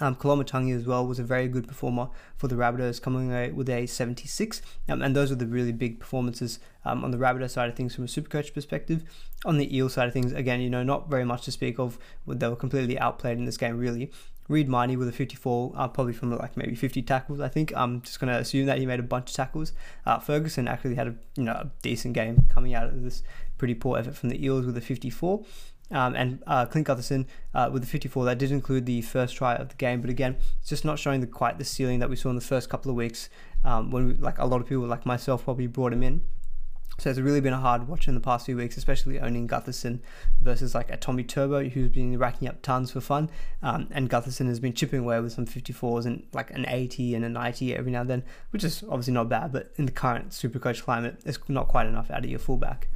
Um, 0.00 0.16
as 0.16 0.86
well 0.86 1.06
was 1.06 1.18
a 1.18 1.22
very 1.22 1.46
good 1.46 1.68
performer 1.68 2.08
for 2.36 2.48
the 2.48 2.56
Rabbitohs, 2.56 3.00
coming 3.00 3.30
away 3.30 3.52
with 3.52 3.68
a 3.68 3.86
76. 3.86 4.60
Um, 4.88 5.02
and 5.02 5.14
those 5.14 5.30
were 5.30 5.36
the 5.36 5.46
really 5.46 5.72
big 5.72 6.00
performances 6.00 6.58
um, 6.84 7.04
on 7.04 7.10
the 7.10 7.16
Rabbitoh 7.16 7.48
side 7.48 7.68
of 7.68 7.76
things 7.76 7.94
from 7.94 8.04
a 8.04 8.08
Supercoach 8.08 8.54
perspective. 8.54 9.04
On 9.44 9.58
the 9.58 9.76
Eel 9.76 9.88
side 9.88 10.08
of 10.08 10.12
things, 10.12 10.32
again, 10.32 10.60
you 10.60 10.70
know, 10.70 10.82
not 10.82 11.08
very 11.08 11.24
much 11.24 11.44
to 11.44 11.52
speak 11.52 11.78
of. 11.78 11.98
They 12.26 12.48
were 12.48 12.56
completely 12.56 12.98
outplayed 12.98 13.38
in 13.38 13.44
this 13.44 13.56
game, 13.56 13.78
really. 13.78 14.10
Reed 14.48 14.68
Mahoney 14.68 14.96
with 14.96 15.08
a 15.08 15.12
54, 15.12 15.72
uh, 15.74 15.88
probably 15.88 16.12
from 16.12 16.36
like 16.36 16.56
maybe 16.56 16.74
50 16.74 17.00
tackles. 17.02 17.40
I 17.40 17.48
think 17.48 17.72
I'm 17.74 18.02
just 18.02 18.20
going 18.20 18.32
to 18.32 18.38
assume 18.38 18.66
that 18.66 18.78
he 18.78 18.86
made 18.86 19.00
a 19.00 19.04
bunch 19.04 19.30
of 19.30 19.36
tackles. 19.36 19.72
Uh, 20.04 20.18
Ferguson 20.18 20.68
actually 20.68 20.96
had 20.96 21.08
a 21.08 21.14
you 21.36 21.44
know 21.44 21.52
a 21.52 21.70
decent 21.82 22.14
game 22.14 22.46
coming 22.50 22.74
out 22.74 22.88
of 22.88 23.02
this 23.02 23.22
pretty 23.56 23.74
poor 23.74 23.98
effort 23.98 24.16
from 24.16 24.28
the 24.28 24.44
Eels 24.44 24.66
with 24.66 24.76
a 24.76 24.82
54. 24.82 25.44
Um, 25.90 26.16
and 26.16 26.42
uh, 26.46 26.66
Clint 26.66 26.86
Gutherson 26.86 27.26
uh, 27.54 27.68
with 27.72 27.82
the 27.82 27.88
54 27.88 28.24
that 28.24 28.38
did 28.38 28.50
include 28.50 28.86
the 28.86 29.02
first 29.02 29.36
try 29.36 29.54
of 29.54 29.68
the 29.68 29.74
game, 29.74 30.00
but 30.00 30.10
again, 30.10 30.36
it's 30.60 30.70
just 30.70 30.84
not 30.84 30.98
showing 30.98 31.20
the 31.20 31.26
quite 31.26 31.58
the 31.58 31.64
ceiling 31.64 31.98
that 31.98 32.08
we 32.08 32.16
saw 32.16 32.30
in 32.30 32.36
the 32.36 32.42
first 32.42 32.70
couple 32.70 32.90
of 32.90 32.96
weeks 32.96 33.28
um, 33.64 33.90
when 33.90 34.06
we, 34.06 34.14
like 34.14 34.38
a 34.38 34.46
lot 34.46 34.60
of 34.60 34.66
people 34.66 34.84
like 34.86 35.04
myself 35.04 35.44
probably 35.44 35.66
brought 35.66 35.92
him 35.92 36.02
in. 36.02 36.22
So 36.98 37.10
it's 37.10 37.18
really 37.18 37.40
been 37.40 37.52
a 37.52 37.58
hard 37.58 37.88
watch 37.88 38.06
in 38.06 38.14
the 38.14 38.20
past 38.20 38.46
few 38.46 38.56
weeks, 38.56 38.76
especially 38.76 39.18
owning 39.18 39.48
Gutherson 39.48 39.98
versus 40.40 40.74
like 40.74 40.90
a 40.90 40.96
Tommy 40.96 41.24
Turbo 41.24 41.68
who's 41.68 41.88
been 41.88 42.16
racking 42.18 42.46
up 42.46 42.62
tons 42.62 42.92
for 42.92 43.00
fun, 43.00 43.30
um, 43.62 43.88
and 43.90 44.08
Gutherson 44.08 44.46
has 44.46 44.60
been 44.60 44.74
chipping 44.74 45.00
away 45.00 45.20
with 45.20 45.32
some 45.32 45.44
54s 45.44 46.06
and 46.06 46.24
like 46.32 46.52
an 46.52 46.64
80 46.68 47.16
and 47.16 47.24
a 47.24 47.28
90 47.28 47.74
every 47.74 47.90
now 47.90 48.02
and 48.02 48.10
then, 48.10 48.22
which 48.50 48.62
is 48.62 48.84
obviously 48.84 49.12
not 49.12 49.28
bad, 49.28 49.52
but 49.52 49.72
in 49.76 49.86
the 49.86 49.92
current 49.92 50.30
Supercoach 50.30 50.82
climate, 50.82 51.20
it's 51.24 51.38
not 51.48 51.66
quite 51.66 51.86
enough 51.86 52.10
out 52.10 52.24
of 52.24 52.30
your 52.30 52.38
fullback. 52.38 52.88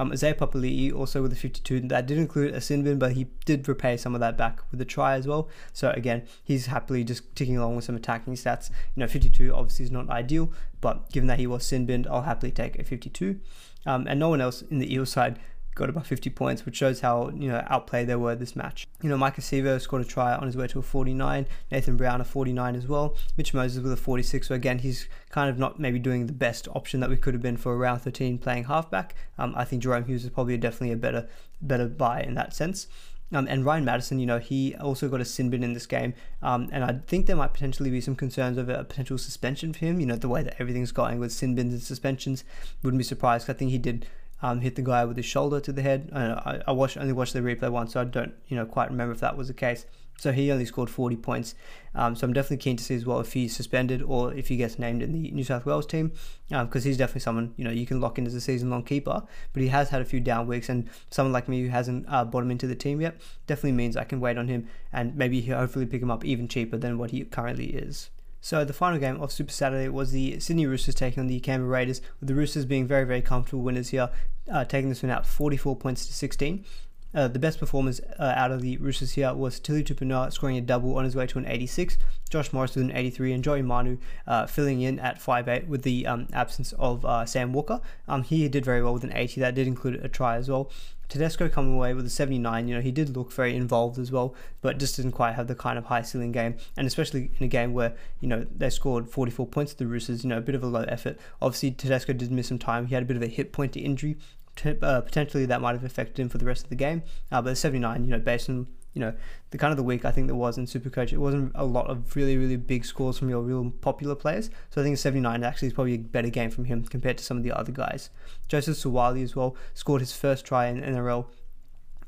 Um, 0.00 0.12
Isaiah 0.12 0.34
Papali'i 0.34 0.94
also 0.94 1.20
with 1.20 1.34
a 1.34 1.36
52. 1.36 1.80
That 1.80 2.06
did 2.06 2.16
include 2.16 2.54
a 2.54 2.60
sin 2.62 2.82
bin, 2.82 2.98
but 2.98 3.12
he 3.12 3.26
did 3.44 3.68
repay 3.68 3.98
some 3.98 4.14
of 4.14 4.20
that 4.20 4.34
back 4.34 4.60
with 4.70 4.80
a 4.80 4.86
try 4.86 5.12
as 5.12 5.26
well. 5.26 5.50
So 5.74 5.90
again, 5.90 6.22
he's 6.42 6.66
happily 6.66 7.04
just 7.04 7.36
ticking 7.36 7.58
along 7.58 7.76
with 7.76 7.84
some 7.84 7.96
attacking 7.96 8.32
stats. 8.32 8.70
You 8.96 9.00
know, 9.00 9.06
52 9.06 9.54
obviously 9.54 9.84
is 9.84 9.90
not 9.90 10.08
ideal, 10.08 10.52
but 10.80 11.10
given 11.12 11.26
that 11.26 11.38
he 11.38 11.46
was 11.46 11.66
sin 11.66 11.84
binned, 11.84 12.06
I'll 12.06 12.22
happily 12.22 12.50
take 12.50 12.78
a 12.78 12.82
52. 12.84 13.40
Um, 13.84 14.06
and 14.08 14.18
no 14.18 14.30
one 14.30 14.40
else 14.40 14.62
in 14.62 14.78
the 14.78 14.90
Eel 14.90 15.04
side 15.04 15.38
got 15.74 15.88
about 15.88 16.06
50 16.06 16.30
points, 16.30 16.66
which 16.66 16.76
shows 16.76 17.00
how 17.00 17.30
you 17.30 17.48
know 17.48 17.64
outplayed 17.68 18.06
they 18.06 18.16
were 18.16 18.34
this 18.34 18.56
match. 18.56 18.86
You 19.02 19.08
know, 19.08 19.16
Maika 19.16 19.40
Sivo 19.40 19.80
scored 19.80 20.02
a 20.02 20.04
try 20.04 20.34
on 20.34 20.46
his 20.46 20.56
way 20.56 20.66
to 20.68 20.78
a 20.78 20.82
49, 20.82 21.46
Nathan 21.70 21.96
Brown 21.96 22.20
a 22.20 22.24
49 22.24 22.74
as 22.74 22.86
well, 22.86 23.16
Mitch 23.36 23.54
Moses 23.54 23.82
with 23.82 23.92
a 23.92 23.96
46. 23.96 24.48
So 24.48 24.54
again, 24.54 24.80
he's 24.80 25.08
kind 25.30 25.48
of 25.48 25.58
not 25.58 25.78
maybe 25.78 25.98
doing 25.98 26.26
the 26.26 26.32
best 26.32 26.68
option 26.74 27.00
that 27.00 27.10
we 27.10 27.16
could 27.16 27.34
have 27.34 27.42
been 27.42 27.56
for 27.56 27.76
round 27.76 28.02
13 28.02 28.38
playing 28.38 28.64
halfback. 28.64 29.14
Um, 29.38 29.54
I 29.56 29.64
think 29.64 29.82
Jahrome 29.82 30.06
Hughes 30.06 30.24
is 30.24 30.30
probably 30.30 30.56
definitely 30.56 30.92
a 30.92 30.96
better 30.96 31.28
better 31.62 31.86
buy 31.86 32.22
in 32.22 32.34
that 32.34 32.54
sense. 32.54 32.86
Um, 33.32 33.46
and 33.48 33.64
Ryan 33.64 33.84
Matterson, 33.84 34.18
you 34.18 34.26
know, 34.26 34.38
he 34.38 34.74
also 34.74 35.08
got 35.08 35.20
a 35.20 35.24
sin 35.24 35.50
bin 35.50 35.62
in 35.62 35.72
this 35.72 35.86
game. 35.86 36.14
Um, 36.42 36.68
and 36.72 36.82
I 36.82 37.00
think 37.06 37.26
there 37.26 37.36
might 37.36 37.52
potentially 37.52 37.90
be 37.90 38.00
some 38.00 38.16
concerns 38.16 38.58
over 38.58 38.72
a 38.72 38.84
potential 38.84 39.18
suspension 39.18 39.72
for 39.72 39.78
him. 39.86 40.00
You 40.00 40.06
know, 40.06 40.16
the 40.16 40.28
way 40.28 40.42
that 40.42 40.56
everything's 40.58 40.90
going 40.90 41.20
with 41.20 41.32
sin 41.32 41.54
bins 41.54 41.72
and 41.72 41.82
suspensions, 41.82 42.42
wouldn't 42.82 42.98
be 42.98 43.04
surprised. 43.04 43.48
I 43.48 43.52
think 43.52 43.70
he 43.70 43.78
did 43.78 44.06
um, 44.42 44.60
hit 44.60 44.76
the 44.76 44.82
guy 44.82 45.04
with 45.04 45.16
his 45.16 45.26
shoulder 45.26 45.60
to 45.60 45.72
the 45.72 45.82
head. 45.82 46.10
I, 46.12 46.60
I 46.66 46.72
watched 46.72 46.96
only 46.96 47.12
watched 47.12 47.32
the 47.32 47.40
replay 47.40 47.70
once, 47.70 47.92
so 47.92 48.00
I 48.00 48.04
don't 48.04 48.34
you 48.48 48.56
know 48.56 48.66
quite 48.66 48.90
remember 48.90 49.12
if 49.12 49.20
that 49.20 49.36
was 49.36 49.48
the 49.48 49.54
case. 49.54 49.86
So 50.20 50.32
he 50.32 50.52
only 50.52 50.66
scored 50.66 50.90
40 50.90 51.16
points. 51.16 51.54
Um, 51.94 52.14
so 52.14 52.26
I'm 52.26 52.34
definitely 52.34 52.58
keen 52.58 52.76
to 52.76 52.84
see 52.84 52.94
as 52.94 53.06
well 53.06 53.20
if 53.20 53.32
he's 53.32 53.56
suspended 53.56 54.02
or 54.02 54.34
if 54.34 54.48
he 54.48 54.58
gets 54.58 54.78
named 54.78 55.02
in 55.02 55.14
the 55.14 55.30
New 55.30 55.44
South 55.44 55.64
Wales 55.64 55.86
team, 55.86 56.12
because 56.50 56.84
um, 56.84 56.88
he's 56.88 56.98
definitely 56.98 57.22
someone 57.22 57.54
you 57.56 57.64
know 57.64 57.70
you 57.70 57.86
can 57.86 58.02
lock 58.02 58.18
in 58.18 58.26
as 58.26 58.34
a 58.34 58.40
season-long 58.40 58.84
keeper. 58.84 59.22
But 59.54 59.62
he 59.62 59.68
has 59.68 59.88
had 59.88 60.02
a 60.02 60.04
few 60.04 60.20
down 60.20 60.46
weeks, 60.46 60.68
and 60.68 60.90
someone 61.10 61.32
like 61.32 61.48
me 61.48 61.62
who 61.62 61.68
hasn't 61.68 62.04
uh, 62.06 62.26
brought 62.26 62.42
him 62.42 62.50
into 62.50 62.66
the 62.66 62.74
team 62.74 63.00
yet 63.00 63.18
definitely 63.46 63.72
means 63.72 63.96
I 63.96 64.04
can 64.04 64.20
wait 64.20 64.36
on 64.36 64.48
him 64.48 64.68
and 64.92 65.16
maybe 65.16 65.40
hopefully 65.40 65.86
pick 65.86 66.02
him 66.02 66.10
up 66.10 66.24
even 66.24 66.48
cheaper 66.48 66.76
than 66.76 66.98
what 66.98 67.12
he 67.12 67.24
currently 67.24 67.68
is. 67.68 68.10
So 68.40 68.64
the 68.64 68.72
final 68.72 68.98
game 68.98 69.20
of 69.20 69.32
Super 69.32 69.52
Saturday 69.52 69.88
was 69.88 70.12
the 70.12 70.40
Sydney 70.40 70.66
Roosters 70.66 70.94
taking 70.94 71.20
on 71.20 71.26
the 71.26 71.40
Canberra 71.40 71.70
Raiders, 71.70 72.00
with 72.20 72.28
the 72.28 72.34
Roosters 72.34 72.64
being 72.64 72.86
very, 72.86 73.04
very 73.04 73.22
comfortable 73.22 73.62
winners 73.62 73.90
here, 73.90 74.10
uh, 74.50 74.64
taking 74.64 74.88
this 74.88 75.02
one 75.02 75.10
out 75.10 75.26
44 75.26 75.76
points 75.76 76.06
to 76.06 76.12
16. 76.12 76.64
Uh, 77.12 77.26
the 77.26 77.38
best 77.38 77.58
performers 77.58 78.00
uh, 78.18 78.32
out 78.36 78.52
of 78.52 78.62
the 78.62 78.76
Roosters 78.76 79.12
here 79.12 79.34
was 79.34 79.58
Tilly 79.58 79.82
Tupouniua 79.82 80.32
scoring 80.32 80.56
a 80.56 80.60
double 80.60 80.96
on 80.96 81.04
his 81.04 81.16
way 81.16 81.26
to 81.26 81.38
an 81.38 81.46
86, 81.46 81.98
Josh 82.28 82.52
Morris 82.52 82.76
with 82.76 82.84
an 82.84 82.96
83, 82.96 83.32
and 83.32 83.42
Joey 83.42 83.62
Manu 83.62 83.98
uh, 84.26 84.46
filling 84.46 84.80
in 84.80 85.00
at 85.00 85.18
5'8 85.20 85.66
with 85.66 85.82
the 85.82 86.06
um, 86.06 86.28
absence 86.32 86.72
of 86.74 87.04
uh, 87.04 87.26
Sam 87.26 87.52
Walker. 87.52 87.80
Um, 88.06 88.22
he 88.22 88.48
did 88.48 88.64
very 88.64 88.82
well 88.82 88.94
with 88.94 89.04
an 89.04 89.12
80, 89.12 89.40
that 89.40 89.54
did 89.56 89.66
include 89.66 90.04
a 90.04 90.08
try 90.08 90.36
as 90.36 90.48
well. 90.48 90.70
Tedesco 91.10 91.48
coming 91.48 91.74
away 91.74 91.92
with 91.92 92.06
a 92.06 92.10
79, 92.10 92.68
you 92.68 92.74
know, 92.76 92.80
he 92.80 92.92
did 92.92 93.16
look 93.16 93.32
very 93.32 93.56
involved 93.56 93.98
as 93.98 94.12
well, 94.12 94.32
but 94.60 94.78
just 94.78 94.94
didn't 94.94 95.10
quite 95.10 95.32
have 95.32 95.48
the 95.48 95.56
kind 95.56 95.76
of 95.76 95.86
high 95.86 96.02
ceiling 96.02 96.30
game. 96.30 96.54
And 96.76 96.86
especially 96.86 97.32
in 97.36 97.44
a 97.44 97.48
game 97.48 97.74
where, 97.74 97.94
you 98.20 98.28
know, 98.28 98.46
they 98.56 98.70
scored 98.70 99.08
44 99.08 99.48
points 99.48 99.72
to 99.72 99.78
the 99.80 99.88
Roosters, 99.88 100.22
you 100.22 100.30
know, 100.30 100.38
a 100.38 100.40
bit 100.40 100.54
of 100.54 100.62
a 100.62 100.68
low 100.68 100.82
effort. 100.82 101.18
Obviously, 101.42 101.72
Tedesco 101.72 102.12
did 102.12 102.30
miss 102.30 102.46
some 102.46 102.60
time. 102.60 102.86
He 102.86 102.94
had 102.94 103.02
a 103.02 103.06
bit 103.06 103.16
of 103.16 103.24
a 103.24 103.26
hip 103.26 103.50
point 103.50 103.72
to 103.72 103.80
injury. 103.80 104.18
Uh, 104.66 105.00
potentially 105.00 105.46
that 105.46 105.60
might 105.60 105.72
have 105.72 105.84
affected 105.84 106.18
him 106.18 106.28
for 106.28 106.38
the 106.38 106.44
rest 106.44 106.64
of 106.64 106.70
the 106.70 106.76
game. 106.76 107.02
Uh, 107.30 107.40
but 107.42 107.56
79, 107.56 108.04
you 108.04 108.10
know, 108.10 108.18
based 108.18 108.48
on 108.48 108.66
you 108.94 109.00
know, 109.00 109.14
the 109.50 109.58
kind 109.58 109.70
of 109.70 109.76
the 109.76 109.82
week 109.82 110.04
I 110.04 110.10
think 110.10 110.26
there 110.26 110.36
was 110.36 110.58
in 110.58 110.66
Supercoach, 110.66 111.12
it 111.12 111.18
wasn't 111.18 111.52
a 111.54 111.64
lot 111.64 111.86
of 111.86 112.16
really, 112.16 112.36
really 112.36 112.56
big 112.56 112.84
scores 112.84 113.18
from 113.18 113.28
your 113.28 113.40
real 113.40 113.70
popular 113.80 114.14
players. 114.14 114.50
So 114.70 114.80
I 114.80 114.84
think 114.84 114.98
79 114.98 115.44
actually 115.44 115.68
is 115.68 115.74
probably 115.74 115.94
a 115.94 115.98
better 115.98 116.28
game 116.28 116.50
from 116.50 116.64
him 116.64 116.82
compared 116.84 117.18
to 117.18 117.24
some 117.24 117.36
of 117.36 117.44
the 117.44 117.52
other 117.52 117.72
guys. 117.72 118.10
Joseph 118.48 118.76
Suaalii 118.76 119.22
as 119.22 119.36
well 119.36 119.56
scored 119.74 120.00
his 120.00 120.12
first 120.12 120.44
try 120.44 120.66
in 120.66 120.80
NRL 120.80 121.26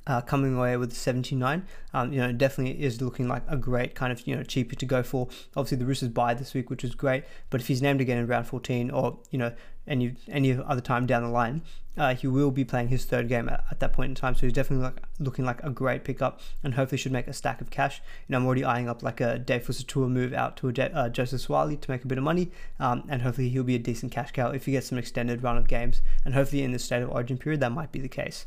uh, 0.07 0.21
coming 0.21 0.57
away 0.57 0.77
with 0.77 0.93
79. 0.93 1.67
Um, 1.95 2.13
you 2.13 2.21
know, 2.21 2.33
definitely 2.33 2.83
is 2.83 3.01
looking 3.01 3.29
like 3.29 3.43
a 3.49 3.57
great 3.57 3.95
kind 3.95 4.13
of 4.13 4.27
you 4.27 4.35
know 4.37 4.43
cheaper 4.43 4.75
to 4.75 4.87
go 4.87 5.03
for. 5.03 5.29
Obviously, 5.57 5.79
the 5.79 5.87
Roosters 5.87 6.09
buy 6.09 6.35
this 6.35 6.55
week, 6.55 6.71
which 6.71 6.85
is 6.85 6.95
great. 6.95 7.25
But 7.51 7.61
if 7.61 7.69
he's 7.69 7.83
named 7.83 8.01
again 8.01 8.19
in 8.19 8.27
round 8.27 8.47
14, 8.47 8.91
or 8.91 9.19
you 9.31 9.39
know 9.39 9.53
any 9.87 10.15
any 10.29 10.53
other 10.53 10.81
time 10.81 11.07
down 11.07 11.23
the 11.23 11.29
line, 11.29 11.63
uh, 11.97 12.15
he 12.15 12.27
will 12.27 12.51
be 12.51 12.65
playing 12.65 12.89
his 12.89 13.05
third 13.05 13.29
game 13.29 13.49
at, 13.49 13.65
at, 13.71 13.81
that 13.81 13.93
point 13.93 14.11
in 14.11 14.15
time. 14.15 14.35
So 14.35 14.43
he's 14.43 14.53
definitely 14.53 14.85
like, 14.85 15.03
looking 15.19 15.45
like 15.45 15.63
a 15.63 15.71
great 15.71 16.05
pickup, 16.05 16.41
and 16.63 16.75
hopefully 16.75 16.99
should 16.99 17.13
make 17.13 17.29
a 17.29 17.33
stack 17.33 17.61
of 17.61 17.71
cash. 17.71 18.01
Know, 18.29 18.39
I'm 18.39 18.47
already 18.47 18.65
eyeing 18.65 18.89
up 18.89 19.03
like 19.03 19.21
a 19.21 19.39
Dave 19.39 19.67
Fusitu'a 19.67 20.09
move 20.09 20.33
out 20.33 20.57
to 20.59 20.69
a 20.69 20.73
uh, 20.73 21.09
Joseph 21.09 21.47
Suaalii 21.47 21.81
to 21.81 21.91
make 21.91 22.05
a 22.05 22.07
bit 22.07 22.19
of 22.19 22.25
money, 22.25 22.51
um, 22.81 23.05
and 23.09 23.23
hopefully 23.23 23.49
he'll 23.49 23.65
be 23.65 23.75
a 23.75 23.81
decent 23.81 24.13
cash 24.13 24.33
cow 24.33 24.51
if 24.51 24.67
he 24.67 24.73
gets 24.73 24.89
some 24.89 24.99
extended 24.99 25.43
run 25.43 25.59
of 25.59 25.69
games. 25.69 26.01
And 26.25 26.35
hopefully 26.35 26.63
in 26.63 26.73
the 26.73 26.79
state 26.79 27.03
of 27.03 27.11
origin 27.11 27.39
period, 27.39 27.61
that 27.61 27.73
might 27.73 27.93
be 27.93 28.01
the 28.01 28.09
case. 28.09 28.47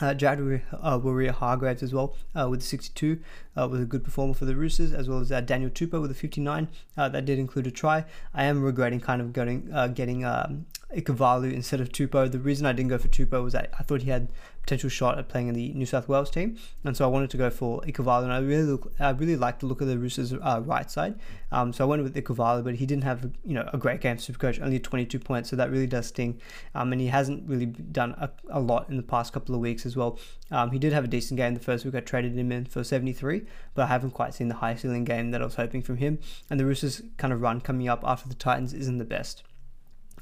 Uh, 0.00 0.14
Jared 0.14 0.62
uh, 0.72 0.98
Waerea-Hargreaves 0.98 1.82
as 1.82 1.92
well 1.92 2.16
uh, 2.38 2.48
with 2.48 2.62
62 2.62 3.20
uh, 3.56 3.68
was 3.68 3.80
a 3.82 3.84
good 3.84 4.04
performer 4.04 4.34
for 4.34 4.44
the 4.44 4.54
Roosters, 4.54 4.92
as 4.92 5.08
well 5.08 5.18
as 5.18 5.32
uh, 5.32 5.40
Daniel 5.40 5.70
Tupou 5.70 6.00
with 6.00 6.10
a 6.10 6.14
59. 6.14 6.68
Uh, 6.96 7.08
that 7.08 7.24
did 7.24 7.38
include 7.38 7.66
a 7.66 7.70
try. 7.70 8.04
I 8.32 8.44
am 8.44 8.62
regretting 8.62 9.00
kind 9.00 9.20
of 9.20 9.32
getting 9.32 9.70
getting 9.94 10.24
um, 10.24 10.66
Ikuvalu 10.94 11.52
instead 11.52 11.80
of 11.80 11.90
Tupou. 11.90 12.30
The 12.30 12.38
reason 12.38 12.66
I 12.66 12.72
didn't 12.72 12.90
go 12.90 12.98
for 12.98 13.08
Tupou 13.08 13.42
was 13.42 13.52
that 13.52 13.72
I 13.78 13.82
thought 13.82 14.02
he 14.02 14.10
had 14.10 14.28
potential 14.68 14.90
shot 14.90 15.16
at 15.18 15.28
playing 15.28 15.48
in 15.48 15.54
the 15.54 15.72
New 15.72 15.86
South 15.86 16.08
Wales 16.08 16.30
team, 16.30 16.58
and 16.84 16.94
so 16.94 17.06
I 17.06 17.08
wanted 17.08 17.30
to 17.30 17.38
go 17.38 17.48
for 17.48 17.80
Ikuvalu. 17.82 18.24
And 18.24 18.32
I 18.32 18.40
really 18.40 18.64
look, 18.64 18.92
I 19.00 19.10
really 19.10 19.36
like 19.36 19.60
the 19.60 19.66
look 19.66 19.80
of 19.80 19.88
the 19.88 19.98
Roosters' 19.98 20.34
uh, 20.34 20.60
right 20.62 20.90
side, 20.90 21.14
um, 21.50 21.72
so 21.72 21.84
I 21.84 21.86
went 21.88 22.02
with 22.02 22.14
Ikuvalu, 22.14 22.62
but 22.64 22.74
he 22.74 22.84
didn't 22.84 23.04
have 23.04 23.30
you 23.44 23.54
know 23.54 23.66
a 23.72 23.78
great 23.78 24.02
game. 24.02 24.18
Supercoach 24.18 24.60
only 24.62 24.78
22 24.78 25.18
points, 25.20 25.48
so 25.48 25.56
that 25.56 25.70
really 25.70 25.86
does 25.86 26.08
sting. 26.08 26.38
Um, 26.74 26.92
and 26.92 27.00
he 27.00 27.06
hasn't 27.06 27.48
really 27.48 27.64
done 27.66 28.14
a, 28.18 28.30
a, 28.50 28.60
lot 28.60 28.90
in 28.90 28.98
the 28.98 29.02
past 29.02 29.32
couple 29.32 29.54
of 29.54 29.62
weeks 29.62 29.86
as 29.86 29.96
well. 29.96 30.18
Um, 30.50 30.70
he 30.70 30.78
did 30.78 30.92
have 30.92 31.04
a 31.04 31.08
decent 31.08 31.38
game 31.38 31.54
the 31.54 31.60
first 31.60 31.86
week. 31.86 31.94
I 31.94 32.00
traded 32.00 32.36
him 32.36 32.52
in 32.52 32.66
for 32.66 32.84
73, 32.84 33.46
but 33.74 33.82
I 33.82 33.86
haven't 33.86 34.10
quite 34.10 34.34
seen 34.34 34.48
the 34.48 34.56
high 34.56 34.74
ceiling 34.74 35.04
game 35.04 35.30
that 35.30 35.40
I 35.40 35.44
was 35.44 35.54
hoping 35.54 35.80
from 35.80 35.96
him. 35.96 36.18
And 36.50 36.60
the 36.60 36.66
Roosters' 36.66 37.00
kind 37.16 37.32
of 37.32 37.40
run 37.40 37.62
coming 37.62 37.88
up 37.88 38.02
after 38.04 38.28
the 38.28 38.34
Titans 38.34 38.74
isn't 38.74 38.98
the 38.98 39.04
best. 39.04 39.44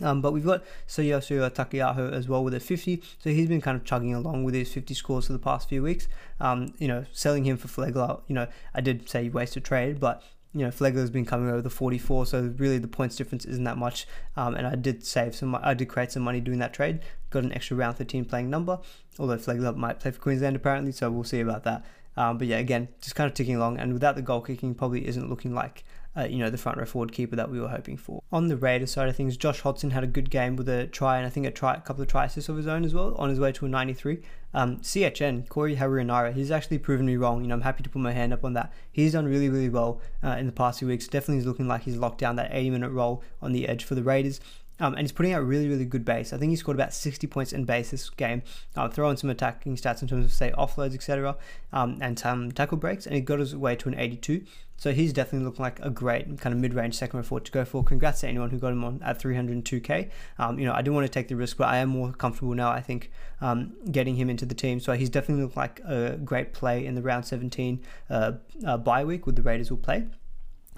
Um, 0.03 0.21
but 0.21 0.33
we've 0.33 0.45
got 0.45 0.63
Siosiua 0.87 1.51
Taukei'aho 1.51 2.13
as 2.13 2.29
well 2.29 2.45
with 2.45 2.55
a 2.55 2.61
50, 2.61 3.03
so 3.19 3.31
he's 3.31 3.49
been 3.49 3.61
kind 3.61 3.77
of 3.77 3.85
chugging 3.85 4.15
along 4.15 4.45
with 4.45 4.55
his 4.55 4.73
50 4.73 4.95
scores 4.95 5.27
for 5.27 5.33
the 5.33 5.39
past 5.39 5.69
few 5.69 5.83
weeks. 5.83 6.09
Um, 6.41 6.75
you 6.79 6.89
know, 6.89 7.07
selling 7.13 7.45
him 7.45 7.57
for 7.57 7.69
Flegler, 7.69 8.21
you 8.29 8.35
know, 8.35 8.47
I 8.75 8.81
did 8.81 9.09
say 9.09 9.29
waste 9.29 9.57
a 9.57 9.61
trade, 9.61 10.01
but 10.01 10.23
you 10.53 10.65
know, 10.65 10.71
Flegler's 10.71 11.11
been 11.11 11.27
coming 11.27 11.51
over 11.51 11.61
the 11.61 11.71
44, 11.71 12.27
so 12.27 12.55
really 12.57 12.79
the 12.79 12.89
points 12.89 13.17
difference 13.17 13.45
isn't 13.45 13.65
that 13.65 13.77
much. 13.77 14.07
Um, 14.37 14.55
and 14.55 14.67
I 14.67 14.75
did 14.75 15.05
save 15.05 15.35
some, 15.35 15.55
I 15.55 15.75
did 15.75 15.87
create 15.87 16.13
some 16.13 16.23
money 16.23 16.41
doing 16.41 16.59
that 16.61 16.73
trade. 16.73 17.01
Got 17.29 17.45
an 17.45 17.53
extra 17.53 17.77
round 17.77 17.99
13 17.99 18.25
playing 18.25 18.49
number, 18.49 18.79
although 19.19 19.37
Flegler 19.37 19.77
might 19.77 20.01
play 20.01 20.13
for 20.13 20.21
Queensland 20.21 20.57
apparently, 20.57 20.93
so 20.93 21.11
we'll 21.11 21.25
see 21.25 21.41
about 21.41 21.65
that. 21.65 21.85
Um, 22.17 22.39
but 22.39 22.47
yeah, 22.47 22.57
again, 22.57 22.89
just 23.03 23.15
kind 23.15 23.29
of 23.29 23.35
ticking 23.35 23.57
along, 23.57 23.79
and 23.79 23.93
without 23.93 24.17
the 24.17 24.23
goal 24.23 24.41
kicking, 24.41 24.75
probably 24.75 25.07
isn't 25.07 25.29
looking 25.29 25.55
like 25.55 25.85
uh, 26.17 26.25
you 26.25 26.39
know, 26.39 26.51
the 26.51 26.59
front 26.59 26.79
row 26.79 26.85
forward 26.85 27.13
keeper 27.13 27.37
that 27.37 27.51
we 27.51 27.61
were 27.61 27.69
hoping 27.69 27.97
for. 27.97 28.23
On 28.33 28.49
the 28.49 28.57
Raiders 28.57 28.93
side 28.93 29.09
of 29.09 29.17
things, 29.17 29.37
Josh 29.37 29.61
Hodgson 29.61 29.91
had 29.91 30.03
a 30.03 30.07
good 30.07 30.31
game 30.31 30.57
with 30.57 30.69
a 30.69 30.87
try 30.87 31.19
and 31.19 31.27
I 31.27 31.31
think 31.31 31.47
a 31.47 31.51
try, 31.51 31.75
a 31.75 31.81
couple 31.81 32.03
of 32.03 32.09
try 32.09 32.25
assists 32.25 32.49
of 32.49 32.57
his 32.57 32.67
own 32.67 32.85
as 32.85 32.95
well 32.95 33.15
on 33.17 33.29
his 33.29 33.39
way 33.39 33.53
to 33.53 33.67
a 33.67 33.69
93. 33.69 34.21
Um, 34.55 34.79
CHN, 34.79 35.49
Corey 35.49 35.77
Harawira-Naera, 35.77 36.33
he's 36.33 36.51
actually 36.51 36.79
proven 36.79 37.05
me 37.05 37.17
wrong. 37.17 37.43
You 37.43 37.49
know, 37.49 37.55
I'm 37.55 37.61
happy 37.61 37.83
to 37.83 37.91
put 37.91 38.01
my 38.01 38.13
hand 38.13 38.33
up 38.33 38.45
on 38.45 38.55
that. 38.55 38.73
He's 38.91 39.13
done 39.13 39.27
really, 39.27 39.51
really 39.51 39.69
well 39.69 40.01
uh, 40.25 40.37
in 40.39 40.47
the 40.47 40.53
past 40.53 40.79
few 40.79 40.89
weeks. 40.89 41.07
Definitely 41.07 41.39
is 41.39 41.47
looking 41.47 41.69
like 41.69 41.83
he's 41.83 41.97
locked 41.97 42.19
down 42.19 42.37
that 42.37 42.51
80 42.53 42.71
minute 42.71 42.91
role 42.91 43.23
on 43.43 43.53
the 43.53 43.69
edge 43.69 43.85
for 43.85 43.95
the 43.95 44.03
Raiders. 44.03 44.41
Um, 44.79 44.93
and 44.95 45.03
he's 45.03 45.13
putting 45.13 45.33
out 45.33 45.45
really, 45.45 45.69
really 45.69 45.85
good 45.85 46.05
base. 46.05 46.33
I 46.33 46.39
think 46.39 46.51
he 46.51 46.57
scored 46.57 46.77
about 46.77 46.93
60 46.93 47.27
points 47.27 47.53
in 47.53 47.65
base 47.65 47.91
this 47.91 48.11
game. 48.11 48.43
Uh, 48.77 48.89
throw 48.89 49.09
in 49.11 49.17
some 49.17 49.31
attacking 49.31 49.77
stats 49.77 50.03
in 50.03 50.09
terms 50.09 50.25
of, 50.25 50.33
say, 50.33 50.53
offloads, 50.57 50.95
etc., 50.95 51.37
um, 51.73 51.99
and 52.01 52.19
some 52.19 52.53
tackle 52.53 52.77
breaks, 52.77 53.07
and 53.07 53.15
he 53.15 53.21
got 53.21 53.39
his 53.39 53.57
way 53.57 53.75
to 53.77 53.89
an 53.89 53.99
82. 53.99 54.45
So 54.79 54.93
he's 54.93 55.13
definitely 55.13 55.47
looking 55.47 55.63
like 55.63 55.81
a 55.81 55.89
great 55.89 56.39
kind 56.39 56.55
of 56.55 56.61
mid-range 56.61 56.95
second 56.95 57.17
row 57.17 57.23
forward 57.23 57.47
to 57.47 57.53
go 57.53 57.65
for. 57.65 57.83
Congrats 57.83 58.21
to 58.21 58.29
anyone 58.29 58.51
who 58.51 58.59
got 58.59 58.73
him 58.73 58.85
on 58.85 59.01
at 59.03 59.19
302k. 59.19 60.11
Um, 60.39 60.59
you 60.59 60.67
know, 60.67 60.75
I 60.75 60.83
didn't 60.83 60.95
want 60.95 61.07
to 61.07 61.13
take 61.13 61.29
the 61.29 61.37
risk, 61.37 61.57
but 61.57 61.69
I 61.69 61.79
am 61.79 61.89
more 61.89 62.13
comfortable 62.13 62.55
now. 62.55 62.71
I 62.71 62.83
think 62.83 63.11
um, 63.41 63.73
getting 63.91 64.17
him 64.17 64.29
into 64.29 64.45
the 64.45 64.55
team. 64.55 64.79
So 64.81 64.93
he's 64.93 65.09
definitely 65.09 65.45
looked 65.45 65.57
like 65.57 65.81
a 65.81 66.19
great 66.23 66.53
play 66.53 66.85
in 66.85 66.95
the 66.95 67.03
round 67.03 67.25
17 67.25 67.81
uh, 68.11 68.33
uh, 68.67 68.77
bye 68.77 69.05
week 69.05 69.25
with 69.25 69.37
the 69.37 69.43
Raiders 69.43 69.71
will 69.71 69.79
play. 69.79 70.07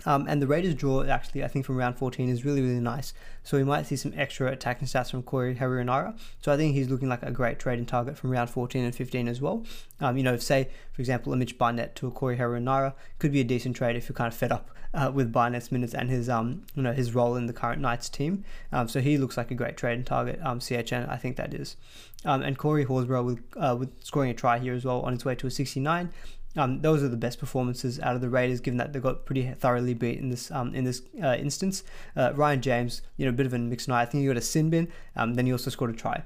Um, 0.06 0.26
and 0.28 0.40
the 0.40 0.46
Raiders 0.46 0.74
draw, 0.74 1.04
actually, 1.04 1.44
I 1.44 1.48
think 1.48 1.64
from 1.64 1.76
round 1.76 1.96
14 1.98 2.28
is 2.28 2.44
really, 2.44 2.62
really 2.62 2.80
nice. 2.80 3.12
So 3.42 3.56
we 3.56 3.64
might 3.64 3.86
see 3.86 3.96
some 3.96 4.12
extra 4.16 4.50
attacking 4.52 4.86
stats 4.86 5.10
from 5.10 5.22
Corey 5.22 5.54
Harawira-Naera. 5.54 6.18
So 6.40 6.52
I 6.52 6.56
think 6.56 6.74
he's 6.74 6.88
looking 6.88 7.08
like 7.08 7.22
a 7.22 7.30
great 7.30 7.58
trading 7.58 7.86
target 7.86 8.16
from 8.16 8.30
round 8.30 8.50
14 8.50 8.84
and 8.84 8.94
15 8.94 9.28
as 9.28 9.40
well. 9.40 9.64
Um, 10.00 10.16
you 10.16 10.22
know, 10.22 10.34
if 10.34 10.42
say, 10.42 10.68
for 10.92 11.02
example, 11.02 11.32
a 11.32 11.36
Mitch 11.36 11.58
Barnett 11.58 11.96
to 11.96 12.06
a 12.06 12.10
Corey 12.10 12.36
Harawira-Naera 12.36 12.94
could 13.18 13.32
be 13.32 13.40
a 13.40 13.44
decent 13.44 13.76
trade 13.76 13.96
if 13.96 14.08
you're 14.08 14.16
kind 14.16 14.32
of 14.32 14.38
fed 14.38 14.52
up 14.52 14.70
uh, 14.94 15.10
with 15.12 15.32
Barnett's 15.32 15.70
minutes 15.70 15.94
and 15.94 16.08
his, 16.08 16.28
um, 16.28 16.64
you 16.74 16.82
know, 16.82 16.92
his 16.92 17.14
role 17.14 17.36
in 17.36 17.46
the 17.46 17.52
current 17.52 17.80
Knights 17.80 18.08
team. 18.08 18.44
Um, 18.72 18.88
so 18.88 19.00
he 19.00 19.18
looks 19.18 19.36
like 19.36 19.50
a 19.50 19.54
great 19.54 19.76
trading 19.76 20.04
target, 20.04 20.40
um, 20.42 20.60
CHN, 20.60 21.08
I 21.08 21.16
think 21.16 21.36
that 21.36 21.54
is. 21.54 21.76
Um, 22.24 22.42
and 22.42 22.58
Corey 22.58 22.84
Horsburgh 22.84 23.24
with, 23.24 23.38
uh, 23.56 23.76
with 23.78 23.90
scoring 24.02 24.30
a 24.30 24.34
try 24.34 24.58
here 24.58 24.74
as 24.74 24.84
well 24.84 25.00
on 25.02 25.12
his 25.12 25.24
way 25.24 25.34
to 25.36 25.46
a 25.46 25.50
69. 25.50 26.10
Um, 26.58 26.82
those 26.82 27.02
are 27.02 27.08
the 27.08 27.16
best 27.16 27.38
performances 27.38 28.00
out 28.00 28.16
of 28.16 28.20
the 28.20 28.28
Raiders, 28.28 28.60
given 28.60 28.78
that 28.78 28.92
they 28.92 28.98
got 28.98 29.24
pretty 29.24 29.46
thoroughly 29.46 29.94
beat 29.94 30.18
in 30.18 30.28
this 30.28 30.50
um, 30.50 30.74
in 30.74 30.84
this 30.84 31.02
uh, 31.22 31.36
instance. 31.36 31.84
Uh, 32.16 32.32
Ryan 32.34 32.60
James, 32.60 33.02
you 33.16 33.24
know, 33.24 33.30
a 33.30 33.32
bit 33.32 33.46
of 33.46 33.54
a 33.54 33.58
mixed 33.58 33.88
night. 33.88 34.02
I 34.02 34.04
think 34.06 34.22
he 34.22 34.26
got 34.26 34.36
a 34.36 34.42
sin 34.42 34.68
bin, 34.68 34.88
um, 35.16 35.34
then 35.34 35.46
he 35.46 35.52
also 35.52 35.70
scored 35.70 35.90
a 35.90 35.94
try. 35.94 36.24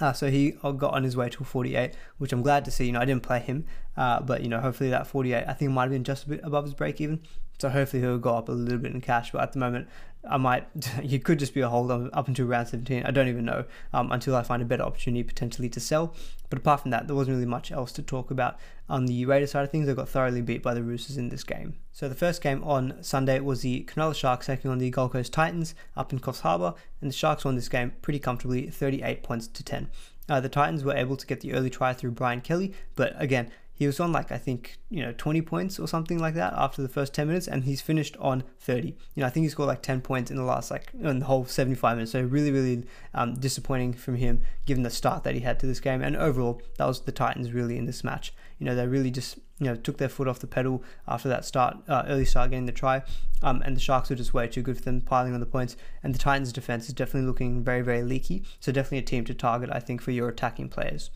Uh, 0.00 0.14
so 0.14 0.30
he 0.30 0.52
got 0.52 0.94
on 0.94 1.04
his 1.04 1.14
way 1.14 1.28
to 1.28 1.42
a 1.42 1.44
48, 1.44 1.94
which 2.16 2.32
I'm 2.32 2.42
glad 2.42 2.64
to 2.64 2.70
see. 2.70 2.86
You 2.86 2.92
know, 2.92 3.00
I 3.00 3.04
didn't 3.04 3.22
play 3.22 3.40
him, 3.40 3.66
uh, 3.96 4.20
but 4.20 4.42
you 4.42 4.48
know, 4.48 4.60
hopefully 4.60 4.88
that 4.90 5.06
48, 5.06 5.44
I 5.46 5.52
think 5.52 5.72
might 5.72 5.82
have 5.82 5.90
been 5.90 6.04
just 6.04 6.24
a 6.24 6.30
bit 6.30 6.40
above 6.42 6.64
his 6.64 6.72
break 6.72 7.00
even. 7.00 7.20
So 7.58 7.68
hopefully 7.68 8.02
he'll 8.02 8.18
go 8.18 8.34
up 8.36 8.48
a 8.48 8.52
little 8.52 8.78
bit 8.78 8.94
in 8.94 9.02
cash. 9.02 9.32
But 9.32 9.42
at 9.42 9.52
the 9.52 9.58
moment, 9.58 9.88
I 10.28 10.36
might, 10.36 10.66
you 11.02 11.18
could 11.18 11.38
just 11.38 11.54
be 11.54 11.60
a 11.60 11.68
hold 11.68 11.90
up 11.90 12.28
until 12.28 12.46
round 12.46 12.68
17. 12.68 13.04
I 13.04 13.10
don't 13.10 13.28
even 13.28 13.44
know 13.44 13.64
um, 13.92 14.12
until 14.12 14.36
I 14.36 14.42
find 14.42 14.62
a 14.62 14.66
better 14.66 14.82
opportunity 14.82 15.22
potentially 15.22 15.68
to 15.70 15.80
sell. 15.80 16.14
But 16.48 16.58
apart 16.58 16.80
from 16.80 16.90
that, 16.90 17.06
there 17.06 17.16
wasn't 17.16 17.36
really 17.36 17.46
much 17.46 17.70
else 17.70 17.92
to 17.92 18.02
talk 18.02 18.30
about 18.30 18.58
on 18.88 19.06
the 19.06 19.24
Raiders 19.24 19.52
side 19.52 19.64
of 19.64 19.70
things. 19.70 19.88
I 19.88 19.94
got 19.94 20.08
thoroughly 20.08 20.42
beat 20.42 20.62
by 20.62 20.74
the 20.74 20.82
Roosters 20.82 21.16
in 21.16 21.28
this 21.28 21.44
game. 21.44 21.76
So 21.92 22.08
the 22.08 22.14
first 22.14 22.42
game 22.42 22.62
on 22.64 23.02
Sunday 23.02 23.38
was 23.40 23.62
the 23.62 23.84
Cronulla 23.84 24.14
Sharks 24.14 24.46
taking 24.46 24.70
on 24.70 24.78
the 24.78 24.90
Gold 24.90 25.12
Coast 25.12 25.32
Titans 25.32 25.74
up 25.96 26.12
in 26.12 26.18
Coffs 26.18 26.40
Harbour, 26.40 26.74
and 27.00 27.08
the 27.08 27.14
Sharks 27.14 27.44
won 27.44 27.54
this 27.54 27.68
game 27.68 27.92
pretty 28.02 28.18
comfortably, 28.18 28.68
38 28.68 29.22
points 29.22 29.46
to 29.46 29.62
10. 29.62 29.88
Uh, 30.28 30.40
the 30.40 30.48
Titans 30.48 30.84
were 30.84 30.94
able 30.94 31.16
to 31.16 31.26
get 31.26 31.40
the 31.40 31.52
early 31.52 31.70
try 31.70 31.92
through 31.92 32.12
Brian 32.12 32.40
Kelly, 32.40 32.74
but 32.94 33.14
again, 33.16 33.50
he 33.80 33.86
was 33.86 33.98
on 33.98 34.12
like 34.12 34.30
I 34.30 34.36
think 34.36 34.78
you 34.90 35.02
know 35.02 35.14
20 35.16 35.40
points 35.40 35.78
or 35.80 35.88
something 35.88 36.18
like 36.18 36.34
that 36.34 36.52
after 36.52 36.82
the 36.82 36.88
first 36.88 37.14
10 37.14 37.28
minutes, 37.28 37.48
and 37.48 37.64
he's 37.64 37.80
finished 37.80 38.14
on 38.18 38.44
30. 38.58 38.88
You 38.88 39.22
know 39.22 39.26
I 39.26 39.30
think 39.30 39.44
he 39.44 39.48
scored 39.48 39.68
like 39.68 39.80
10 39.80 40.02
points 40.02 40.30
in 40.30 40.36
the 40.36 40.42
last 40.42 40.70
like 40.70 40.92
in 41.00 41.20
the 41.20 41.24
whole 41.24 41.46
75 41.46 41.96
minutes. 41.96 42.12
So 42.12 42.20
really 42.20 42.52
really 42.52 42.84
um, 43.14 43.36
disappointing 43.36 43.94
from 43.94 44.16
him 44.16 44.42
given 44.66 44.82
the 44.82 44.90
start 44.90 45.24
that 45.24 45.34
he 45.34 45.40
had 45.40 45.58
to 45.60 45.66
this 45.66 45.80
game, 45.80 46.02
and 46.02 46.14
overall 46.14 46.60
that 46.76 46.84
was 46.84 47.00
the 47.00 47.10
Titans 47.10 47.52
really 47.52 47.78
in 47.78 47.86
this 47.86 48.04
match. 48.04 48.34
You 48.58 48.66
know 48.66 48.74
they 48.74 48.86
really 48.86 49.10
just 49.10 49.38
you 49.58 49.66
know 49.68 49.76
took 49.76 49.96
their 49.96 50.10
foot 50.10 50.28
off 50.28 50.40
the 50.40 50.46
pedal 50.46 50.84
after 51.08 51.30
that 51.30 51.46
start 51.46 51.78
uh, 51.88 52.02
early 52.06 52.26
start 52.26 52.50
getting 52.50 52.66
the 52.66 52.72
try, 52.72 53.02
um, 53.42 53.62
and 53.62 53.74
the 53.74 53.80
Sharks 53.80 54.10
were 54.10 54.16
just 54.16 54.34
way 54.34 54.46
too 54.46 54.60
good 54.60 54.76
for 54.76 54.82
them 54.82 55.00
piling 55.00 55.32
on 55.32 55.40
the 55.40 55.46
points. 55.46 55.78
And 56.02 56.14
the 56.14 56.18
Titans 56.18 56.52
defense 56.52 56.86
is 56.86 56.92
definitely 56.92 57.28
looking 57.28 57.64
very 57.64 57.80
very 57.80 58.02
leaky. 58.02 58.44
So 58.60 58.72
definitely 58.72 58.98
a 58.98 59.02
team 59.02 59.24
to 59.24 59.32
target 59.32 59.70
I 59.72 59.80
think 59.80 60.02
for 60.02 60.10
your 60.10 60.28
attacking 60.28 60.68
players. 60.68 61.08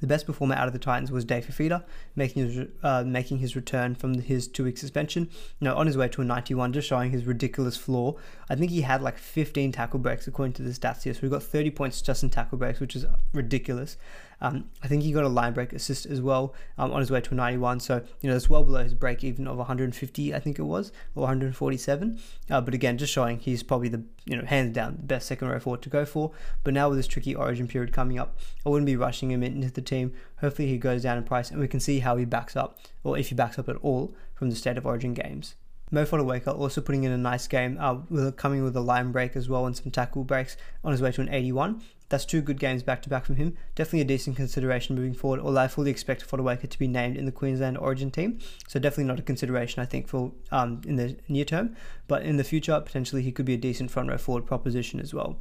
The 0.00 0.06
best 0.06 0.26
performer 0.26 0.54
out 0.54 0.66
of 0.66 0.72
the 0.72 0.78
Titans 0.78 1.10
was 1.10 1.24
Dave 1.24 1.46
Fifita, 1.46 1.84
making 2.14 2.46
his 2.46 2.68
uh, 2.82 3.04
making 3.04 3.38
his 3.38 3.56
return 3.56 3.94
from 3.94 4.20
his 4.20 4.48
two 4.48 4.64
week 4.64 4.78
suspension. 4.78 5.28
You 5.60 5.66
know, 5.66 5.76
on 5.76 5.86
his 5.86 5.96
way 5.96 6.08
to 6.08 6.22
a 6.22 6.24
91, 6.24 6.72
just 6.72 6.88
showing 6.88 7.10
his 7.10 7.24
ridiculous 7.24 7.76
floor. 7.76 8.16
I 8.48 8.56
think 8.56 8.70
he 8.70 8.82
had 8.82 9.02
like 9.02 9.18
15 9.18 9.72
tackle 9.72 9.98
breaks 9.98 10.26
according 10.26 10.54
to 10.54 10.62
the 10.62 10.70
stats 10.70 11.02
here, 11.02 11.14
so 11.14 11.20
we 11.22 11.28
got 11.28 11.42
30 11.42 11.70
points 11.70 12.02
just 12.02 12.22
in 12.22 12.30
tackle 12.30 12.58
breaks, 12.58 12.80
which 12.80 12.96
is 12.96 13.06
ridiculous. 13.32 13.96
Um, 14.40 14.70
I 14.82 14.88
think 14.88 15.02
he 15.02 15.12
got 15.12 15.24
a 15.24 15.28
line 15.28 15.54
break 15.54 15.72
assist 15.72 16.06
as 16.06 16.20
well 16.20 16.54
um, 16.76 16.92
on 16.92 17.00
his 17.00 17.10
way 17.10 17.20
to 17.20 17.32
a 17.32 17.34
91. 17.34 17.80
So, 17.80 18.02
you 18.20 18.30
know, 18.30 18.36
it's 18.36 18.50
well 18.50 18.64
below 18.64 18.82
his 18.82 18.94
break 18.94 19.24
even 19.24 19.46
of 19.46 19.56
150, 19.56 20.34
I 20.34 20.38
think 20.38 20.58
it 20.58 20.62
was, 20.62 20.92
or 21.14 21.22
147. 21.22 22.20
Uh, 22.50 22.60
but 22.60 22.74
again, 22.74 22.98
just 22.98 23.12
showing 23.12 23.38
he's 23.38 23.62
probably 23.62 23.88
the, 23.88 24.02
you 24.24 24.36
know, 24.36 24.44
hands 24.44 24.74
down 24.74 24.96
the 24.96 25.02
best 25.02 25.26
second 25.26 25.48
row 25.48 25.58
forward 25.58 25.82
to 25.82 25.88
go 25.88 26.04
for. 26.04 26.32
But 26.64 26.74
now 26.74 26.88
with 26.88 26.98
this 26.98 27.06
tricky 27.06 27.34
origin 27.34 27.66
period 27.66 27.92
coming 27.92 28.18
up, 28.18 28.38
I 28.64 28.68
wouldn't 28.68 28.86
be 28.86 28.96
rushing 28.96 29.30
him 29.30 29.42
into 29.42 29.70
the 29.70 29.82
team. 29.82 30.12
Hopefully 30.40 30.68
he 30.68 30.78
goes 30.78 31.02
down 31.02 31.18
in 31.18 31.24
price 31.24 31.50
and 31.50 31.60
we 31.60 31.68
can 31.68 31.80
see 31.80 32.00
how 32.00 32.16
he 32.16 32.24
backs 32.24 32.56
up, 32.56 32.78
or 33.04 33.16
if 33.16 33.28
he 33.30 33.34
backs 33.34 33.58
up 33.58 33.68
at 33.68 33.76
all, 33.76 34.14
from 34.34 34.50
the 34.50 34.56
state 34.56 34.76
of 34.76 34.84
origin 34.84 35.14
games. 35.14 35.54
Mo 35.90 36.04
Fotuaika 36.04 36.48
also 36.48 36.80
putting 36.80 37.04
in 37.04 37.12
a 37.12 37.18
nice 37.18 37.46
game, 37.46 37.78
uh, 37.80 37.94
with, 38.10 38.36
coming 38.36 38.64
with 38.64 38.76
a 38.76 38.80
line 38.80 39.12
break 39.12 39.36
as 39.36 39.48
well 39.48 39.66
and 39.66 39.76
some 39.76 39.90
tackle 39.90 40.24
breaks 40.24 40.56
on 40.82 40.90
his 40.90 41.00
way 41.00 41.12
to 41.12 41.20
an 41.20 41.28
81. 41.28 41.80
That's 42.08 42.24
two 42.24 42.40
good 42.40 42.60
games 42.60 42.82
back 42.82 43.02
to 43.02 43.08
back 43.08 43.24
from 43.24 43.36
him. 43.36 43.56
Definitely 43.74 44.02
a 44.02 44.04
decent 44.04 44.36
consideration 44.36 44.94
moving 44.94 45.14
forward, 45.14 45.40
although 45.40 45.60
I 45.60 45.68
fully 45.68 45.90
expect 45.90 46.28
Fotuaika 46.28 46.68
to 46.70 46.78
be 46.78 46.86
named 46.86 47.16
in 47.16 47.26
the 47.26 47.32
Queensland 47.32 47.76
Origin 47.78 48.10
team. 48.12 48.38
So 48.68 48.78
definitely 48.78 49.04
not 49.04 49.18
a 49.18 49.22
consideration, 49.22 49.82
I 49.82 49.86
think, 49.86 50.06
for 50.06 50.32
um, 50.52 50.82
in 50.86 50.96
the 50.96 51.16
near 51.28 51.44
term. 51.44 51.76
But 52.06 52.22
in 52.22 52.36
the 52.36 52.44
future, 52.44 52.80
potentially 52.80 53.22
he 53.22 53.32
could 53.32 53.44
be 53.44 53.54
a 53.54 53.58
decent 53.58 53.90
front 53.90 54.08
row 54.08 54.18
forward 54.18 54.46
proposition 54.46 55.00
as 55.00 55.12
well. 55.12 55.38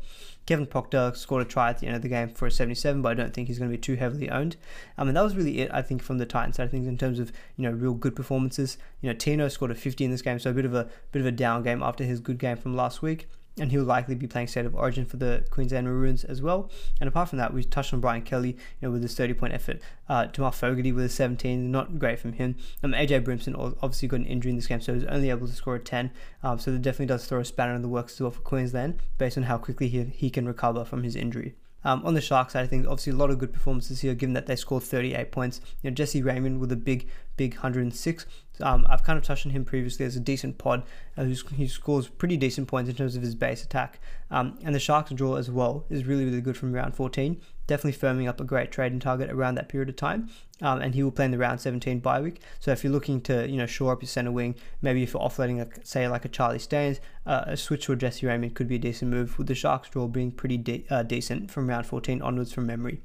Kevin 0.48 0.66
Proctor 0.66 1.12
scored 1.16 1.44
a 1.44 1.46
try 1.46 1.70
at 1.70 1.80
the 1.80 1.88
end 1.88 1.96
of 1.96 2.02
the 2.02 2.08
game 2.08 2.30
for 2.30 2.48
a 2.48 2.52
77, 2.52 3.02
but 3.02 3.10
I 3.10 3.14
don't 3.14 3.34
think 3.34 3.48
he's 3.48 3.60
going 3.60 3.70
to 3.70 3.78
be 3.78 3.82
too 3.82 3.96
heavily 3.96 4.30
owned. 4.30 4.58
Mean, 4.98 5.14
that 5.14 5.24
was 5.24 5.36
really 5.36 5.60
it, 5.60 5.72
I 5.72 5.84
think, 5.84 6.02
from 6.02 6.18
the 6.18 6.26
Titans 6.26 6.56
side 6.56 6.66
of 6.66 6.72
things 6.72 6.88
in 6.88 6.98
terms 6.98 7.20
of 7.20 7.32
you 7.58 7.64
know 7.64 7.76
real 7.76 7.94
good 7.94 8.16
performances. 8.16 8.78
You 9.02 9.10
know, 9.10 9.16
Tino 9.16 9.48
scored 9.50 9.72
a 9.72 9.76
50 9.76 10.04
in 10.04 10.12
this 10.12 10.24
game, 10.24 10.40
so 10.40 10.50
a 10.50 10.54
bit 10.54 10.66
of 10.66 10.74
a 10.74 10.90
bit 11.12 11.20
of 11.20 11.28
a 11.28 11.32
down 11.32 11.62
game 11.62 11.84
after 11.84 12.04
his 12.04 12.20
good 12.20 12.40
game 12.40 12.58
from 12.58 12.76
last 12.76 13.04
week 13.04 13.28
and 13.58 13.72
he'll 13.72 13.84
likely 13.84 14.16
be 14.16 14.28
playing 14.28 14.48
State 14.48 14.66
of 14.66 14.76
Origin 14.76 15.06
for 15.06 15.18
the 15.18 15.46
Queensland 15.50 15.88
Maroons 15.88 16.24
as 16.24 16.42
well. 16.42 16.70
And 17.00 17.08
apart 17.08 17.30
from 17.30 17.38
that, 17.40 17.54
we 17.54 17.64
touched 17.64 17.94
on 17.94 18.02
Brian 18.02 18.22
Kelly, 18.22 18.50
you 18.50 18.58
know, 18.82 18.92
with 18.92 19.02
his 19.02 19.16
30-point 19.16 19.54
effort. 19.54 19.82
Uh, 20.10 20.26
Jamal 20.28 20.52
Fogarty 20.52 20.92
with 20.92 21.06
a 21.06 21.10
17, 21.10 21.72
not 21.72 21.98
great 21.98 22.20
from 22.20 22.34
him. 22.34 22.56
Um, 22.84 22.92
AJ 22.92 23.24
Brimson 23.24 23.56
obviously 23.56 24.08
got 24.08 24.20
an 24.20 24.26
injury 24.26 24.52
in 24.52 24.58
this 24.58 24.68
game, 24.68 24.82
so 24.82 24.94
he 24.94 25.00
was 25.00 25.08
only 25.08 25.30
able 25.30 25.48
to 25.48 25.54
score 25.54 25.76
a 25.76 25.80
10. 25.80 26.12
Um, 26.44 26.60
so 26.60 26.72
that 26.72 26.82
definitely 26.82 27.08
does 27.08 27.26
throw 27.26 27.40
a 27.40 27.46
spanner 27.46 27.76
in 27.76 27.82
the 27.82 27.88
works 27.88 28.14
as 28.14 28.22
well 28.22 28.32
for 28.32 28.42
Queensland, 28.42 29.00
based 29.18 29.38
on 29.38 29.44
how 29.44 29.58
quickly 29.58 29.88
he, 29.88 30.04
he 30.04 30.30
can 30.30 30.46
recover 30.46 30.84
from 30.84 31.04
his 31.04 31.16
injury. 31.16 31.56
Um, 31.86 32.04
on 32.04 32.16
the 32.16 32.22
Shark 32.22 32.50
side, 32.50 32.64
I 32.64 32.68
think 32.68 32.88
obviously 32.88 33.14
a 33.14 33.16
lot 33.16 33.30
of 33.30 33.38
good 33.38 33.54
performances 33.54 34.02
here, 34.02 34.16
given 34.16 34.34
that 34.34 34.48
they 34.48 34.56
scored 34.56 34.84
38 34.84 35.32
points. 35.32 35.62
You 35.82 35.92
know, 35.92 35.94
Jesse 35.94 36.22
Ramien 36.22 36.60
with 36.60 36.72
a 36.72 36.76
big, 36.76 37.08
big 37.38 37.54
106. 37.54 38.26
Um, 38.60 38.88
I've 38.90 39.04
kind 39.04 39.18
of 39.18 39.24
touched 39.24 39.46
on 39.46 39.52
him 39.52 39.64
previously 39.64 40.06
as 40.06 40.16
a 40.16 40.20
decent 40.20 40.58
pod 40.58 40.84
uh, 41.16 41.24
who 41.24 41.68
scores 41.68 42.08
pretty 42.08 42.38
decent 42.38 42.68
points 42.68 42.90
in 42.90 42.96
terms 42.96 43.16
of 43.16 43.22
his 43.22 43.36
base 43.36 43.64
attack. 43.64 44.00
Um, 44.32 44.58
and 44.64 44.74
the 44.74 44.80
Sharks 44.80 45.12
draw 45.12 45.36
as 45.36 45.52
well 45.52 45.86
is 45.90 46.06
really, 46.06 46.26
really 46.26 46.42
good 46.42 46.58
from 46.58 46.74
round 46.74 46.96
14. 46.96 47.40
Definitely 47.68 48.00
firming 48.00 48.28
up 48.28 48.40
a 48.40 48.44
great 48.44 48.72
trading 48.72 49.00
target 49.00 49.30
around 49.30 49.56
that 49.56 49.70
period 49.70 49.90
of 49.90 49.96
time. 49.96 50.30
Um, 50.62 50.82
and 50.82 50.96
he 50.96 51.04
will 51.04 51.12
play 51.12 51.26
in 51.26 51.32
the 51.32 51.38
round 51.38 51.60
17 51.60 52.00
bye 52.00 52.22
week. 52.22 52.40
So 52.60 52.72
if 52.72 52.84
you're 52.84 52.94
looking 52.94 53.20
to, 53.22 53.50
you 53.50 53.58
know, 53.58 53.66
shore 53.66 53.92
up 53.92 54.02
your 54.02 54.08
center 54.08 54.32
wing, 54.32 54.56
maybe 54.82 55.04
if 55.04 55.14
you're 55.14 55.22
offloading, 55.22 55.60
a, 55.60 55.86
say, 55.86 56.08
like 56.08 56.24
a 56.24 56.30
Charlie 56.30 56.60
Staines, 56.60 57.00
uh, 57.26 57.44
a 57.48 57.58
switch 57.58 57.86
to 57.86 57.94
a 57.94 57.96
Jesse 57.96 58.26
Ramien 58.26 58.54
could 58.54 58.68
be 58.68 58.76
a 58.76 58.80
decent 58.80 59.12
move, 59.12 59.38
with 59.38 59.48
the 59.48 59.56
Sharks 59.56 59.90
draw 59.90 60.08
being 60.08 60.32
pretty 60.32 60.58
de- 60.58 60.86
uh, 60.90 61.04
decent 61.04 61.52
from 61.52 61.68
round 61.68 61.86
14 61.86 62.22
onwards 62.22 62.54
from 62.54 62.68
memory. 62.68 63.02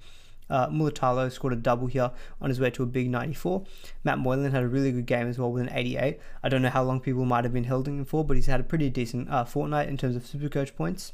Uh, 0.51 0.69
Mulitalo 0.69 1.31
scored 1.31 1.53
a 1.53 1.57
double 1.57 1.87
here 1.87 2.11
on 2.41 2.51
his 2.51 2.59
way 2.59 2.71
to 2.71 2.83
a 2.83 2.87
big 2.87 3.09
94. 3.09 3.65
Matt 4.03 4.19
Moylan 4.19 4.51
had 4.51 4.65
a 4.65 4.69
really 4.69 4.91
good 4.91 5.07
game 5.07 5.29
as 5.29 5.39
well 5.39 5.53
with 5.53 5.63
an 5.63 5.71
88. 5.73 6.19
I 6.43 6.49
don't 6.49 6.63
know 6.63 6.71
how 6.71 6.83
long 6.83 7.01
people 7.01 7.25
might 7.25 7.45
have 7.45 7.53
been 7.53 7.65
holding 7.65 7.99
him 7.99 8.05
for, 8.05 8.25
but 8.25 8.37
he's 8.37 8.47
had 8.47 8.61
a 8.61 8.65
pretty 8.65 8.91
decent 8.91 9.31
uh, 9.31 9.45
fortnight 9.45 9.89
in 9.89 9.97
terms 9.97 10.17
of 10.17 10.25
Supercoach 10.25 10.75
points. 10.75 11.13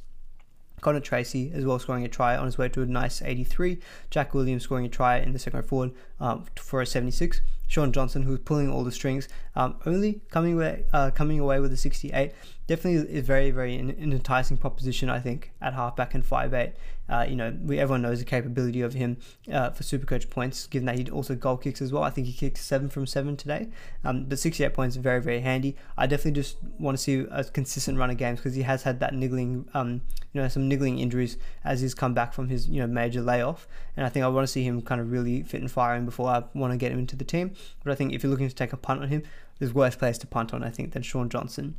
Connor 0.81 1.01
Tracey 1.01 1.51
as 1.55 1.65
well 1.65 1.79
scoring 1.79 2.05
a 2.05 2.09
try 2.09 2.37
on 2.37 2.47
his 2.47 2.59
way 2.59 2.69
to 2.69 2.83
a 2.83 2.87
nice 2.87 3.23
83. 3.23 3.79
Jack 4.11 4.35
Williams 4.35 4.65
scoring 4.65 4.87
a 4.87 4.89
try 4.89 5.19
in 5.19 5.33
the 5.33 5.39
second 5.39 5.63
forward 5.65 5.93
um, 6.21 6.45
for 6.57 6.81
a 6.81 6.87
76. 6.87 7.41
Shaun 7.69 7.93
Johnson, 7.93 8.23
who's 8.23 8.39
pulling 8.41 8.71
all 8.71 8.85
the 8.85 8.93
strings, 8.93 9.29
um, 9.57 9.77
only 9.87 10.21
coming 10.31 10.55
away, 10.55 10.85
uh, 10.93 11.11
coming 11.11 11.41
away 11.41 11.59
with 11.59 11.73
a 11.73 11.77
68. 11.77 12.33
Definitely 12.67 13.15
is 13.15 13.25
very, 13.25 13.53
very 13.53 13.77
an, 13.77 13.91
enticing 13.91 14.57
proposition, 14.57 15.09
I 15.09 15.21
think, 15.21 15.53
at 15.61 15.75
halfback 15.75 16.15
and 16.15 16.25
5'8. 16.25 16.73
Uh, 17.09 17.25
you 17.29 17.37
know, 17.37 17.57
we 17.63 17.79
everyone 17.79 18.03
knows 18.03 18.19
the 18.19 18.25
capability 18.25 18.81
of 18.81 18.95
him 18.95 19.19
uh, 19.53 19.71
for 19.71 19.85
Supercoach 19.85 20.29
points, 20.29 20.67
given 20.67 20.87
that 20.87 20.99
he 20.99 21.09
also 21.09 21.37
goal 21.37 21.57
kicks 21.57 21.81
as 21.81 21.93
well. 21.93 22.03
I 22.03 22.11
think 22.11 22.27
he 22.27 22.33
kicked 22.33 22.59
seven 22.59 22.89
from 22.89 23.07
seven 23.07 23.37
today. 23.37 23.69
Um, 24.05 24.25
but 24.25 24.41
68 24.41 24.75
points 24.75 24.97
is 24.97 25.03
very, 25.03 25.21
very 25.21 25.41
handy. 25.41 25.77
I 25.97 26.09
definitely 26.09 26.33
just 26.33 26.57
want 26.81 26.97
to 26.97 27.03
see 27.03 27.25
a 27.31 27.45
consistent 27.45 27.99
run 27.99 28.11
of 28.11 28.17
games 28.17 28.41
because 28.41 28.57
he 28.57 28.63
has 28.63 28.83
had 28.83 28.99
that 28.99 29.15
niggling, 29.15 29.69
um, 29.73 30.01
you 30.33 30.41
know, 30.41 30.49
some 30.49 30.69
niggling 30.69 30.99
injuries 30.99 31.37
as 31.63 31.81
he's 31.81 31.95
come 31.95 32.15
back 32.15 32.33
from 32.33 32.49
his, 32.49 32.69
you 32.69 32.81
know, 32.81 32.89
major 32.89 33.21
layoff. 33.21 33.69
And 33.97 34.05
I 34.05 34.09
think 34.09 34.25
I 34.25 34.29
want 34.29 34.45
to 34.45 34.53
see 34.53 34.65
him 34.65 34.83
kind 34.83 35.01
of 35.01 35.13
really 35.13 35.45
fit 35.45 35.61
and 35.61 35.71
firing 35.71 36.05
before 36.05 36.29
I 36.29 36.43
want 36.55 36.73
to 36.73 36.77
get 36.77 36.91
him 36.91 36.99
into 36.99 37.15
the 37.15 37.25
team. 37.25 37.55
But 37.85 37.93
I 37.93 37.95
think 37.95 38.13
if 38.13 38.25
you're 38.25 38.31
looking 38.31 38.49
to 38.49 38.55
take 38.55 38.73
a 38.73 38.77
punt 38.77 39.03
on 39.03 39.09
him, 39.09 39.23
there's 39.61 39.73
worse 39.73 39.95
players 39.95 40.19
to 40.19 40.27
punt 40.27 40.53
on, 40.53 40.65
I 40.65 40.71
think, 40.71 40.93
than 40.93 41.03
Shaun 41.03 41.29
Johnson. 41.29 41.77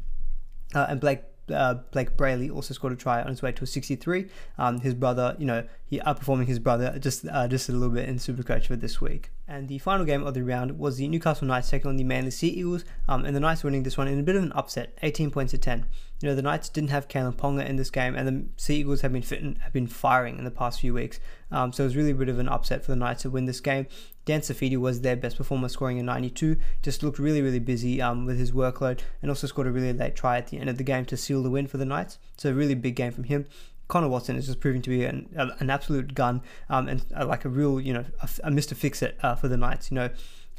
Uh, 0.76 0.88
and 0.90 1.00
Blake 1.00 1.24
uh, 1.50 1.76
Blayke 1.94 2.16
Brailey 2.16 2.54
also 2.54 2.74
scored 2.74 2.94
a 2.94 2.96
try 2.96 3.22
on 3.22 3.28
his 3.28 3.42
way 3.42 3.52
to 3.52 3.64
a 3.64 3.68
63. 3.68 4.28
Um, 4.58 4.82
his 4.82 4.94
brother, 4.94 5.36
you 5.40 5.46
know, 5.46 5.64
he 5.86 6.00
outperforming 6.00 6.48
his 6.48 6.60
brother 6.60 6.98
just 7.00 7.26
uh, 7.28 7.48
just 7.48 7.70
a 7.70 7.72
little 7.72 7.94
bit 7.94 8.10
in 8.10 8.16
Supercoach 8.16 8.68
for 8.68 8.76
this 8.76 9.00
week. 9.00 9.32
And 9.48 9.68
the 9.68 9.78
final 9.78 10.06
game 10.06 10.26
of 10.26 10.34
the 10.34 10.44
round 10.44 10.78
was 10.78 10.98
the 10.98 11.08
Newcastle 11.08 11.48
Knights 11.48 11.70
taking 11.70 11.88
on 11.88 11.96
the 11.96 12.04
Manly 12.04 12.32
Sea 12.32 12.50
Eagles, 12.50 12.84
um, 13.08 13.24
and 13.24 13.36
the 13.36 13.40
Knights 13.40 13.64
winning 13.64 13.84
this 13.84 13.98
one 13.98 14.08
in 14.08 14.20
a 14.20 14.24
bit 14.24 14.36
of 14.36 14.44
an 14.44 14.52
upset, 14.54 14.98
18 15.02 15.32
points 15.32 15.52
to 15.52 15.58
10. 15.58 15.86
You 16.22 16.30
know, 16.30 16.36
the 16.36 16.42
Knights 16.42 16.68
didn't 16.68 16.90
have 16.90 17.08
Kalyn 17.08 17.36
Ponga 17.36 17.66
in 17.66 17.78
this 17.78 17.90
game, 17.90 18.16
and 18.16 18.28
the 18.28 18.46
Sea 18.58 18.78
Eagles 18.78 19.02
have 19.02 19.14
been 19.14 19.22
fit 19.22 19.42
and 19.42 19.58
have 19.60 19.72
been 19.72 19.88
firing 19.88 20.38
in 20.38 20.44
the 20.44 20.52
past 20.52 20.82
few 20.82 20.94
weeks. 20.94 21.20
Um, 21.52 21.72
so 21.72 21.84
it 21.84 21.88
was 21.88 21.96
really 21.96 22.12
a 22.12 22.16
bit 22.16 22.28
of 22.28 22.40
an 22.40 22.50
upset 22.50 22.84
for 22.84 22.92
the 22.92 22.98
Knights 22.98 23.22
to 23.22 23.30
win 23.30 23.46
this 23.46 23.62
game. 23.62 23.88
Dan 24.28 24.42
Saifiti 24.42 24.76
was 24.76 25.00
their 25.02 25.16
best 25.16 25.38
performer, 25.38 25.70
scoring 25.70 26.00
a 26.00 26.04
92. 26.04 26.58
Just 26.84 27.02
looked 27.02 27.18
really, 27.18 27.42
really 27.42 27.60
busy 27.60 28.02
um, 28.02 28.26
with 28.26 28.38
his 28.38 28.52
workload, 28.52 29.00
and 29.22 29.32
also 29.32 29.48
scored 29.48 29.68
a 29.68 29.72
really 29.72 29.94
late 29.94 30.18
try 30.18 30.38
at 30.38 30.48
the 30.48 30.60
end 30.60 30.70
of 30.70 30.78
the 30.78 30.84
game 30.84 31.06
to 31.06 31.16
seal 31.16 31.42
the 31.42 31.50
win 31.50 31.66
for 31.66 31.78
the 31.78 31.86
Knights. 31.86 32.20
So 32.36 32.50
a 32.50 32.54
really 32.54 32.76
big 32.76 32.98
game 32.98 33.14
from 33.14 33.24
him. 33.24 33.46
Connor 33.88 34.10
Watson 34.10 34.36
is 34.36 34.48
just 34.48 34.60
proving 34.60 34.82
to 34.82 34.90
be 34.90 35.06
an, 35.06 35.30
an 35.62 35.70
absolute 35.70 36.14
gun 36.14 36.42
um, 36.70 36.90
and 36.90 37.06
uh, 37.18 37.26
like 37.26 37.46
a 37.46 37.50
real, 37.50 37.80
you 37.80 37.94
know, 37.94 38.04
a, 38.22 38.30
a 38.44 38.52
Mr. 38.52 38.76
Fix 38.76 39.02
It 39.02 39.18
uh, 39.24 39.36
for 39.36 39.48
the 39.48 39.56
Knights. 39.56 39.90
You 39.90 39.96
know, 39.96 40.10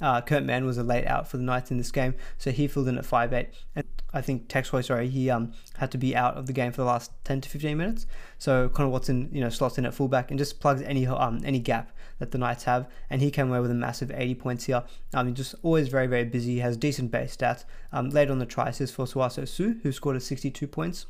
uh, 0.01 0.21
Kurt 0.21 0.45
Mann 0.45 0.65
was 0.65 0.79
a 0.79 0.83
late 0.83 1.07
out 1.07 1.29
for 1.29 1.37
the 1.37 1.43
Knights 1.43 1.71
in 1.71 1.79
this 1.79 1.91
game, 1.91 2.15
so 2.37 2.51
he 2.51 2.69
filled 2.69 2.89
in 2.89 2.99
at 2.99 3.05
5'8. 3.05 3.49
And 3.75 3.85
I 4.13 4.21
think 4.21 4.49
Tex 4.49 4.69
Hoy, 4.69 4.81
sorry, 4.81 5.09
he 5.09 5.31
um, 5.31 5.53
had 5.77 5.91
to 5.93 5.99
be 5.99 6.17
out 6.17 6.37
of 6.37 6.47
the 6.47 6.53
game 6.53 6.73
for 6.73 6.83
the 6.83 6.87
last 6.87 7.13
10 7.25 7.43
to 7.43 7.49
15 7.49 7.77
minutes. 7.77 8.07
So 8.39 8.69
Connor 8.69 8.89
Watson, 8.89 9.29
you 9.33 9.41
know, 9.41 9.51
slots 9.51 9.79
in 9.79 9.85
at 9.85 9.95
fullback 9.95 10.31
and 10.31 10.39
just 10.39 10.61
plugs 10.61 10.83
any 10.83 11.07
um, 11.07 11.41
any 11.45 11.59
gap 11.59 11.93
that 12.19 12.31
the 12.31 12.39
Knights 12.39 12.65
have. 12.65 12.89
And 13.11 13.21
he 13.21 13.31
came 13.31 13.51
away 13.51 13.61
with 13.61 13.71
a 13.71 13.75
massive 13.75 14.11
80 14.11 14.35
points 14.37 14.65
here. 14.65 14.83
Um, 15.15 15.29
he's 15.29 15.37
just 15.37 15.55
always 15.63 15.89
very, 15.89 16.07
very 16.07 16.25
busy. 16.25 16.55
He 16.55 16.61
has 16.61 16.77
decent 16.77 17.11
base 17.11 17.37
stats. 17.37 17.65
Um, 17.93 18.11
later 18.11 18.33
on 18.33 18.39
the 18.39 18.47
try 18.47 18.69
assist 18.69 18.95
for 18.95 19.07
Sauaso 19.07 19.47
Sue, 19.47 19.79
who 19.83 19.93
scored 19.93 20.17
a 20.17 20.21
62 20.21 20.67
points. 20.67 21.07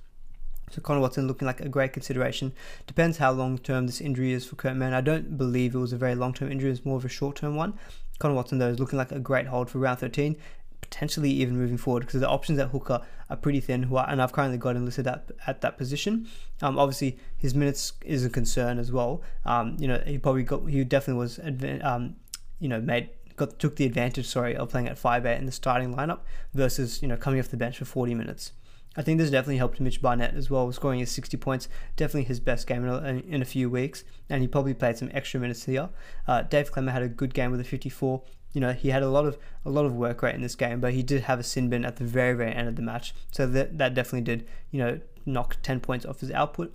So 0.71 0.81
Connor 0.83 1.01
Watson 1.01 1.27
looking 1.27 1.47
like 1.47 1.61
a 1.61 1.69
great 1.69 1.93
consideration. 1.93 2.53
Depends 2.87 3.19
how 3.19 3.33
long 3.33 3.59
term 3.59 3.87
this 3.87 4.01
injury 4.01 4.33
is 4.33 4.45
for 4.45 4.57
Kurt 4.57 4.77
Mann. 4.77 4.93
I 4.93 5.01
don't 5.01 5.39
believe 5.39 5.75
it 5.75 5.79
was 5.79 5.93
a 5.93 5.97
very 5.97 6.15
long 6.15 6.35
term 6.35 6.51
injury, 6.51 6.71
it's 6.71 6.85
more 6.85 6.97
of 6.97 7.05
a 7.05 7.09
short 7.09 7.37
term 7.37 7.57
one. 7.57 7.75
Connor 8.19 8.35
Watson 8.35 8.59
though 8.59 8.69
is 8.69 8.79
looking 8.79 8.99
like 8.99 9.13
a 9.13 9.19
great 9.19 9.47
hold 9.47 9.71
for 9.71 9.79
round 9.79 10.01
13, 10.01 10.37
potentially 10.81 11.31
even 11.31 11.57
moving 11.57 11.77
forward 11.77 12.01
because 12.01 12.21
the 12.21 12.29
options 12.29 12.59
at 12.59 12.69
hooker 12.69 13.01
are 13.31 13.37
pretty 13.37 13.61
thin. 13.61 13.85
Who 13.85 13.99
and 13.99 14.21
I've 14.23 14.33
currently 14.33 14.59
got 14.59 14.77
him 14.77 14.85
listed 14.85 15.07
at, 15.07 15.31
at 15.47 15.61
that 15.61 15.79
position. 15.79 16.29
Um, 16.63 16.79
obviously 16.79 17.19
his 17.37 17.55
minutes 17.55 17.93
is 18.05 18.25
a 18.25 18.31
concern 18.31 18.79
as 18.79 18.91
well. 18.91 19.23
Um, 19.45 19.77
you 19.79 19.89
know 19.89 20.03
he 20.07 20.19
probably 20.19 20.43
got 20.43 20.67
he 20.67 20.83
definitely 20.85 21.19
was 21.21 21.39
um, 21.83 22.17
you 22.59 22.69
know 22.69 22.81
made 22.81 23.11
got 23.37 23.59
took 23.59 23.77
the 23.77 23.87
advantage 23.87 24.27
sorry 24.27 24.57
of 24.57 24.69
playing 24.69 24.89
at 24.89 24.97
5'8 24.97 25.39
in 25.39 25.47
the 25.47 25.53
starting 25.53 25.95
lineup 25.95 26.21
versus 26.53 27.01
you 27.01 27.09
know 27.09 27.17
coming 27.17 27.39
off 27.39 27.49
the 27.49 27.57
bench 27.57 27.79
for 27.79 27.85
40 27.85 28.15
minutes. 28.15 28.53
I 28.99 29.03
think 29.03 29.19
this 29.21 29.31
definitely 29.31 29.59
helped 29.59 29.79
Mitch 29.79 30.03
Barnett 30.03 30.35
as 30.35 30.51
well, 30.51 30.73
scoring 30.73 30.99
his 30.99 31.13
60 31.13 31.37
points. 31.37 31.69
Definitely 31.95 32.25
his 32.25 32.41
best 32.41 32.67
game 32.67 32.85
in 32.85 32.91
a, 32.91 33.23
in 33.33 33.41
a 33.41 33.45
few 33.45 33.71
weeks, 33.71 34.03
and 34.29 34.43
he 34.43 34.49
probably 34.49 34.75
played 34.75 34.99
some 34.99 35.09
extra 35.15 35.39
minutes 35.39 35.67
here. 35.67 35.89
Uh, 36.27 36.43
Dave 36.43 36.73
Klemmer 36.73 36.91
had 36.91 37.03
a 37.03 37.09
good 37.09 37.33
game 37.33 37.53
with 37.53 37.61
a 37.61 37.65
54. 37.65 38.21
You 38.55 38.61
know, 38.61 38.73
he 38.73 38.91
had 38.91 39.05
a 39.05 39.09
lot 39.09 39.25
of 39.25 39.39
a 39.65 39.71
lot 39.71 39.85
of 39.85 39.95
work 39.95 40.21
rate 40.23 40.35
in 40.35 40.43
this 40.43 40.57
game, 40.57 40.81
but 40.81 40.95
he 40.95 41.05
did 41.05 41.23
have 41.23 41.39
a 41.39 41.45
sin 41.45 41.69
bin 41.69 41.85
at 41.85 41.97
the 41.97 42.05
very 42.05 42.35
very 42.35 42.53
end 42.53 42.67
of 42.67 42.75
the 42.75 42.83
match, 42.83 43.15
so 43.31 43.47
that 43.47 43.79
that 43.79 43.95
definitely 43.95 44.23
did 44.23 44.49
you 44.73 44.81
know 44.81 44.99
knock 45.25 45.59
10 45.63 45.79
points 45.79 46.05
off 46.05 46.19
his 46.19 46.33
output. 46.33 46.75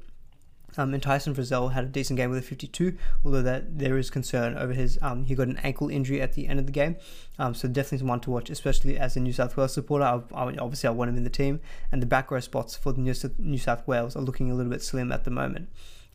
Um, 0.78 0.94
and 0.94 1.04
Tyson 1.04 1.36
Frizell 1.36 1.74
had 1.74 1.84
a 1.84 1.88
decent 1.88 2.18
game 2.18 2.30
with 2.30 2.40
a 2.40 2.42
52, 2.42 2.98
although 3.24 3.42
that 3.42 3.78
there 3.78 3.98
is 3.98 4.10
concern 4.10 4.58
over 4.58 4.74
his 4.74 4.98
um, 5.02 5.26
he 5.26 5.36
got 5.36 5.48
an 5.48 5.58
ankle 5.58 5.90
injury 5.90 6.22
at 6.22 6.34
the 6.34 6.48
end 6.48 6.60
of 6.60 6.66
the 6.66 6.72
game, 6.72 6.96
um, 7.38 7.54
so 7.54 7.68
definitely 7.68 8.00
someone 8.00 8.20
to 8.22 8.32
watch, 8.32 8.50
especially 8.50 8.98
as 8.98 9.16
a 9.16 9.20
New 9.20 9.34
South 9.34 9.56
Wales 9.56 9.74
supporter. 9.74 10.06
I, 10.06 10.22
I, 10.36 10.56
obviously, 10.58 10.88
I 10.88 10.92
want 10.92 11.10
him 11.10 11.18
in 11.18 11.24
the 11.24 11.30
team, 11.30 11.60
and 11.92 12.02
the 12.02 12.08
back 12.08 12.32
row 12.32 12.40
spots 12.40 12.76
for 12.76 12.92
the 12.92 13.02
New, 13.02 13.14
New 13.38 13.58
South 13.58 13.88
Wales 13.88 14.16
are 14.16 14.22
looking 14.22 14.50
a 14.50 14.56
little 14.56 14.72
bit 14.72 14.82
slim 14.82 15.12
at 15.12 15.24
the 15.24 15.32
moment. 15.32 15.70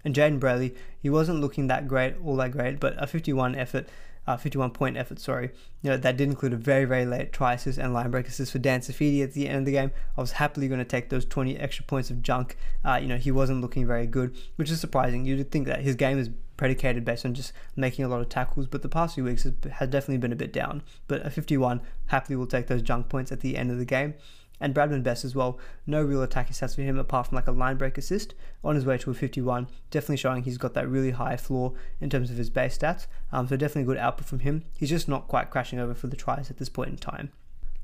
And 0.05 0.15
Jayden 0.15 0.39
Brailey, 0.39 0.77
he 1.01 1.11
wasn't 1.11 1.41
looking 1.41 1.67
that 1.67 1.89
great, 1.89 2.15
all 2.25 2.37
that 2.37 2.53
great, 2.53 2.81
but 2.81 2.95
a 3.03 3.07
51 3.07 3.57
effort 3.57 3.89
uh, 4.29 4.37
51 4.37 4.73
point 4.73 4.99
effort, 4.99 5.19
sorry. 5.19 5.51
You 5.81 5.91
know, 5.91 5.97
that 5.97 6.19
did 6.19 6.29
include 6.29 6.53
a 6.53 6.57
very, 6.57 6.85
very 6.85 7.07
late 7.07 7.33
try 7.33 7.55
assist 7.55 7.79
and 7.79 7.95
line 7.95 8.11
break 8.11 8.29
assist 8.29 8.53
for 8.53 8.59
Dan 8.59 8.81
Saifiti 8.81 9.23
at 9.23 9.33
the 9.33 9.49
end 9.49 9.61
of 9.61 9.65
the 9.65 9.73
game. 9.73 9.91
I 10.19 10.21
was 10.21 10.33
happily 10.33 10.69
going 10.69 10.81
to 10.81 10.85
take 10.85 11.09
those 11.09 11.25
20 11.25 11.57
extra 11.57 11.83
points 11.87 12.11
of 12.11 12.23
junk. 12.23 12.59
Uh, 12.85 12.99
you 13.01 13.09
know, 13.09 13.17
he 13.17 13.31
wasn't 13.31 13.63
looking 13.63 13.87
very 13.87 14.07
good, 14.07 14.37
which 14.57 14.71
is 14.71 14.81
surprising. 14.81 15.25
You'd 15.25 15.51
think 15.51 15.67
that 15.67 15.81
his 15.81 15.95
game 15.95 16.19
is 16.19 16.29
predicated 16.59 17.07
based 17.07 17.25
on 17.25 17.33
just 17.33 17.55
making 17.75 18.05
a 18.05 18.09
lot 18.09 18.21
of 18.21 18.29
tackles, 18.29 18.67
but 18.67 18.83
the 18.83 18.89
past 18.89 19.15
few 19.15 19.25
weeks 19.25 19.45
has 19.45 19.89
definitely 19.89 20.19
been 20.19 20.33
a 20.33 20.37
bit 20.37 20.53
down. 20.53 20.83
But 21.07 21.25
a 21.25 21.31
51 21.31 21.81
happily 22.09 22.37
will 22.37 22.47
take 22.47 22.67
those 22.67 22.83
junk 22.83 23.09
points 23.09 23.33
at 23.33 23.41
the 23.41 23.57
end 23.57 23.71
of 23.71 23.79
the 23.79 23.87
game. 23.87 24.13
And 24.61 24.75
Bradman 24.75 25.03
Best 25.03 25.25
as 25.25 25.35
well. 25.35 25.59
No 25.87 26.03
real 26.03 26.23
attacking 26.23 26.55
stats 26.55 26.75
for 26.75 26.83
him 26.83 26.99
apart 26.99 27.29
from 27.29 27.37
like 27.37 27.47
a 27.47 27.53
line 27.53 27.77
break 27.77 27.97
assist 27.97 28.35
on 28.65 28.75
his 28.75 28.85
way 28.85 28.99
to 28.99 29.11
a 29.11 29.15
51. 29.15 29.69
Definitely 29.91 30.17
showing 30.17 30.43
he's 30.43 30.59
got 30.59 30.75
that 30.75 30.89
really 30.89 31.13
high 31.13 31.37
floor 31.37 31.75
in 32.01 32.11
terms 32.11 32.31
of 32.31 32.37
his 32.37 32.51
base 32.51 32.77
stats. 32.77 33.07
Um, 33.33 33.47
so 33.47 33.57
definitely 33.57 33.85
good 33.85 33.99
output 33.99 34.27
from 34.27 34.41
him. 34.41 34.65
He's 34.77 34.91
just 34.91 35.09
not 35.09 35.29
quite 35.29 35.51
crashing 35.51 35.79
over 35.79 35.95
for 35.95 36.09
the 36.09 36.17
tries 36.17 36.51
at 36.51 36.59
this 36.59 36.69
point 36.69 36.91
in 36.91 36.97
time. 36.97 37.31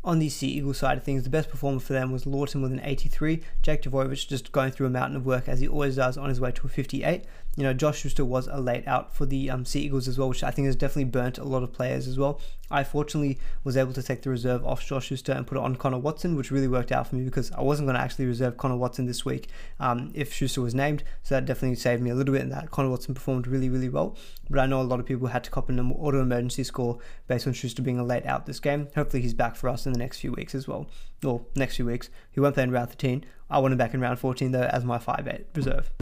On 0.04 0.18
the 0.18 0.28
Sea 0.28 0.48
Eagle 0.48 0.74
side 0.74 0.98
of 0.98 1.04
things, 1.04 1.22
the 1.22 1.30
best 1.30 1.48
performer 1.48 1.80
for 1.80 1.94
them 1.94 2.12
was 2.12 2.26
Lawton 2.26 2.60
with 2.60 2.72
an 2.72 2.80
83. 2.84 3.42
Jake 3.62 3.80
Trbojevic 3.80 4.28
just 4.28 4.52
going 4.52 4.70
through 4.70 4.88
a 4.88 4.90
mountain 4.90 5.16
of 5.16 5.24
work 5.24 5.48
as 5.48 5.60
he 5.60 5.68
always 5.68 5.96
does 5.96 6.18
on 6.18 6.28
his 6.28 6.42
way 6.42 6.52
to 6.52 6.66
a 6.66 6.68
58 6.68 7.24
you 7.56 7.62
know, 7.62 7.72
Josh 7.72 8.00
Schuster 8.00 8.24
was 8.24 8.48
a 8.48 8.60
late 8.60 8.86
out 8.88 9.14
for 9.14 9.26
the 9.26 9.48
um, 9.48 9.64
Sea 9.64 9.82
Eagles 9.82 10.08
as 10.08 10.18
well, 10.18 10.28
which 10.28 10.42
I 10.42 10.50
think 10.50 10.66
has 10.66 10.74
definitely 10.74 11.04
burnt 11.04 11.38
a 11.38 11.44
lot 11.44 11.62
of 11.62 11.72
players 11.72 12.08
as 12.08 12.18
well. 12.18 12.40
I 12.70 12.82
fortunately 12.82 13.38
was 13.62 13.76
able 13.76 13.92
to 13.92 14.02
take 14.02 14.22
the 14.22 14.30
reserve 14.30 14.66
off 14.66 14.84
Josh 14.84 15.06
Schuster 15.06 15.32
and 15.32 15.46
put 15.46 15.58
it 15.58 15.62
on 15.62 15.76
Connor 15.76 15.98
Watson, 15.98 16.34
which 16.34 16.50
really 16.50 16.66
worked 16.66 16.90
out 16.90 17.06
for 17.06 17.14
me 17.14 17.24
because 17.24 17.52
I 17.52 17.62
wasn't 17.62 17.86
going 17.86 17.94
to 17.94 18.00
actually 18.02 18.26
reserve 18.26 18.56
Connor 18.56 18.76
Watson 18.76 19.06
this 19.06 19.24
week 19.24 19.48
um, 19.78 20.10
if 20.14 20.32
Schuster 20.32 20.62
was 20.62 20.74
named. 20.74 21.04
So 21.22 21.36
that 21.36 21.44
definitely 21.44 21.76
saved 21.76 22.02
me 22.02 22.10
a 22.10 22.14
little 22.14 22.32
bit 22.32 22.42
in 22.42 22.48
that. 22.48 22.72
Connor 22.72 22.90
Watson 22.90 23.14
performed 23.14 23.46
really, 23.46 23.68
really 23.68 23.88
well. 23.88 24.16
But 24.50 24.58
I 24.58 24.66
know 24.66 24.80
a 24.80 24.82
lot 24.82 24.98
of 24.98 25.06
people 25.06 25.28
had 25.28 25.44
to 25.44 25.50
cop 25.50 25.68
an 25.68 25.78
auto 25.78 26.20
emergency 26.20 26.64
score 26.64 26.98
based 27.28 27.46
on 27.46 27.52
Schuster 27.52 27.82
being 27.82 28.00
a 28.00 28.04
late 28.04 28.26
out 28.26 28.46
this 28.46 28.60
game. 28.60 28.88
Hopefully 28.96 29.22
he's 29.22 29.34
back 29.34 29.54
for 29.54 29.68
us 29.68 29.86
in 29.86 29.92
the 29.92 29.98
next 29.98 30.18
few 30.18 30.32
weeks 30.32 30.54
as 30.54 30.66
well. 30.66 30.88
Or 31.24 31.42
next 31.54 31.76
few 31.76 31.86
weeks. 31.86 32.10
He 32.32 32.40
won't 32.40 32.54
play 32.54 32.64
in 32.64 32.72
round 32.72 32.88
13. 32.88 33.24
I 33.48 33.58
want 33.60 33.72
him 33.72 33.78
back 33.78 33.94
in 33.94 34.00
round 34.00 34.18
14 34.18 34.50
though 34.50 34.62
as 34.62 34.84
my 34.84 34.98
5-8 34.98 35.44
reserve. 35.54 35.92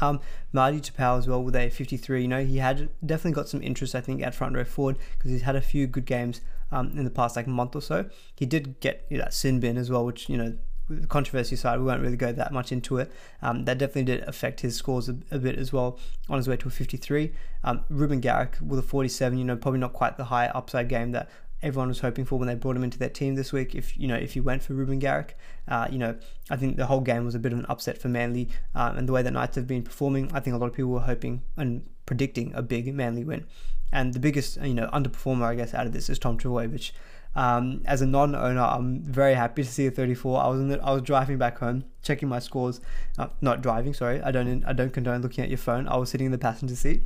Um, 0.00 0.20
Marty 0.52 0.80
Taupau 0.80 1.18
as 1.18 1.26
well 1.26 1.42
with 1.42 1.56
a 1.56 1.70
53. 1.70 2.22
You 2.22 2.28
know, 2.28 2.44
he 2.44 2.58
had 2.58 2.88
definitely 3.04 3.32
got 3.32 3.48
some 3.48 3.62
interest, 3.62 3.94
I 3.94 4.00
think, 4.00 4.22
at 4.22 4.34
front 4.34 4.54
row 4.54 4.64
forward 4.64 4.96
because 5.16 5.30
he's 5.30 5.42
had 5.42 5.56
a 5.56 5.60
few 5.60 5.86
good 5.86 6.06
games 6.06 6.40
um, 6.72 6.92
in 6.96 7.04
the 7.04 7.10
past 7.10 7.36
like 7.36 7.46
month 7.46 7.76
or 7.76 7.82
so. 7.82 8.06
He 8.34 8.46
did 8.46 8.80
get 8.80 9.06
you 9.08 9.18
know, 9.18 9.24
that 9.24 9.34
sin 9.34 9.60
bin 9.60 9.76
as 9.76 9.90
well, 9.90 10.04
which 10.04 10.28
you 10.28 10.36
know. 10.36 10.56
The 10.88 11.08
controversy 11.08 11.56
side, 11.56 11.80
we 11.80 11.84
won't 11.84 12.00
really 12.00 12.16
go 12.16 12.30
that 12.30 12.52
much 12.52 12.70
into 12.70 12.98
it. 12.98 13.10
Um, 13.42 13.64
that 13.64 13.76
definitely 13.76 14.04
did 14.04 14.20
affect 14.28 14.60
his 14.60 14.76
scores 14.76 15.08
a, 15.08 15.16
a, 15.32 15.38
bit 15.40 15.58
as 15.58 15.72
well 15.72 15.98
on 16.28 16.36
his 16.36 16.46
way 16.46 16.56
to 16.58 16.68
a 16.68 16.70
53. 16.70 17.32
Um, 17.64 17.82
Reuben 17.88 18.20
Garrick 18.20 18.56
with 18.64 18.78
a 18.78 18.82
47, 18.82 19.36
you 19.36 19.44
know, 19.44 19.56
probably 19.56 19.80
not 19.80 19.94
quite 19.94 20.16
the 20.16 20.26
high 20.26 20.46
upside 20.46 20.88
game 20.88 21.10
that 21.10 21.28
everyone 21.62 21.88
was 21.88 22.00
hoping 22.00 22.24
for 22.24 22.38
when 22.38 22.48
they 22.48 22.54
brought 22.54 22.76
him 22.76 22.84
into 22.84 22.98
their 22.98 23.08
team 23.08 23.34
this 23.34 23.52
week. 23.52 23.74
If 23.74 23.96
you 23.96 24.06
know, 24.06 24.16
if 24.16 24.36
you 24.36 24.42
went 24.42 24.62
for 24.62 24.74
Reuben 24.74 24.98
Garrick, 24.98 25.36
uh, 25.68 25.88
you 25.90 25.98
know, 25.98 26.16
I 26.50 26.56
think 26.56 26.76
the 26.76 26.86
whole 26.86 27.00
game 27.00 27.24
was 27.24 27.34
a 27.34 27.38
bit 27.38 27.52
of 27.52 27.58
an 27.58 27.66
upset 27.68 27.98
for 27.98 28.08
Manly, 28.08 28.48
um, 28.74 28.98
and 28.98 29.08
the 29.08 29.12
way 29.12 29.22
that 29.22 29.32
Knights 29.32 29.56
have 29.56 29.66
been 29.66 29.82
performing, 29.82 30.30
I 30.32 30.40
think 30.40 30.54
a 30.54 30.58
lot 30.58 30.66
of 30.66 30.74
people 30.74 30.90
were 30.90 31.00
hoping 31.00 31.42
and 31.56 31.88
predicting 32.04 32.52
a 32.54 32.62
big 32.62 32.92
Manly 32.94 33.24
win. 33.24 33.46
And 33.92 34.14
the 34.14 34.20
biggest, 34.20 34.60
you 34.62 34.74
know, 34.74 34.88
underperformer, 34.92 35.44
I 35.44 35.54
guess, 35.54 35.72
out 35.72 35.86
of 35.86 35.92
this 35.92 36.10
is 36.10 36.18
Tom 36.18 36.38
Trbojevic. 36.38 36.92
Um, 37.36 37.82
as 37.84 38.00
a 38.00 38.06
non-owner, 38.06 38.62
I'm 38.62 39.02
very 39.02 39.34
happy 39.34 39.62
to 39.62 39.68
see 39.68 39.86
a 39.86 39.90
34. 39.90 40.42
I 40.42 40.48
was 40.48 40.58
in 40.58 40.68
the, 40.68 40.82
I 40.82 40.92
was 40.92 41.02
driving 41.02 41.36
back 41.36 41.58
home, 41.58 41.84
checking 42.02 42.28
my 42.28 42.38
scores. 42.38 42.80
Uh, 43.18 43.28
not 43.42 43.60
driving, 43.60 43.92
sorry. 43.92 44.22
I 44.22 44.30
don't 44.30 44.64
I 44.64 44.72
don't 44.72 44.92
condone 44.92 45.20
looking 45.20 45.44
at 45.44 45.50
your 45.50 45.58
phone. 45.58 45.86
I 45.86 45.96
was 45.98 46.08
sitting 46.10 46.26
in 46.26 46.32
the 46.32 46.38
passenger 46.38 46.74
seat, 46.74 47.02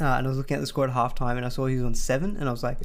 uh, 0.00 0.04
and 0.04 0.26
I 0.26 0.28
was 0.28 0.36
looking 0.36 0.56
at 0.56 0.60
the 0.60 0.66
score 0.66 0.86
at 0.86 0.92
halftime, 0.92 1.36
and 1.36 1.46
I 1.46 1.48
saw 1.48 1.66
he 1.66 1.76
was 1.76 1.84
on 1.84 1.94
seven, 1.94 2.36
and 2.36 2.48
I 2.48 2.52
was 2.52 2.64
like, 2.64 2.78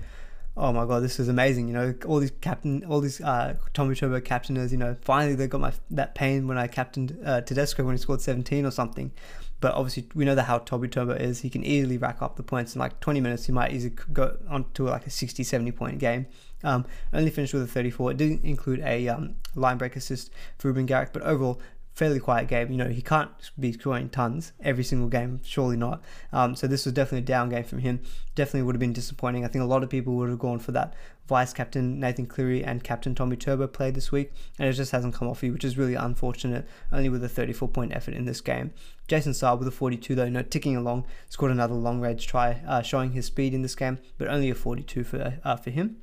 oh 0.57 0.73
my 0.73 0.85
god, 0.85 1.03
this 1.03 1.19
is 1.19 1.27
amazing. 1.27 1.67
You 1.67 1.73
know, 1.73 1.95
all 2.05 2.19
these 2.19 2.31
captain, 2.41 2.83
all 2.85 2.99
these 2.99 3.21
uh, 3.21 3.55
Tommy 3.73 3.95
Turbo 3.95 4.19
captainers. 4.19 4.71
You 4.71 4.77
know, 4.77 4.95
finally 5.01 5.35
they 5.35 5.47
got 5.47 5.61
my 5.61 5.71
that 5.91 6.15
pain 6.15 6.47
when 6.47 6.57
I 6.57 6.67
captained 6.67 7.17
uh, 7.23 7.41
Tedesco 7.41 7.83
when 7.83 7.95
he 7.95 8.01
scored 8.01 8.21
17 8.21 8.65
or 8.65 8.71
something. 8.71 9.11
But 9.59 9.73
obviously, 9.73 10.07
we 10.13 10.25
know 10.25 10.35
that 10.35 10.43
how 10.43 10.59
Tommy 10.59 10.87
Turbo 10.87 11.13
is. 11.13 11.41
He 11.41 11.49
can 11.49 11.63
easily 11.63 11.97
rack 11.97 12.21
up 12.21 12.35
the 12.35 12.43
points 12.43 12.75
in 12.75 12.79
like 12.79 12.99
20 12.99 13.21
minutes. 13.21 13.45
He 13.45 13.51
might 13.51 13.73
easily 13.73 13.95
go 14.13 14.37
on 14.49 14.65
to 14.73 14.83
like 14.83 15.07
a 15.07 15.09
60, 15.09 15.43
70 15.43 15.71
point 15.71 15.97
game. 15.99 16.27
Um, 16.63 16.85
only 17.13 17.31
finished 17.31 17.53
with 17.53 17.63
a 17.63 17.67
34. 17.67 18.11
It 18.11 18.17
didn't 18.17 18.43
include 18.43 18.81
a 18.81 19.07
um, 19.07 19.35
line 19.55 19.77
break 19.77 19.95
assist 19.95 20.31
for 20.57 20.67
Reuben 20.67 20.85
Garrick, 20.85 21.11
but 21.11 21.23
overall, 21.23 21.59
fairly 21.97 22.19
quiet 22.19 22.47
game. 22.47 22.69
You 22.69 22.77
know, 22.77 22.89
he 22.89 23.01
can't 23.01 23.31
be 23.59 23.71
scoring 23.71 24.09
tons 24.09 24.53
every 24.61 24.83
single 24.83 25.09
game, 25.09 25.41
surely 25.43 25.75
not. 25.75 26.03
Um, 26.31 26.55
so 26.55 26.67
this 26.67 26.85
was 26.85 26.93
definitely 26.93 27.19
a 27.19 27.21
down 27.21 27.49
game 27.49 27.63
from 27.63 27.79
him. 27.79 28.01
Definitely 28.35 28.61
would 28.63 28.75
have 28.75 28.79
been 28.79 28.93
disappointing. 28.93 29.43
I 29.43 29.47
think 29.47 29.63
a 29.63 29.67
lot 29.67 29.81
of 29.81 29.89
people 29.89 30.13
would 30.13 30.29
have 30.29 30.37
gone 30.37 30.59
for 30.59 30.71
that 30.73 30.93
vice 31.27 31.53
captain 31.53 31.99
Nathan 31.99 32.27
Cleary 32.27 32.63
and 32.63 32.83
captain 32.83 33.15
Tommy 33.15 33.35
Turbo 33.35 33.65
play 33.65 33.89
this 33.89 34.11
week, 34.11 34.31
and 34.59 34.69
it 34.69 34.73
just 34.73 34.91
hasn't 34.91 35.15
come 35.15 35.27
off 35.27 35.41
you, 35.41 35.51
which 35.51 35.65
is 35.65 35.75
really 35.75 35.95
unfortunate. 35.95 36.67
Only 36.91 37.09
with 37.09 37.23
a 37.23 37.29
34 37.29 37.67
point 37.69 37.95
effort 37.95 38.13
in 38.13 38.25
this 38.25 38.41
game. 38.41 38.73
Jason 39.07 39.31
Saab 39.31 39.57
with 39.57 39.67
a 39.67 39.71
42 39.71 40.13
though, 40.13 40.29
know, 40.29 40.43
ticking 40.43 40.77
along, 40.77 41.05
scored 41.29 41.51
another 41.51 41.73
long 41.73 41.99
range 41.99 42.27
try, 42.27 42.61
uh, 42.67 42.83
showing 42.83 43.13
his 43.13 43.25
speed 43.25 43.55
in 43.55 43.63
this 43.63 43.75
game, 43.75 43.97
but 44.19 44.27
only 44.27 44.51
a 44.51 44.55
42 44.55 45.03
for 45.03 45.39
uh, 45.43 45.55
for 45.55 45.71
him. 45.71 45.97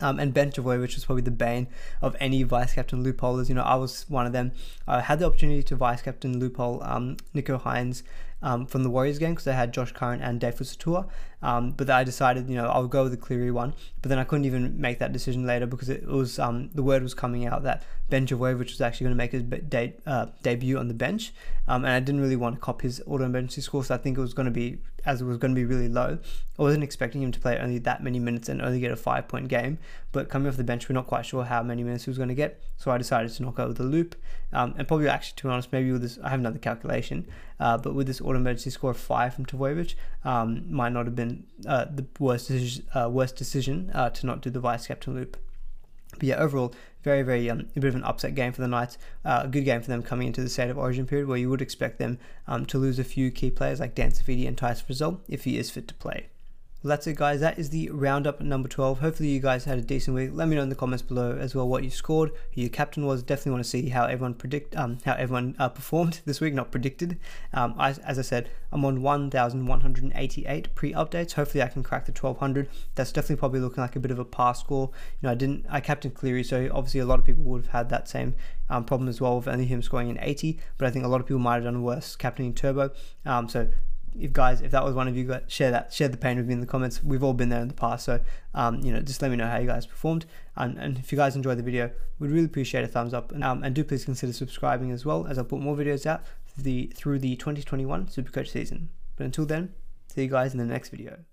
Um, 0.00 0.18
and 0.18 0.34
Ben 0.34 0.50
Trbojevic 0.50 0.80
which 0.80 0.94
was 0.96 1.04
probably 1.04 1.22
the 1.22 1.30
bane 1.30 1.68
of 2.02 2.16
any 2.20 2.42
vice 2.42 2.74
captain 2.74 3.04
loopholers. 3.04 3.48
You 3.48 3.54
know, 3.54 3.62
I 3.62 3.76
was 3.76 4.04
one 4.08 4.26
of 4.26 4.32
them. 4.32 4.52
I 4.86 5.00
had 5.00 5.18
the 5.18 5.26
opportunity 5.26 5.62
to 5.62 5.76
vice 5.76 6.02
captain 6.02 6.38
loophole 6.38 6.82
um, 6.82 7.16
Nicho 7.34 7.60
Hynes 7.60 8.02
um, 8.42 8.66
from 8.66 8.82
the 8.82 8.90
Warriors 8.90 9.18
game 9.18 9.30
because 9.30 9.44
they 9.44 9.54
had 9.54 9.72
Josh 9.72 9.92
Curran 9.92 10.20
and 10.20 10.38
Dave 10.40 10.56
Fusitu'a. 10.56 11.08
Um, 11.44 11.72
but 11.72 11.90
I 11.90 12.04
decided, 12.04 12.48
you 12.48 12.56
know, 12.56 12.66
I'll 12.66 12.88
go 12.88 13.02
with 13.02 13.12
the 13.12 13.18
Cleary 13.18 13.50
one. 13.50 13.74
But 14.00 14.08
then 14.08 14.18
I 14.18 14.24
couldn't 14.24 14.46
even 14.46 14.80
make 14.80 14.98
that 14.98 15.12
decision 15.12 15.46
later 15.46 15.66
because 15.66 15.90
it 15.90 16.06
was 16.06 16.38
um, 16.38 16.70
the 16.74 16.82
word 16.82 17.02
was 17.02 17.12
coming 17.14 17.46
out 17.46 17.62
that 17.64 17.84
Ben 18.08 18.26
Trbojevic 18.26 18.70
was 18.70 18.80
actually 18.80 19.04
going 19.04 19.16
to 19.16 19.22
make 19.22 19.32
his 19.32 19.42
de- 19.42 19.94
uh, 20.06 20.26
debut 20.42 20.78
on 20.78 20.88
the 20.88 20.94
bench, 20.94 21.32
um, 21.66 21.84
and 21.84 21.92
I 21.94 22.00
didn't 22.00 22.20
really 22.20 22.36
want 22.36 22.56
to 22.56 22.60
cop 22.60 22.82
his 22.82 23.02
auto 23.06 23.24
emergency 23.24 23.60
score, 23.62 23.82
so 23.82 23.94
I 23.94 23.98
think 23.98 24.18
it 24.18 24.20
was 24.20 24.34
going 24.34 24.44
to 24.44 24.52
be 24.52 24.78
as 25.06 25.20
it 25.20 25.24
was 25.24 25.36
going 25.38 25.54
to 25.54 25.58
be 25.58 25.64
really 25.64 25.88
low. 25.88 26.18
I 26.58 26.62
wasn't 26.62 26.84
expecting 26.84 27.22
him 27.22 27.32
to 27.32 27.40
play 27.40 27.58
only 27.58 27.78
that 27.78 28.02
many 28.02 28.18
minutes 28.18 28.48
and 28.48 28.62
only 28.62 28.80
get 28.80 28.90
a 28.90 28.96
five 28.96 29.26
point 29.26 29.48
game, 29.48 29.78
but 30.12 30.28
coming 30.28 30.48
off 30.48 30.56
the 30.56 30.64
bench, 30.64 30.88
we're 30.88 30.94
not 30.94 31.06
quite 31.06 31.24
sure 31.24 31.44
how 31.44 31.62
many 31.62 31.82
minutes 31.82 32.04
he 32.04 32.10
was 32.10 32.18
going 32.18 32.28
to 32.28 32.34
get, 32.34 32.62
so 32.76 32.90
I 32.90 32.98
decided 32.98 33.32
to 33.32 33.42
knock 33.42 33.58
over 33.58 33.72
the 33.72 33.84
loop. 33.84 34.16
Um, 34.52 34.74
and 34.78 34.86
probably 34.86 35.08
actually, 35.08 35.36
to 35.36 35.44
be 35.44 35.48
honest, 35.50 35.72
maybe 35.72 35.90
with 35.90 36.02
this, 36.02 36.18
I 36.22 36.28
haven't 36.28 36.44
done 36.44 36.52
the 36.52 36.58
calculation, 36.58 37.26
uh, 37.58 37.78
but 37.78 37.94
with 37.94 38.06
this 38.06 38.20
auto 38.20 38.36
emergency 38.36 38.70
score 38.70 38.90
of 38.90 38.98
five 38.98 39.34
from 39.34 39.46
Trbojevic, 39.46 39.94
um, 40.24 40.64
might 40.70 40.92
not 40.92 41.06
have 41.06 41.16
been 41.16 41.33
uh, 41.66 41.86
the 41.86 42.06
worst 42.18 42.48
decision, 42.48 42.86
uh, 42.94 43.08
worst 43.10 43.36
decision 43.36 43.90
uh, 43.94 44.10
to 44.10 44.26
not 44.26 44.40
do 44.40 44.50
the 44.50 44.60
vice 44.60 44.86
captain 44.86 45.14
loop. 45.14 45.36
But 46.12 46.22
yeah, 46.22 46.36
overall, 46.36 46.74
very, 47.02 47.22
very 47.22 47.50
um, 47.50 47.66
a 47.76 47.80
bit 47.80 47.88
of 47.88 47.94
an 47.94 48.04
upset 48.04 48.34
game 48.34 48.52
for 48.52 48.62
the 48.62 48.68
Knights. 48.68 48.98
Uh, 49.24 49.42
a 49.44 49.48
good 49.48 49.64
game 49.64 49.82
for 49.82 49.88
them 49.88 50.02
coming 50.02 50.28
into 50.28 50.40
the 50.40 50.48
state 50.48 50.70
of 50.70 50.78
origin 50.78 51.06
period 51.06 51.28
where 51.28 51.38
you 51.38 51.50
would 51.50 51.62
expect 51.62 51.98
them 51.98 52.18
um, 52.46 52.64
to 52.66 52.78
lose 52.78 52.98
a 52.98 53.04
few 53.04 53.30
key 53.30 53.50
players 53.50 53.80
like 53.80 53.94
Dan 53.94 54.10
Saifiti 54.10 54.46
and 54.46 54.56
Tyson 54.56 54.86
Frizell 54.88 55.20
if 55.28 55.44
he 55.44 55.58
is 55.58 55.70
fit 55.70 55.88
to 55.88 55.94
play. 55.94 56.28
Well, 56.84 56.90
that's 56.90 57.06
it, 57.06 57.16
guys. 57.16 57.40
That 57.40 57.58
is 57.58 57.70
the 57.70 57.88
roundup 57.88 58.42
number 58.42 58.68
12. 58.68 59.00
Hopefully, 59.00 59.30
you 59.30 59.40
guys 59.40 59.64
had 59.64 59.78
a 59.78 59.80
decent 59.80 60.14
week. 60.14 60.32
Let 60.34 60.48
me 60.48 60.56
know 60.56 60.60
in 60.60 60.68
the 60.68 60.74
comments 60.74 61.00
below 61.00 61.34
as 61.34 61.54
well 61.54 61.66
what 61.66 61.82
you 61.82 61.88
scored, 61.88 62.30
who 62.52 62.60
your 62.60 62.68
captain 62.68 63.06
was. 63.06 63.22
Definitely 63.22 63.52
want 63.52 63.64
to 63.64 63.70
see 63.70 63.88
how 63.88 64.04
everyone 64.04 64.34
predict, 64.34 64.76
um, 64.76 64.98
how 65.06 65.14
everyone 65.14 65.56
uh, 65.58 65.70
performed 65.70 66.20
this 66.26 66.42
week, 66.42 66.52
not 66.52 66.70
predicted. 66.70 67.18
Um, 67.54 67.74
I, 67.78 67.94
as 68.04 68.18
I 68.18 68.22
said, 68.22 68.50
I'm 68.70 68.84
on 68.84 69.00
1,188 69.00 70.74
pre-updates. 70.74 71.32
Hopefully, 71.32 71.62
I 71.62 71.68
can 71.68 71.82
crack 71.82 72.04
the 72.04 72.12
1,200. 72.12 72.68
That's 72.96 73.12
definitely 73.12 73.36
probably 73.36 73.60
looking 73.60 73.80
like 73.80 73.96
a 73.96 74.00
bit 74.00 74.10
of 74.10 74.18
a 74.18 74.24
pass 74.26 74.60
score. 74.60 74.90
You 75.22 75.28
know, 75.28 75.32
I 75.32 75.36
didn't, 75.36 75.64
I 75.70 75.80
captained 75.80 76.12
Cleary, 76.12 76.44
so 76.44 76.68
obviously 76.70 77.00
a 77.00 77.06
lot 77.06 77.18
of 77.18 77.24
people 77.24 77.44
would 77.44 77.62
have 77.62 77.72
had 77.72 77.88
that 77.88 78.10
same 78.10 78.34
um, 78.68 78.84
problem 78.84 79.08
as 79.08 79.22
well 79.22 79.36
with 79.38 79.48
only 79.48 79.64
him 79.64 79.80
scoring 79.80 80.10
an 80.10 80.18
80. 80.20 80.60
But 80.76 80.88
I 80.88 80.90
think 80.90 81.06
a 81.06 81.08
lot 81.08 81.22
of 81.22 81.26
people 81.26 81.40
might 81.40 81.54
have 81.54 81.64
done 81.64 81.82
worse 81.82 82.14
captaining 82.14 82.52
Turbo. 82.52 82.90
Um, 83.24 83.48
so 83.48 83.68
if 84.18 84.32
guys, 84.32 84.60
if 84.60 84.70
that 84.70 84.84
was 84.84 84.94
one 84.94 85.08
of 85.08 85.16
you, 85.16 85.40
share 85.48 85.70
that, 85.70 85.92
share 85.92 86.08
the 86.08 86.16
pain 86.16 86.36
with 86.36 86.46
me 86.46 86.54
in 86.54 86.60
the 86.60 86.66
comments. 86.66 87.02
We've 87.02 87.22
all 87.22 87.34
been 87.34 87.48
there 87.48 87.60
in 87.60 87.68
the 87.68 87.74
past, 87.74 88.04
so 88.04 88.20
um, 88.54 88.80
you 88.80 88.92
know, 88.92 89.00
just 89.00 89.22
let 89.22 89.30
me 89.30 89.36
know 89.36 89.46
how 89.46 89.58
you 89.58 89.66
guys 89.66 89.86
performed. 89.86 90.26
And, 90.56 90.78
and 90.78 90.98
if 90.98 91.10
you 91.12 91.18
guys 91.18 91.36
enjoyed 91.36 91.58
the 91.58 91.62
video, 91.62 91.90
we'd 92.18 92.30
really 92.30 92.46
appreciate 92.46 92.84
a 92.84 92.88
thumbs 92.88 93.12
up. 93.12 93.32
And, 93.32 93.42
um, 93.42 93.62
and 93.62 93.74
do 93.74 93.84
please 93.84 94.04
consider 94.04 94.32
subscribing 94.32 94.90
as 94.90 95.04
well, 95.04 95.26
as 95.26 95.38
I'll 95.38 95.44
put 95.44 95.60
more 95.60 95.76
videos 95.76 96.06
out 96.06 96.22
the 96.56 96.92
through 96.94 97.18
the 97.18 97.36
2021 97.36 98.06
Supercoach 98.06 98.48
season. 98.48 98.90
But 99.16 99.24
until 99.24 99.46
then, 99.46 99.74
see 100.06 100.22
you 100.22 100.28
guys 100.28 100.52
in 100.52 100.58
the 100.58 100.64
next 100.64 100.90
video. 100.90 101.24